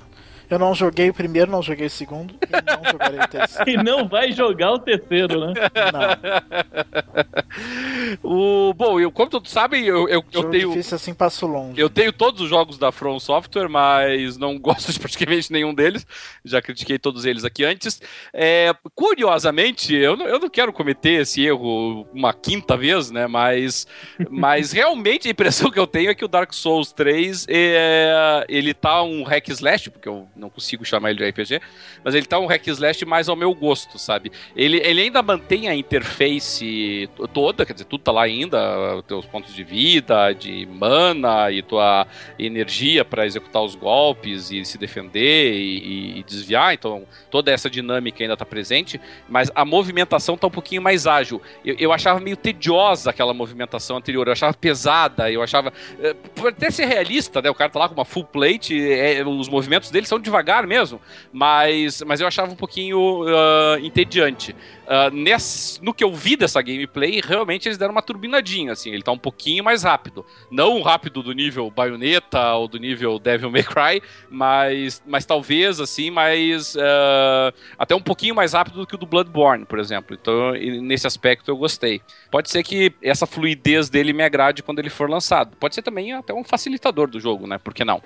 [0.49, 3.71] Eu não joguei o primeiro, não joguei o segundo e não jogarei o terceiro.
[3.71, 5.55] e não vai jogar o terceiro, né?
[8.23, 8.69] Não.
[8.69, 10.69] o, bom, eu, como todos sabem, eu, eu, eu tenho.
[10.69, 11.81] difícil assim passo longe.
[11.81, 16.07] Eu tenho todos os jogos da From Software, mas não gosto de praticamente nenhum deles.
[16.45, 18.01] Já critiquei todos eles aqui antes.
[18.33, 23.27] É, curiosamente, eu não, eu não quero cometer esse erro uma quinta vez, né?
[23.27, 23.87] Mas,
[24.31, 28.75] mas realmente a impressão que eu tenho é que o Dark Souls 3 é, ele
[28.75, 31.61] tá um hack slash, porque eu não consigo chamar ele de RPG,
[32.02, 34.32] mas ele tá um hack slash mais ao meu gosto, sabe?
[34.56, 39.55] Ele, ele ainda mantém a interface toda, quer dizer, tudo tá lá ainda, teus pontos
[39.55, 42.06] de vida, de mana e tua
[42.39, 48.23] energia para executar os golpes e se defender e, e, desviar, então toda essa dinâmica
[48.23, 51.40] ainda tá presente, mas a movimentação tá um pouquinho mais ágil.
[51.65, 55.73] Eu, eu achava meio tediosa aquela movimentação anterior, eu achava pesada, eu achava.
[56.01, 56.16] Eh,
[56.47, 57.51] até ser realista, né?
[57.51, 61.01] O cara tá lá com uma full plate, é, os movimentos dele são devagar mesmo,
[61.33, 64.55] mas, mas eu achava um pouquinho uh, entediante.
[64.85, 69.03] Uh, nesse, no que eu vi dessa gameplay, realmente eles deram uma turbinadinha, assim, ele
[69.03, 70.27] tá um pouquinho mais rápido.
[70.51, 76.11] Não rápido do nível Bayonetta ou do nível Devil May Cry, mas, mas talvez, assim,
[76.11, 76.75] mais.
[76.75, 80.17] Uh, até um pouquinho mais rápido do que o do Bloodborne, por exemplo.
[80.21, 82.01] Então, nesse aspecto eu gostei.
[82.31, 85.57] Pode ser que essa fluidez dele me agrade quando ele for lançado.
[85.57, 87.59] Pode ser também até um facilitador do jogo, né?
[87.59, 88.03] Por que não?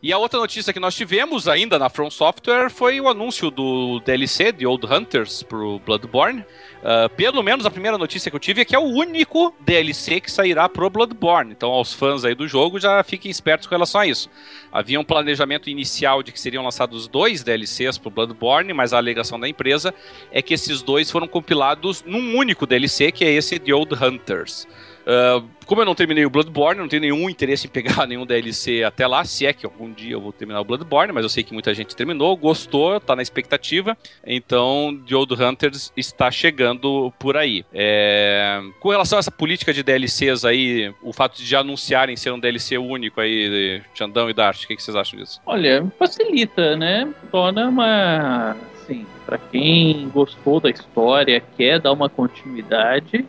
[0.00, 3.98] E a outra notícia que nós tivemos ainda na From Software foi o anúncio do
[4.04, 6.44] DLC de Old Hunters pro Bloodborne.
[6.78, 10.20] Uh, pelo menos a primeira notícia que eu tive é que é o único DLC
[10.20, 11.50] que sairá pro Bloodborne.
[11.50, 14.30] Então, aos fãs aí do jogo, já fiquem espertos com relação a isso.
[14.70, 19.40] Havia um planejamento inicial de que seriam lançados dois DLCs pro Bloodborne, mas a alegação
[19.40, 19.92] da empresa
[20.30, 24.64] é que esses dois foram compilados num único DLC, que é esse de Old Hunters.
[25.08, 28.84] Uh, como eu não terminei o Bloodborne, não tenho nenhum interesse em pegar nenhum DLC
[28.84, 31.42] até lá, se é que algum dia eu vou terminar o Bloodborne, mas eu sei
[31.42, 33.96] que muita gente terminou, gostou, tá na expectativa.
[34.26, 37.64] Então, The Old Hunters está chegando por aí.
[37.72, 38.60] É...
[38.80, 42.38] Com relação a essa política de DLCs aí, o fato de já anunciarem ser um
[42.38, 45.40] DLC único aí, Xandão e Dart, o que, que vocês acham disso?
[45.46, 47.10] Olha, facilita, né?
[47.30, 48.56] Torna uma.
[48.82, 53.26] Assim, pra quem gostou da história, quer dar uma continuidade,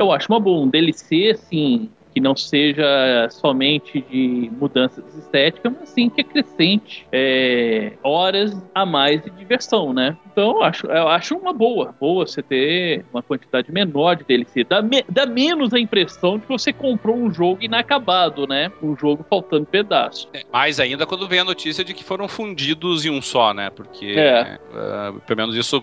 [0.00, 0.64] eu acho uma boa.
[0.64, 7.92] Um DLC, assim, que não seja somente de mudanças estéticas, mas sim que acrescente é,
[8.02, 10.16] horas a mais de diversão, né?
[10.32, 14.64] Então eu acho, eu acho uma boa, boa você ter uma quantidade menor de DLC.
[14.64, 18.70] Dá, me, dá menos a impressão de que você comprou um jogo inacabado, né?
[18.82, 20.28] Um jogo faltando pedaço.
[20.32, 23.70] É, mais ainda quando vem a notícia de que foram fundidos em um só, né?
[23.70, 24.58] Porque é.
[24.70, 25.82] uh, pelo menos isso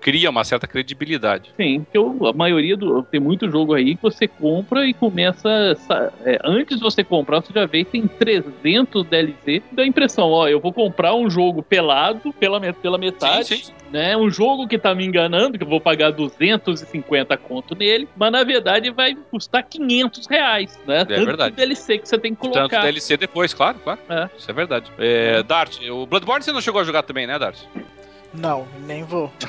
[0.00, 1.52] cria uma certa credibilidade.
[1.56, 3.02] Sim, porque a maioria do.
[3.02, 5.48] Tem muito jogo aí que você compra e começa.
[6.24, 9.62] É, antes de você comprar, você já vê que tem 300 DLC.
[9.72, 13.46] Dá a impressão, ó, eu vou comprar um jogo pelado pela, pela metade.
[13.46, 14.16] Sim, sim né?
[14.16, 18.42] Um jogo que tá me enganando, que eu vou pagar 250 conto nele, mas na
[18.42, 21.00] verdade vai custar 500 reais, né?
[21.00, 21.54] É Tanto verdade.
[21.54, 22.68] DLC que você tem que colocar.
[22.68, 24.00] Tanto DLC depois, claro, claro.
[24.08, 24.28] É.
[24.36, 24.90] Isso é verdade.
[24.98, 27.58] É, Dart, o Bloodborne você não chegou a jogar também, né, Dart?
[28.34, 29.30] Não, nem vou.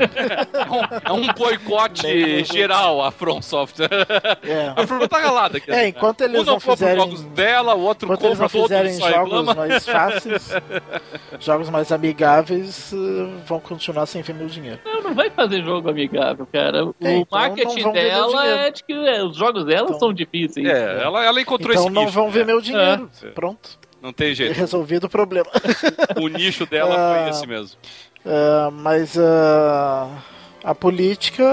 [0.54, 3.90] é, um, é um boicote geral a From Software.
[4.44, 4.74] É.
[4.76, 5.72] A From tá galada aqui.
[5.72, 8.94] É, enquanto eles um não, não fizerem jogos dela, o outro enquanto eles não fizerem
[9.00, 10.50] jogos mais fáceis,
[11.40, 12.98] jogos mais amigáveis, eh,
[13.46, 14.80] vão continuar sem ver meu dinheiro.
[14.84, 16.86] Não, não vai fazer jogo amigável, cara.
[16.86, 20.68] O é, então marketing dela é de que é, os jogos dela então, são difíceis.
[20.68, 23.10] É, ela, ela encontrou então esse Então não vão ver meu dinheiro.
[23.24, 23.28] É.
[23.30, 23.80] Pronto.
[24.04, 24.54] Não tem jeito.
[24.54, 25.50] Resolvido o problema.
[26.22, 27.80] o nicho dela uh, foi esse mesmo.
[28.26, 30.10] Uh, mas uh,
[30.64, 31.44] a política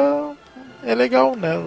[0.85, 1.63] é legal, né?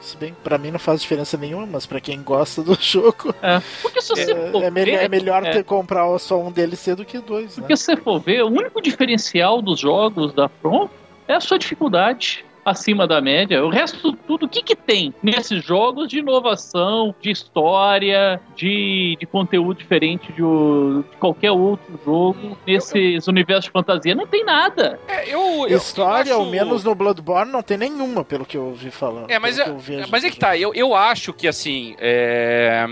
[0.00, 3.34] Se bem para mim não faz diferença nenhuma, mas para quem gosta do jogo.
[3.42, 5.50] É, porque se você é, é, melhor, é melhor é.
[5.50, 7.54] ter comprar só um DLC do que dois.
[7.54, 7.76] Porque né?
[7.76, 10.88] se você for ver, o único diferencial dos jogos da From
[11.26, 13.64] é a sua dificuldade acima da média.
[13.64, 19.26] O resto tudo, o que, que tem nesses jogos de inovação, de história, de, de
[19.26, 24.14] conteúdo diferente de, de qualquer outro jogo nesses universos de fantasia?
[24.14, 24.98] Não tem nada.
[25.08, 26.44] É, eu, eu, história, eu acho...
[26.44, 29.30] ao menos no Bloodborne, não tem nenhuma, pelo que eu ouvi falando.
[29.30, 29.66] É, mas, é,
[30.10, 31.94] mas é que tá, eu, eu acho que assim.
[31.98, 32.88] É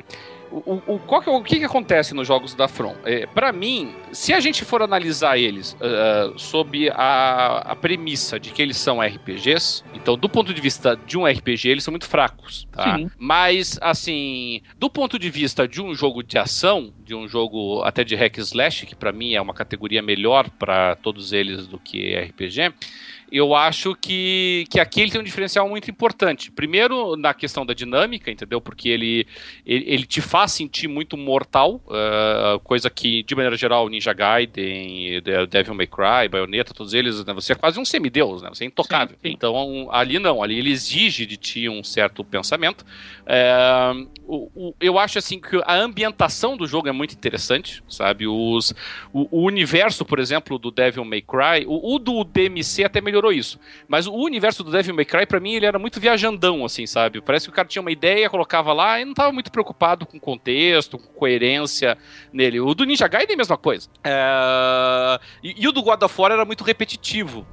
[0.51, 2.95] o, o, qual que, é o que, que acontece nos jogos da From?
[3.05, 8.51] É, para mim, se a gente for analisar eles uh, sob a, a, premissa de
[8.51, 12.07] que eles são RPGs, então do ponto de vista de um RPG, eles são muito
[12.07, 12.97] fracos, tá?
[12.97, 13.11] Sim.
[13.19, 18.03] Mas, assim, do ponto de vista de um jogo de ação, de um jogo até
[18.03, 22.15] de hack slash, que para mim é uma categoria melhor para todos eles do que
[22.17, 22.75] RPG,
[23.31, 26.51] eu acho que, que aqui ele tem um diferencial muito importante.
[26.51, 28.61] Primeiro, na questão da dinâmica, entendeu?
[28.61, 29.27] Porque ele,
[29.65, 35.21] ele, ele te faz sentir muito mortal, uh, coisa que, de maneira geral, Ninja Gaiden,
[35.51, 38.49] Devil May Cry, Bayonetta, todos eles, né, você é quase um semideus, né?
[38.49, 39.17] Você é intocável.
[39.17, 39.35] Sim, sim.
[39.35, 42.85] Então, ali não, ali ele exige de ti um certo pensamento.
[43.27, 48.27] Uh, eu acho assim que a ambientação do jogo é muito interessante, sabe?
[48.27, 48.75] Os,
[49.13, 53.33] o, o universo, por exemplo, do Devil May Cry, o, o do DMC até melhorou
[53.33, 53.59] isso.
[53.87, 57.21] Mas o universo do Devil May Cry, pra mim, ele era muito viajandão, assim, sabe?
[57.21, 60.19] Parece que o cara tinha uma ideia, colocava lá e não tava muito preocupado com
[60.19, 61.97] contexto, com coerência
[62.33, 62.61] nele.
[62.61, 63.89] O do Ninja Gaiden é a mesma coisa.
[64.03, 65.21] É...
[65.43, 67.47] E, e, o do God of War era muito repetitivo,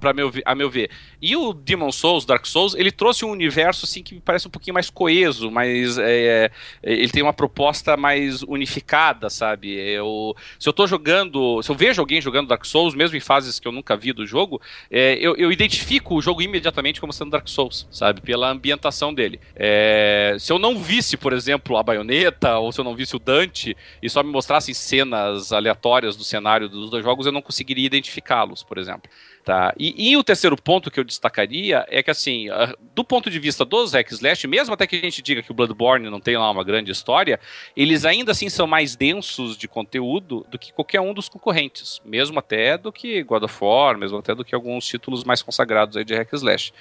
[0.00, 0.90] pra meu, a meu ver.
[1.20, 4.50] E o Demon Souls, Dark Souls, ele trouxe um universo, assim, que me parece um
[4.50, 5.98] pouquinho mais coeso, mais...
[5.98, 6.50] É,
[6.82, 8.83] ele tem uma proposta mais unificada,
[9.30, 9.72] sabe?
[9.72, 11.62] Eu, se eu tô jogando...
[11.62, 14.26] Se eu vejo alguém jogando Dark Souls, mesmo em fases que eu nunca vi do
[14.26, 18.20] jogo, é, eu, eu, identifico o jogo imediatamente como sendo Dark Souls, sabe?
[18.20, 19.40] Pela ambientação dele.
[19.54, 23.18] É, se eu não visse, por exemplo, a baioneta, ou se eu não visse o
[23.18, 27.86] Dante, e só me mostrassem cenas aleatórias do cenário dos dois jogos, eu não conseguiria
[27.86, 29.10] identificá-los, por exemplo.
[29.44, 29.74] Tá?
[29.78, 32.46] E, e, o terceiro ponto que eu destacaria é que, assim,
[32.94, 35.54] do ponto de vista dos hack slash, mesmo até que a gente diga que o
[35.54, 37.38] Bloodborne não tem lá uma grande história,
[37.76, 42.38] eles ainda assim são mais densos de conteúdo do que qualquer um dos concorrentes, mesmo
[42.38, 46.06] até do que God of War, mesmo até do que alguns títulos mais consagrados aí
[46.06, 46.72] de hack slash.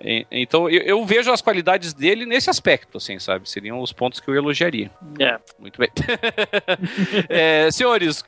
[0.00, 3.48] E, então, eu, eu, vejo as qualidades dele nesse aspecto, assim, sabe?
[3.48, 4.90] Seriam os pontos que eu elogiaria.
[5.18, 5.38] É.
[5.58, 5.88] Muito bem.
[7.28, 8.22] é, senhores,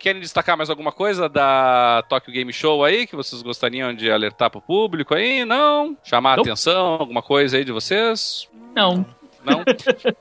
[0.00, 4.10] querem destacar mais alguma coisa da Tokyo Game Show aí que vocês vocês gostariam de
[4.10, 5.44] alertar para o público aí?
[5.44, 5.96] Não?
[6.04, 8.48] Chamar a atenção, alguma coisa aí de vocês?
[8.74, 9.04] Não.
[9.44, 9.64] Não.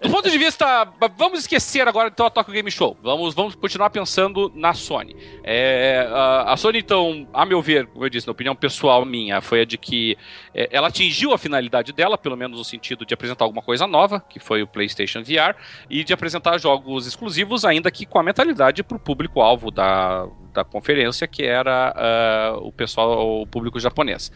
[0.02, 0.88] Do ponto de vista.
[1.18, 2.98] Vamos esquecer agora então a Tokyo Game Show.
[3.02, 5.16] Vamos, vamos continuar pensando na Sony.
[5.44, 6.08] É,
[6.46, 9.66] a, Sony, então, a meu ver, como eu disse, na opinião pessoal minha, foi a
[9.66, 10.18] de que
[10.54, 14.20] é, ela atingiu a finalidade dela, pelo menos no sentido de apresentar alguma coisa nova,
[14.20, 15.56] que foi o PlayStation VR,
[15.90, 20.64] e de apresentar jogos exclusivos, ainda que com a mentalidade para o público-alvo da, da
[20.64, 21.94] conferência, que era
[22.58, 24.32] uh, o pessoal, o público japonês.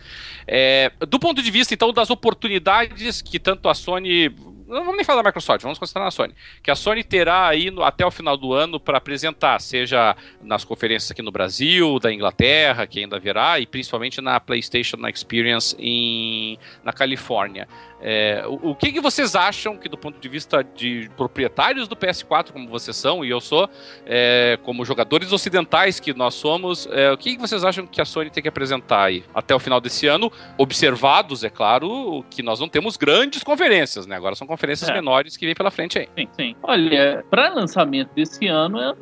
[0.47, 4.33] É, do ponto de vista, então, das oportunidades que tanto a Sony
[4.67, 6.33] não vamos nem falar da Microsoft, vamos concentrar na Sony.
[6.63, 10.63] Que a Sony terá aí no, até o final do ano para apresentar, seja nas
[10.63, 16.57] conferências aqui no Brasil, da Inglaterra, que ainda virá, e principalmente na PlayStation Experience em,
[16.83, 17.67] na Califórnia.
[18.01, 21.95] É, o, o que, que, vocês acham que, do ponto de vista de proprietários do
[21.95, 23.69] PS4, como vocês são, e eu sou,
[24.05, 28.05] é, como jogadores ocidentais que nós somos, é, o que, que, vocês acham que a
[28.05, 30.31] Sony tem que apresentar aí até o final desse ano?
[30.57, 34.15] Observados, é claro, que nós não temos grandes conferências, né?
[34.15, 34.54] Agora são conferências
[34.89, 34.93] é.
[34.93, 36.09] menores que vem pela frente aí.
[36.17, 36.55] Sim, sim.
[36.63, 38.95] Olha, para lançamento desse ano, eu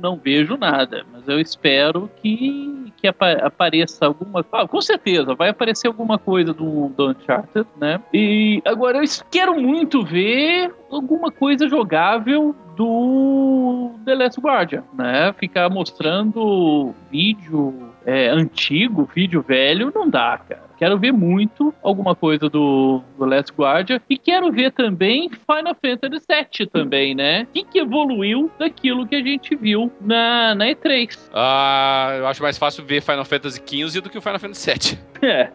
[0.00, 5.88] não vejo nada, mas eu espero que, que apareça alguma ah, com certeza vai aparecer
[5.88, 8.00] alguma coisa do, do Uncharted, né?
[8.12, 15.32] E agora eu quero muito ver alguma coisa jogável do The Last Guardian, né?
[15.32, 22.48] Ficar mostrando vídeo é, antigo, vídeo velho, não dá, cara Quero ver muito alguma coisa
[22.48, 27.42] do, do Last Guardian e quero ver também Final Fantasy VII também, né?
[27.42, 31.18] O que, que evoluiu daquilo que a gente viu na, na E3?
[31.32, 34.98] Ah, eu acho mais fácil ver Final Fantasy XV do que o Final Fantasy VII.
[35.22, 35.50] É.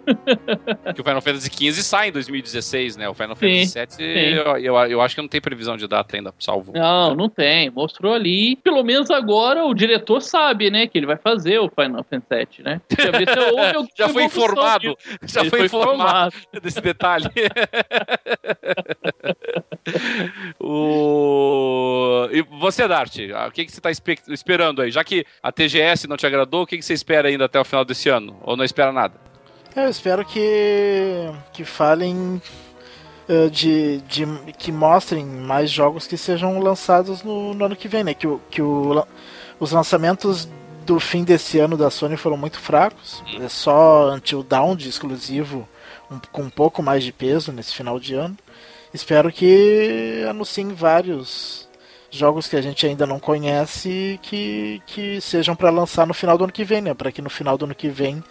[0.83, 3.07] Porque o Final Fantasy XV sai em 2016, né?
[3.07, 6.33] O Final Fantasy VII, eu, eu, eu, acho que não tem previsão de data ainda,
[6.39, 6.73] salvo.
[6.73, 7.69] Não, não tem.
[7.69, 8.55] Mostrou ali.
[8.57, 10.87] Pelo menos agora o diretor sabe, né?
[10.87, 12.81] Que ele vai fazer o Final Fantasy VII, né?
[13.97, 14.97] Já foi informado.
[15.23, 17.29] Já foi, foi informado desse detalhe.
[20.59, 22.27] o...
[22.31, 23.17] E você, Dart,
[23.47, 23.91] o que, que você está
[24.29, 24.91] esperando aí?
[24.91, 27.65] Já que a TGS não te agradou, o que, que você espera ainda até o
[27.65, 28.37] final desse ano?
[28.41, 29.32] Ou não espera nada?
[29.75, 32.39] Eu espero que, que falem
[33.27, 34.25] uh, de, de
[34.57, 38.13] que mostrem mais jogos que sejam lançados no, no ano que vem, né?
[38.13, 39.03] Que, o, que o,
[39.59, 40.47] os lançamentos
[40.85, 43.23] do fim desse ano da Sony foram muito fracos.
[43.41, 45.67] É só Until Dawn de exclusivo
[46.11, 48.37] um, com um pouco mais de peso nesse final de ano.
[48.93, 51.67] Espero que anunciem vários
[52.11, 56.43] jogos que a gente ainda não conhece que, que sejam para lançar no final do
[56.43, 56.93] ano que vem, né?
[56.93, 58.23] Para que no final do ano que vem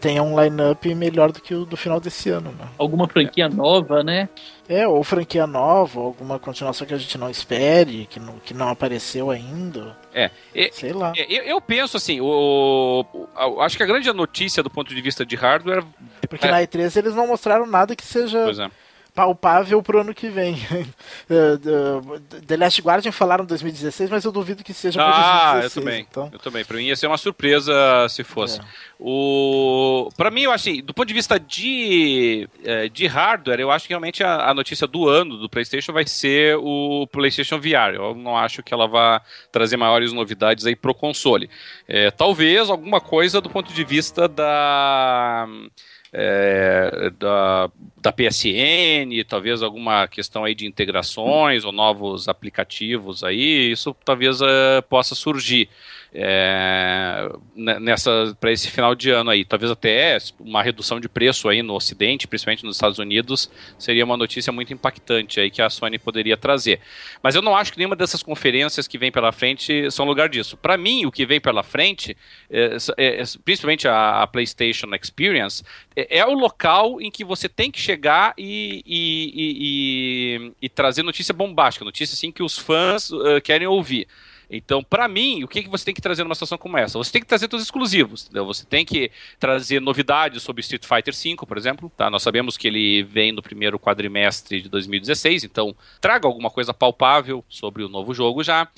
[0.00, 2.50] tenha um line-up melhor do que o do final desse ano.
[2.58, 2.68] Né?
[2.78, 3.48] Alguma franquia é.
[3.48, 4.28] nova, né?
[4.68, 8.52] É, ou franquia nova, ou alguma continuação que a gente não espere, que não, que
[8.52, 9.96] não apareceu ainda.
[10.14, 10.30] É,
[10.72, 11.12] sei lá.
[11.16, 15.00] É, eu, eu, penso assim, o, o, acho que a grande notícia do ponto de
[15.00, 15.84] vista de hardware.
[16.28, 16.50] Porque é...
[16.50, 18.44] na E3 eles não mostraram nada que seja.
[18.44, 18.70] Pois é
[19.18, 20.56] palpável pro ano que vem.
[21.28, 21.58] Eh,
[22.46, 25.60] The Last Guardian falaram 2016, mas eu duvido que seja ah, 2016.
[25.60, 26.06] Ah, eu também.
[26.08, 26.30] Então...
[26.32, 26.64] Eu também.
[26.64, 27.74] Pra mim ia ser uma surpresa
[28.08, 28.60] se fosse.
[28.60, 28.64] É.
[28.96, 30.08] O...
[30.16, 33.86] Pra mim, eu acho assim, do ponto de vista de, eh, de hardware, eu acho
[33.86, 37.94] que realmente a, a notícia do ano do PlayStation vai ser o PlayStation VR.
[37.94, 39.20] Eu não acho que ela vá
[39.50, 41.50] trazer maiores novidades aí pro console.
[41.88, 45.48] É, talvez alguma coisa do ponto de vista da
[46.12, 47.70] é, da,
[48.00, 54.82] da PSN, talvez alguma questão aí de integrações ou novos aplicativos aí, isso talvez uh,
[54.88, 55.68] possa surgir
[56.12, 59.44] é, nessa para esse final de ano aí.
[59.44, 64.16] Talvez até uma redução de preço aí no Ocidente, principalmente nos Estados Unidos, seria uma
[64.16, 66.80] notícia muito impactante aí que a Sony poderia trazer.
[67.22, 70.56] Mas eu não acho que nenhuma dessas conferências que vem pela frente são lugar disso.
[70.56, 72.16] Para mim, o que vem pela frente,
[72.50, 75.62] é, é, é principalmente a, a, PlayStation Experience,
[75.94, 79.32] é, é, o local em que você tem que chegar e, e,
[80.46, 84.06] e, e trazer notícia bombástica, notícia assim que os fãs uh, querem ouvir.
[84.50, 86.96] Então, para mim, o que, que você tem que trazer numa situação como essa?
[86.96, 88.24] Você tem que trazer todos exclusivos.
[88.24, 88.46] Entendeu?
[88.46, 91.92] Você tem que trazer novidades sobre Street Fighter V, por exemplo.
[91.96, 92.08] Tá?
[92.08, 97.44] Nós sabemos que ele vem no primeiro quadrimestre de 2016, então traga alguma coisa palpável
[97.48, 98.68] sobre o novo jogo já.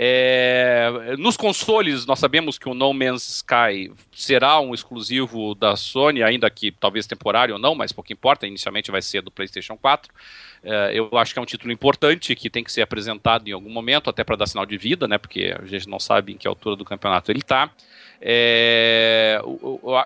[0.00, 6.22] É, nos consoles, nós sabemos que o No Man's Sky será um exclusivo da Sony,
[6.22, 10.14] ainda que talvez temporário ou não, mas pouco importa, inicialmente vai ser do PlayStation 4.
[10.62, 13.70] É, eu acho que é um título importante que tem que ser apresentado em algum
[13.70, 15.18] momento, até para dar sinal de vida, né?
[15.18, 17.68] Porque a gente não sabe em que altura do campeonato ele está.
[18.20, 19.40] É,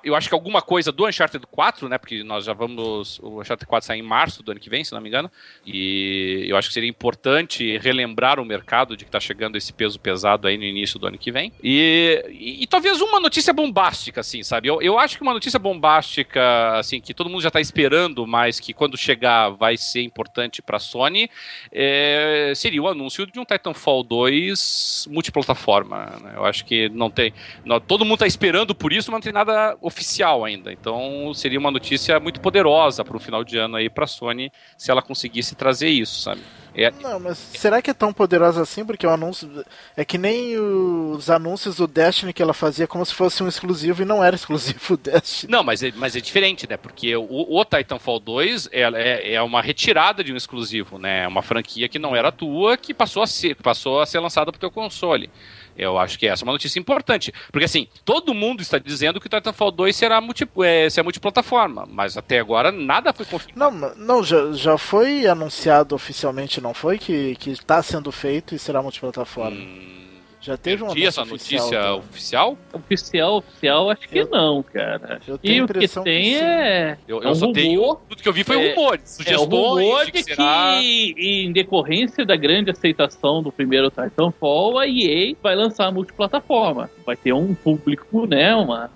[0.04, 1.98] eu acho que alguma coisa do Uncharted 4, né?
[1.98, 3.18] Porque nós já vamos.
[3.20, 5.30] O Uncharted 4 sai em março do ano que vem, se não me engano.
[5.66, 9.98] E eu acho que seria importante relembrar o mercado de que está chegando esse peso
[9.98, 11.52] pesado aí no início do ano que vem.
[11.62, 14.68] E, e, e talvez uma notícia bombástica, assim, sabe?
[14.68, 18.60] Eu, eu acho que uma notícia bombástica, assim, que todo mundo já está esperando, mas
[18.60, 21.30] que quando chegar vai ser importante para a Sony,
[21.70, 26.18] é, seria o anúncio de um Titanfall 2 multiplataforma.
[26.22, 26.32] Né?
[26.36, 27.32] Eu acho que não tem.
[27.64, 30.72] Não, todo todo mundo está esperando por isso, mas não tem nada oficial ainda.
[30.72, 34.50] Então seria uma notícia muito poderosa para o final de ano aí para a Sony
[34.76, 36.40] se ela conseguisse trazer isso, sabe?
[36.74, 36.90] É...
[37.02, 38.84] Não, mas será que é tão poderosa assim?
[38.84, 39.64] Porque o anúncio.
[39.96, 44.02] É que nem os anúncios do Destiny que ela fazia como se fosse um exclusivo
[44.02, 45.52] e não era exclusivo o Destiny.
[45.52, 46.76] Não, mas é, mas é diferente, né?
[46.76, 51.24] Porque o, o Titanfall 2 é, é, é, uma retirada de um exclusivo, né?
[51.24, 54.50] É uma franquia que não era tua que passou a ser, passou a ser lançada
[54.50, 55.30] pro teu console.
[55.76, 57.32] Eu acho que essa é uma notícia importante.
[57.50, 61.86] Porque assim, todo mundo está dizendo que o Titanfall 2 será, multi, é, será multiplataforma,
[61.90, 63.76] mas até agora nada foi confirmado.
[63.76, 66.98] Não, não já, já foi anunciado oficialmente, não foi?
[66.98, 69.56] Que está sendo feito e será multiplataforma.
[69.56, 70.01] Hum...
[70.42, 72.58] Já teve uma essa notícia oficial?
[72.72, 75.20] Oficial, oficial, acho que eu, não, cara.
[75.40, 76.98] e o que tem que é.
[77.06, 77.94] Eu, eu é um só rumor, tenho.
[78.08, 79.40] Tudo que eu vi foi é, rumores, sugestões.
[79.40, 80.78] É, o rumor de que, será...
[80.80, 86.90] que, em decorrência da grande aceitação do primeiro Titanfall, a EA vai lançar multiplataforma.
[87.06, 88.52] Vai ter um público, né?
[88.56, 88.90] Uma,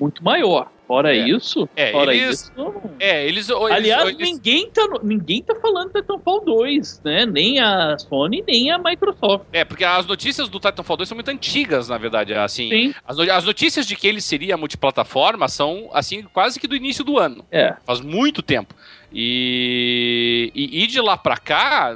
[0.00, 0.70] muito maior.
[0.86, 1.28] Fora é.
[1.28, 2.52] isso, é, fora eles, isso.
[2.98, 3.50] É, eles.
[3.50, 7.24] Aliás, eles, ninguém, tá, ninguém tá falando do Titanfall 2, né?
[7.24, 9.46] Nem a Sony, nem a Microsoft.
[9.52, 12.34] É, porque as notícias do Titanfall 2 são muito antigas, na verdade.
[12.34, 12.94] Assim, Sim.
[13.06, 17.18] As, as notícias de que ele seria multiplataforma são, assim, quase que do início do
[17.18, 17.44] ano.
[17.50, 17.74] É.
[17.86, 18.74] Faz muito tempo.
[19.14, 21.94] E, e, e, de lá pra cá,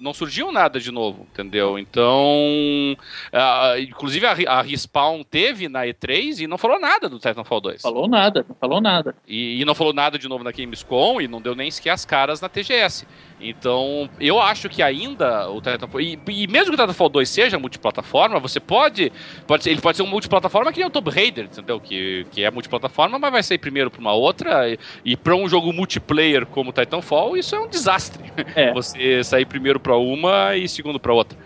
[0.00, 1.78] não surgiu nada de novo, entendeu?
[1.78, 2.96] Então,
[3.32, 7.82] uh, inclusive a, a, Respawn teve na E3 e não falou nada do Titanfall 2.
[7.82, 9.14] Falou nada, não falou nada.
[9.26, 12.04] E, e não falou nada de novo na Gamescom e não deu nem sequer as
[12.04, 13.06] caras na TGS.
[13.40, 16.00] Então, eu acho que ainda o Titanfall.
[16.00, 19.12] E, e mesmo que o Titanfall 2 seja multiplataforma, você pode.
[19.46, 21.80] pode ser, ele pode ser um multiplataforma que nem o Tomb Raider, entendeu?
[21.80, 24.68] Que, que é multiplataforma, mas vai sair primeiro para uma outra.
[24.68, 28.24] E, e para um jogo multiplayer como Titanfall, isso é um desastre.
[28.54, 28.72] É.
[28.74, 31.38] Você sair primeiro para uma e segundo para outra.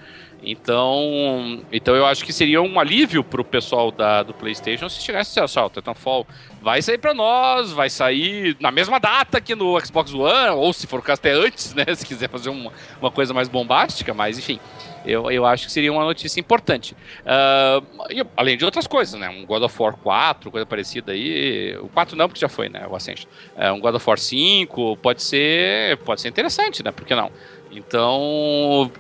[0.45, 5.39] Então, então eu acho que seria um alívio pro pessoal da, do PlayStation se chegasse
[5.39, 6.27] a o Titanfall
[6.61, 10.87] vai sair para nós, vai sair na mesma data que no Xbox One, ou se
[10.87, 14.39] for o caso até antes, né, se quiser fazer uma, uma coisa mais bombástica, mas
[14.39, 14.59] enfim.
[15.05, 16.95] Eu, eu acho que seria uma notícia importante.
[17.23, 19.29] Uh, e, além de outras coisas, né?
[19.29, 21.77] Um God of War 4, coisa parecida aí.
[21.83, 22.87] O 4 não, porque já foi, né?
[22.89, 23.29] O Ascension.
[23.57, 26.93] Uh, um God of War 5 pode ser, pode ser interessante, né?
[26.93, 27.33] Por que não?
[27.75, 28.91] Então,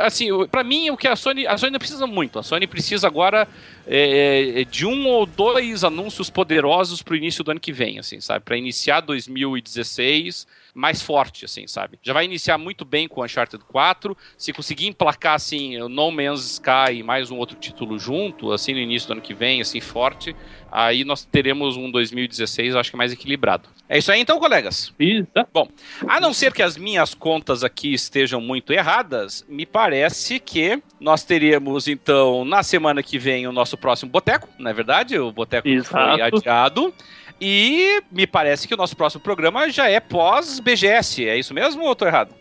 [0.00, 2.38] assim, para mim o que a Sony, a Sony não precisa muito.
[2.38, 3.46] A Sony precisa agora
[3.86, 8.00] é, é de um ou dois anúncios poderosos para o início do ano que vem,
[8.00, 8.44] assim, sabe?
[8.44, 11.98] Para iniciar 2016 mais forte, assim, sabe?
[12.02, 14.16] Já vai iniciar muito bem com o Uncharted 4.
[14.36, 18.72] Se conseguir emplacar, assim, o No Man's Sky e mais um outro título junto, assim,
[18.72, 20.34] no início do ano que vem, assim, forte,
[20.72, 23.68] aí nós teremos um 2016, acho que mais equilibrado.
[23.88, 24.92] É isso aí então, colegas?
[24.98, 25.28] Isso.
[25.52, 25.68] Bom,
[26.08, 31.22] a não ser que as minhas contas aqui estejam muito erradas, me parece que nós
[31.22, 35.18] teríamos, então, na semana que vem, o nosso próximo Boteco, não é verdade?
[35.18, 36.92] O Boteco foi adiado.
[37.40, 41.28] E me parece que o nosso próximo programa já é pós-BGS.
[41.28, 42.34] É isso mesmo ou eu tô errado?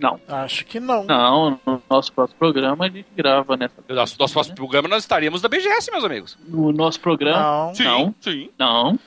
[0.00, 0.18] Não.
[0.28, 1.04] Acho que não.
[1.04, 3.74] Não, no nosso próximo programa a gente grava nessa.
[3.88, 6.36] No nosso, nosso próximo programa nós estaríamos da BGS, meus amigos.
[6.48, 7.40] No nosso programa?
[7.40, 7.74] Não.
[7.74, 8.14] Sim, não.
[8.20, 8.50] sim.
[8.58, 8.98] Não.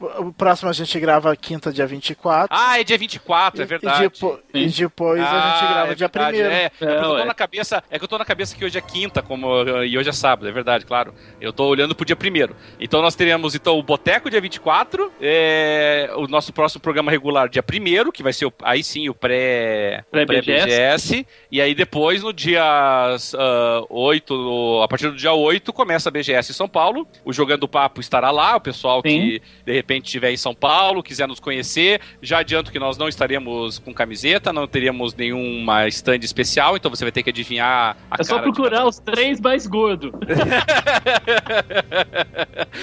[0.00, 2.48] O próximo a gente grava quinta, dia 24.
[2.50, 3.98] Ah, é dia 24, é verdade.
[3.98, 7.02] E, depo e depois ah, a gente grava é dia 1 É, é, é, eu
[7.02, 9.46] tô na cabeça, é que eu tô na cabeça que hoje é quinta como,
[9.84, 11.14] e hoje é sábado, é verdade, claro.
[11.40, 16.10] Eu tô olhando pro dia 1 Então nós teremos então o Boteco dia 24, é,
[16.16, 21.08] o nosso próximo programa regular dia 1 que vai ser o, aí sim o pré-BGS.
[21.08, 26.12] Pré e aí depois no dia uh, 8, a partir do dia 8, começa a
[26.12, 27.06] BGS em São Paulo.
[27.24, 29.20] O Jogando Papo estará lá, o pessoal sim.
[29.20, 32.96] que de repente repente estiver em São Paulo, quiser nos conhecer, já adianto que nós
[32.96, 37.96] não estaremos com camiseta, não teríamos nenhuma stand especial, então você vai ter que adivinhar
[38.10, 40.12] a É só procurar os três mais gordos.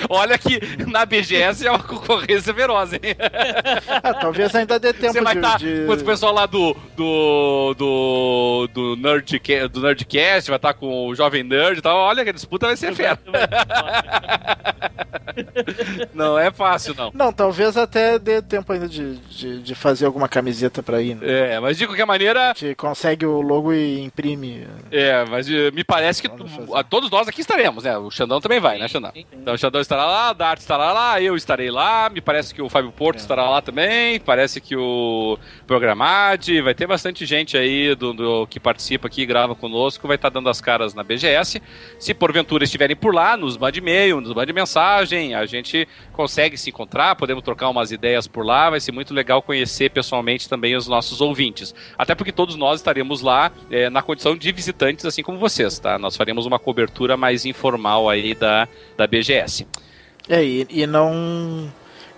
[0.10, 3.00] Olha que na BGS é uma concorrência feroz, hein?
[4.04, 5.86] Ah, talvez ainda dê tempo Você vai de, estar de...
[5.86, 11.16] com o pessoal lá do do, do, do, Nerdcast, do Nerdcast, vai estar com o
[11.16, 11.98] Jovem Nerd e tal.
[11.98, 13.20] Olha que a disputa vai ser fera.
[16.14, 17.12] Não é fácil, não.
[17.14, 21.16] Não, talvez até dê tempo ainda de, de, de fazer alguma camiseta pra ir.
[21.16, 21.56] Né?
[21.56, 22.52] É, mas de qualquer maneira.
[22.52, 24.68] A gente consegue o logo e imprime.
[24.92, 26.30] É, mas eh, me parece que
[26.90, 27.98] todos nós aqui estaremos, né?
[27.98, 29.12] O Xandão também vai, né, Xandão?
[29.16, 32.62] Então o Xandão estará lá, a Dart estará lá, eu estarei lá, me parece que
[32.62, 33.22] o Fábio Porto é.
[33.22, 35.38] estará lá também, parece que o
[35.68, 40.16] Programade, vai ter bastante gente aí do, do que participa aqui e grava conosco, vai
[40.16, 41.62] estar dando as caras na BGS.
[42.00, 46.70] Se porventura estiverem por lá, nos mande e-mail, nos mande mensagem, a gente consegue se
[46.70, 46.81] encontrar,
[47.16, 51.22] podemos trocar umas ideias por lá, vai ser muito legal conhecer pessoalmente também os nossos
[51.22, 51.74] ouvintes.
[51.98, 55.98] Até porque todos nós estaremos lá é, na condição de visitantes, assim como vocês, tá?
[55.98, 58.68] Nós faremos uma cobertura mais informal aí da,
[58.98, 59.68] da BGS.
[60.30, 61.72] É, e, e não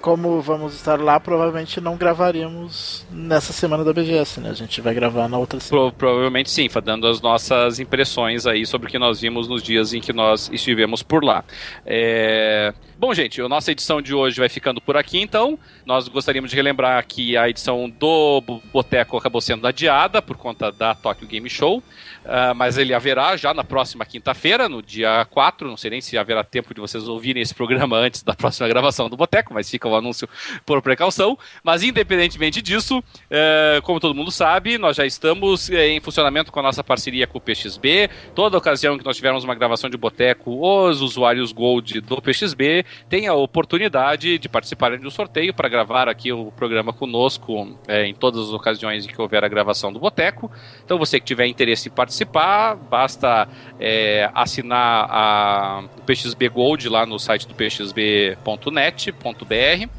[0.04, 4.50] como vamos estar lá, provavelmente não gravaremos nessa semana da BGS, né?
[4.50, 5.92] A gente vai gravar na outra semana.
[5.92, 9.94] Pro, provavelmente sim, dando as nossas impressões aí sobre o que nós vimos nos dias
[9.94, 11.46] em que nós estivemos por lá.
[11.86, 12.74] É...
[13.06, 15.60] Bom, gente, a nossa edição de hoje vai ficando por aqui, então.
[15.86, 20.96] Nós gostaríamos de relembrar que a edição do Boteco acabou sendo adiada por conta da
[20.96, 21.84] Tokyo Game Show.
[22.24, 25.68] Uh, mas ele haverá já na próxima quinta-feira, no dia 4.
[25.68, 29.10] Não sei nem se haverá tempo de vocês ouvirem esse programa antes da próxima gravação
[29.10, 30.26] do Boteco, mas fica o anúncio
[30.66, 31.38] por precaução.
[31.62, 36.60] Mas independentemente disso, é, como todo mundo sabe, nós já estamos é, em funcionamento com
[36.62, 38.10] a nossa parceria com o PXB.
[38.34, 43.28] Toda ocasião que nós tivermos uma gravação de boteco, os usuários Gold do PXB têm
[43.28, 48.48] a oportunidade de participarem do sorteio para gravar aqui o programa conosco é, em todas
[48.48, 50.52] as ocasiões em que houver a gravação do boteco.
[50.84, 53.48] Então você que tiver interesse em participar, basta
[53.80, 58.44] é, assinar a, o PXB Gold lá no site do pxb.net.br.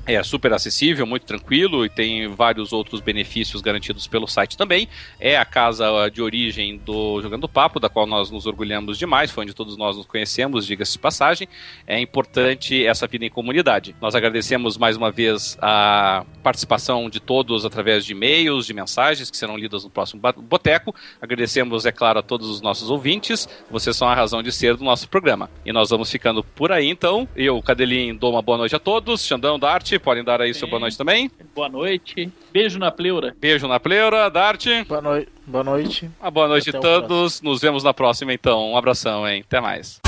[0.06, 4.88] É super acessível, muito tranquilo e tem vários outros benefícios garantidos pelo site também.
[5.18, 9.44] É a casa de origem do Jogando Papo, da qual nós nos orgulhamos demais, foi
[9.44, 11.48] onde todos nós nos conhecemos, diga-se de passagem.
[11.86, 13.94] É importante essa vida em comunidade.
[14.00, 19.36] Nós agradecemos mais uma vez a participação de todos através de e-mails, de mensagens que
[19.36, 20.94] serão lidas no próximo boteco.
[21.20, 23.48] Agradecemos, é claro, a todos os nossos ouvintes.
[23.70, 25.50] Vocês são a razão de ser do nosso programa.
[25.64, 27.28] E nós vamos ficando por aí então.
[27.36, 29.24] Eu, Cadelinho, dou uma boa noite a todos.
[29.24, 30.60] Xandão, Dart, podem dar aí Sim.
[30.60, 31.30] seu boa noite também.
[31.54, 32.30] Boa noite.
[32.52, 33.34] Beijo na pleura.
[33.38, 34.66] Beijo na pleura, Dart.
[34.88, 35.26] Boa, no...
[35.46, 36.10] boa noite.
[36.20, 37.42] Uma boa noite Até a todos.
[37.42, 38.72] Nos vemos na próxima então.
[38.72, 39.42] Um abração, hein?
[39.46, 40.00] Até mais.